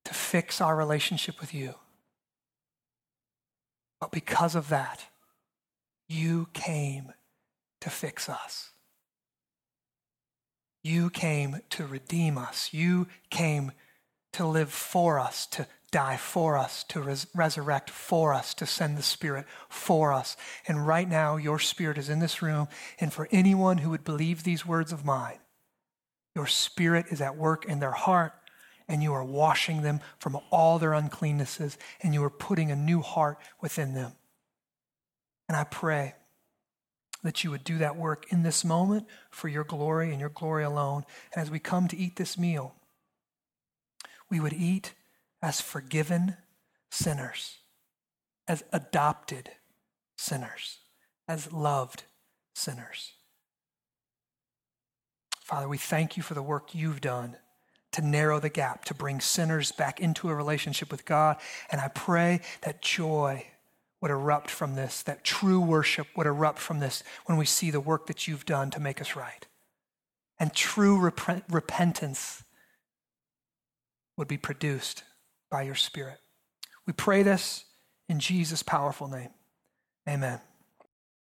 to 0.04 0.14
fix 0.14 0.60
our 0.60 0.74
relationship 0.74 1.40
with 1.40 1.54
you. 1.54 1.74
But 4.00 4.10
because 4.10 4.54
of 4.54 4.68
that, 4.68 5.04
you 6.08 6.48
came 6.52 7.12
to 7.80 7.90
fix 7.90 8.28
us. 8.28 8.70
You 10.82 11.08
came 11.08 11.60
to 11.70 11.86
redeem 11.86 12.36
us. 12.36 12.70
You 12.72 13.06
came 13.30 13.72
to 14.32 14.46
live 14.46 14.70
for 14.70 15.18
us, 15.18 15.46
to 15.46 15.66
die 15.94 16.16
for 16.16 16.58
us, 16.58 16.82
to 16.82 17.00
res- 17.00 17.28
resurrect 17.36 17.88
for 17.88 18.34
us, 18.34 18.52
to 18.52 18.66
send 18.66 18.98
the 18.98 19.02
Spirit 19.02 19.46
for 19.68 20.12
us. 20.12 20.36
And 20.66 20.84
right 20.84 21.08
now, 21.08 21.36
your 21.36 21.60
Spirit 21.60 21.98
is 21.98 22.08
in 22.08 22.18
this 22.18 22.42
room. 22.42 22.66
And 22.98 23.12
for 23.12 23.28
anyone 23.30 23.78
who 23.78 23.90
would 23.90 24.02
believe 24.02 24.42
these 24.42 24.66
words 24.66 24.90
of 24.90 25.04
mine, 25.04 25.38
your 26.34 26.48
Spirit 26.48 27.06
is 27.10 27.20
at 27.20 27.36
work 27.36 27.64
in 27.64 27.78
their 27.78 27.92
heart, 27.92 28.32
and 28.88 29.04
you 29.04 29.12
are 29.12 29.22
washing 29.22 29.82
them 29.82 30.00
from 30.18 30.36
all 30.50 30.80
their 30.80 30.90
uncleannesses, 30.90 31.76
and 32.02 32.12
you 32.12 32.24
are 32.24 32.30
putting 32.30 32.72
a 32.72 32.76
new 32.76 33.00
heart 33.00 33.38
within 33.62 33.94
them. 33.94 34.14
And 35.48 35.56
I 35.56 35.62
pray 35.62 36.16
that 37.22 37.44
you 37.44 37.52
would 37.52 37.62
do 37.62 37.78
that 37.78 37.94
work 37.94 38.26
in 38.30 38.42
this 38.42 38.64
moment 38.64 39.06
for 39.30 39.46
your 39.46 39.62
glory 39.62 40.10
and 40.10 40.18
your 40.18 40.28
glory 40.28 40.64
alone. 40.64 41.04
And 41.32 41.40
as 41.40 41.52
we 41.52 41.60
come 41.60 41.86
to 41.86 41.96
eat 41.96 42.16
this 42.16 42.36
meal, 42.36 42.74
we 44.28 44.40
would 44.40 44.52
eat 44.52 44.92
as 45.44 45.60
forgiven 45.60 46.38
sinners, 46.90 47.58
as 48.48 48.64
adopted 48.72 49.50
sinners, 50.16 50.78
as 51.28 51.52
loved 51.52 52.04
sinners. 52.54 53.12
Father, 55.42 55.68
we 55.68 55.76
thank 55.76 56.16
you 56.16 56.22
for 56.22 56.32
the 56.32 56.42
work 56.42 56.74
you've 56.74 57.02
done 57.02 57.36
to 57.92 58.00
narrow 58.00 58.40
the 58.40 58.48
gap, 58.48 58.86
to 58.86 58.94
bring 58.94 59.20
sinners 59.20 59.70
back 59.70 60.00
into 60.00 60.30
a 60.30 60.34
relationship 60.34 60.90
with 60.90 61.04
God. 61.04 61.36
And 61.70 61.78
I 61.78 61.88
pray 61.88 62.40
that 62.62 62.80
joy 62.80 63.46
would 64.00 64.10
erupt 64.10 64.48
from 64.50 64.76
this, 64.76 65.02
that 65.02 65.24
true 65.24 65.60
worship 65.60 66.06
would 66.16 66.26
erupt 66.26 66.58
from 66.58 66.78
this 66.78 67.02
when 67.26 67.36
we 67.36 67.44
see 67.44 67.70
the 67.70 67.80
work 67.80 68.06
that 68.06 68.26
you've 68.26 68.46
done 68.46 68.70
to 68.70 68.80
make 68.80 68.98
us 68.98 69.14
right. 69.14 69.46
And 70.40 70.54
true 70.54 70.98
rep- 70.98 71.44
repentance 71.50 72.44
would 74.16 74.26
be 74.26 74.38
produced 74.38 75.04
by 75.54 75.62
your 75.62 75.76
Spirit. 75.76 76.18
We 76.84 76.92
pray 76.92 77.22
this 77.22 77.64
in 78.08 78.18
Jesus' 78.18 78.64
powerful 78.64 79.06
name. 79.06 79.30
Amen. 80.08 80.40